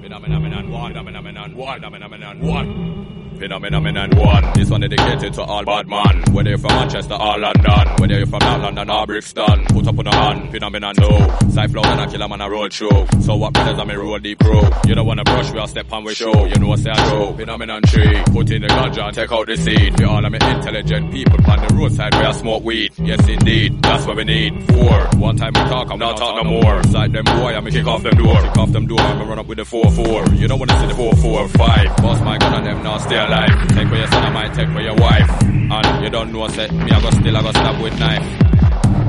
[0.02, 3.15] Phenomenon one, phenomenon one, phenomenon one.
[3.38, 4.52] Phenomenon one.
[4.54, 6.22] This one dedicated to all bad man.
[6.32, 9.98] Whether you're from Manchester or London, whether you're from North London or Brixton, put up
[9.98, 10.50] on the hand.
[10.50, 11.38] Phenomenon no.
[11.50, 13.06] Cypher and a killer man a road show.
[13.20, 14.62] So what brothers I'm a road deep pro.
[14.86, 16.46] You don't wanna brush, we'll step on we show.
[16.46, 17.36] You know what say I do.
[17.36, 18.22] Phenomenon three.
[18.32, 19.96] Put in the ganja and take out the seed.
[19.96, 22.92] For all of me intelligent people on the roadside where I smoke weed.
[22.98, 24.64] Yes indeed, that's what we need.
[24.72, 25.08] Four.
[25.18, 26.82] One time we talk, I'm not talk no more.
[26.84, 28.40] Side them boy, I'm kick off them door.
[28.40, 30.26] Kick off them door, I'm gonna run up with the four four.
[30.34, 31.96] You don't wanna see the four four five.
[31.98, 33.68] Boss my gun and them now stay alive.
[33.68, 35.42] Take for your son, I might take for your wife.
[35.42, 38.38] And you don't know, say, me I go still, I go stab with knife.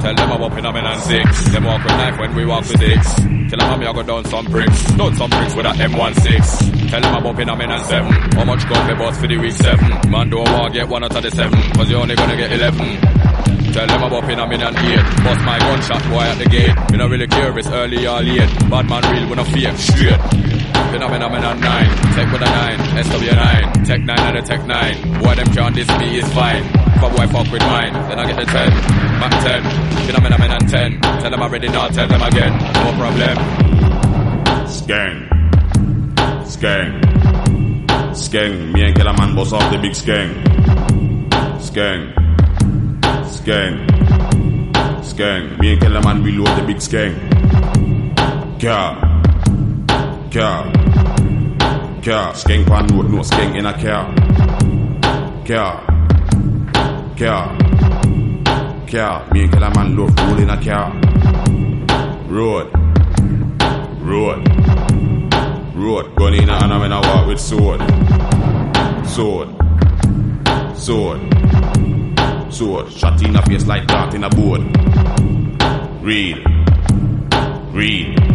[0.01, 1.49] Tell them I'm up in a man six.
[1.51, 3.15] Them walk with knife when we walk with six.
[3.15, 4.83] Tell them I'm go down some bricks.
[4.93, 6.89] Down some bricks with a M16.
[6.89, 8.11] Tell them I'm up in a man seven.
[8.33, 10.11] How much they bought for the week seven?
[10.11, 11.59] Man don't want get one out of the seven.
[11.73, 13.01] Cause you only gonna get eleven.
[13.73, 15.23] Tell them I'm up in a million eight.
[15.23, 16.75] Bust my gunshot boy at the gate.
[16.91, 18.69] Me not really it's early or late.
[18.69, 20.76] Bad man real when I fake straight.
[20.91, 25.21] Phenomenon 9, Tech with oh a 9, SW9, Tech 9 and a Tech 9.
[25.21, 26.63] Boy, them can't diss me, is fine.
[26.97, 28.69] If boy fuck with mine, then I get the 10.
[29.19, 31.01] Back 10, Phenomenon 10.
[31.01, 32.53] Tell them I already, not tell them again.
[32.73, 33.37] No problem.
[34.67, 35.27] Skang.
[36.45, 37.01] Skang.
[38.15, 38.71] Skang.
[38.71, 40.33] Me and Killer Man boss off the big skang.
[41.59, 42.13] Skang.
[43.27, 43.87] Skang.
[45.03, 45.57] Skang.
[45.59, 47.13] Me and Killer Man reload the big skang.
[48.59, 49.06] Yeah.
[50.37, 50.71] Kør.
[52.03, 52.31] Kør.
[52.33, 54.01] Skäng på en mur, nu Skäng ind og kør.
[55.47, 55.83] Kør.
[58.91, 59.27] Kør.
[59.31, 60.95] Min kalder man luft, rulle ind og kør.
[62.31, 62.65] Road.
[64.11, 64.39] Road.
[65.75, 66.03] Road.
[66.15, 67.79] Gå ind og andre, men I walk with sword.
[69.05, 69.47] Sword.
[70.75, 71.19] Sword.
[72.49, 72.85] Sword.
[72.89, 74.61] Shot in face like dart in a board.
[76.03, 76.37] Read.
[77.73, 78.26] Read.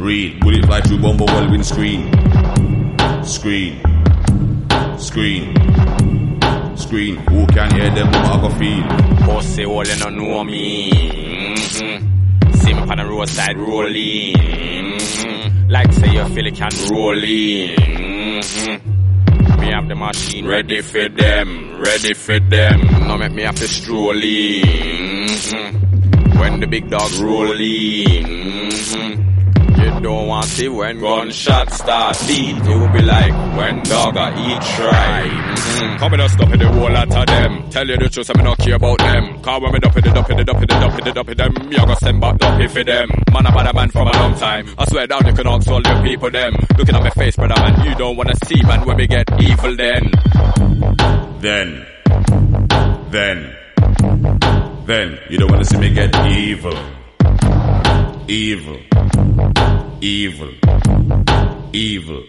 [0.00, 0.40] Read.
[0.40, 2.10] Bullet fly through bumble well windscreen.
[3.22, 3.78] Screen.
[4.98, 5.54] Screen.
[6.74, 7.16] Screen.
[7.28, 8.10] Who can hear them?
[8.10, 8.86] Mama go feel.
[9.26, 10.90] Pussy all you don't know me.
[10.90, 12.52] Mm-hmm.
[12.52, 14.36] See me on the roadside rolling.
[14.36, 15.68] Mm-hmm.
[15.68, 17.76] Like say you feel it can roll in.
[17.76, 19.60] Mm-hmm.
[19.60, 22.80] Me have the machine ready for them, ready for them.
[23.06, 25.26] Now make me have to stroll in.
[25.28, 26.38] Mm-hmm.
[26.38, 28.39] When the big dog roll in.
[30.00, 32.56] You don't want to see when gunshot start beat.
[32.56, 35.28] You will be like when dog a eat try.
[35.28, 35.96] Mm-hmm.
[35.98, 37.68] Come and stop in the whole lot of them.
[37.68, 39.42] Tell you the truth, I me not care about them.
[39.42, 41.84] Cause when me dumpy the dumpy the dumpy the dumpy the dumpy them, me a
[41.84, 43.10] go send back dumpy for them.
[43.30, 44.66] Man a man from a long time.
[44.78, 46.54] I swear down you can ask all the people them.
[46.78, 49.76] Looking at my face, brother man, you don't wanna see man when me get evil
[49.76, 50.10] then.
[51.40, 51.86] Then.
[53.10, 53.54] Then.
[54.86, 55.18] Then.
[55.28, 56.72] You don't wanna see me get evil.
[58.26, 58.80] Evil.
[60.02, 60.48] Evil.
[61.74, 62.22] Evil.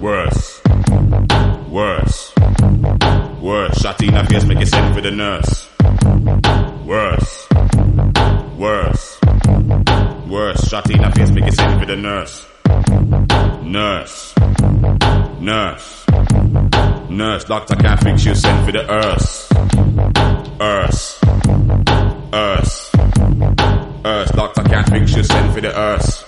[0.00, 0.62] Worse.
[1.68, 2.32] Worse.
[3.42, 3.80] Worse.
[3.82, 5.68] Shot in the face, make you send for the nurse.
[6.86, 7.48] Worse.
[8.56, 9.18] Worse.
[10.26, 10.68] Worse.
[10.68, 12.46] Shot in the face, make you send for the nurse.
[13.62, 14.34] Nurse.
[15.38, 16.06] Nurse.
[17.10, 17.44] Nurse.
[17.44, 19.52] Doctor can't fix you, send for the earth.
[20.62, 21.20] Earth.
[22.32, 23.47] Earth.
[24.08, 24.32] Earth.
[24.32, 26.24] Doctor can't fix you, send for the earth.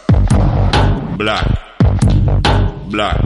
[1.17, 1.47] Black.
[2.91, 3.19] Black.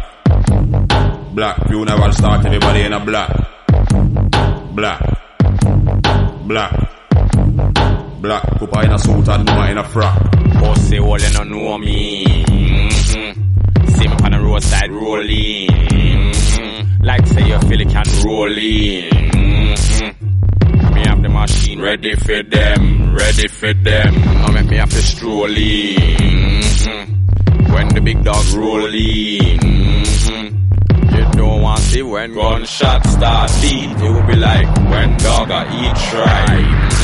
[1.35, 1.67] Black.
[1.67, 3.31] Funeral start, everybody in a black.
[4.77, 5.01] Black.
[6.47, 6.73] Black.
[8.23, 8.59] Black.
[8.61, 10.23] Cooper in a suit and Numa in a frock.
[10.61, 12.25] Pussy all you don't know me.
[12.25, 13.87] Mm-hmm.
[13.89, 15.69] See me on the roadside rolling.
[15.69, 17.05] Mm-hmm.
[17.05, 19.11] Like say you feel it can roll in.
[19.11, 19.54] Mm-hmm.
[21.25, 24.15] The machine ready for them, ready for them.
[24.15, 25.49] Now make me have to stroll.
[25.49, 27.13] Mm-hmm.
[27.73, 28.83] When the big dog roll.
[28.83, 30.47] Mm-hmm.
[31.17, 33.89] You don't want to see when gunshot start beat.
[34.05, 37.04] You will be like when dog eat try.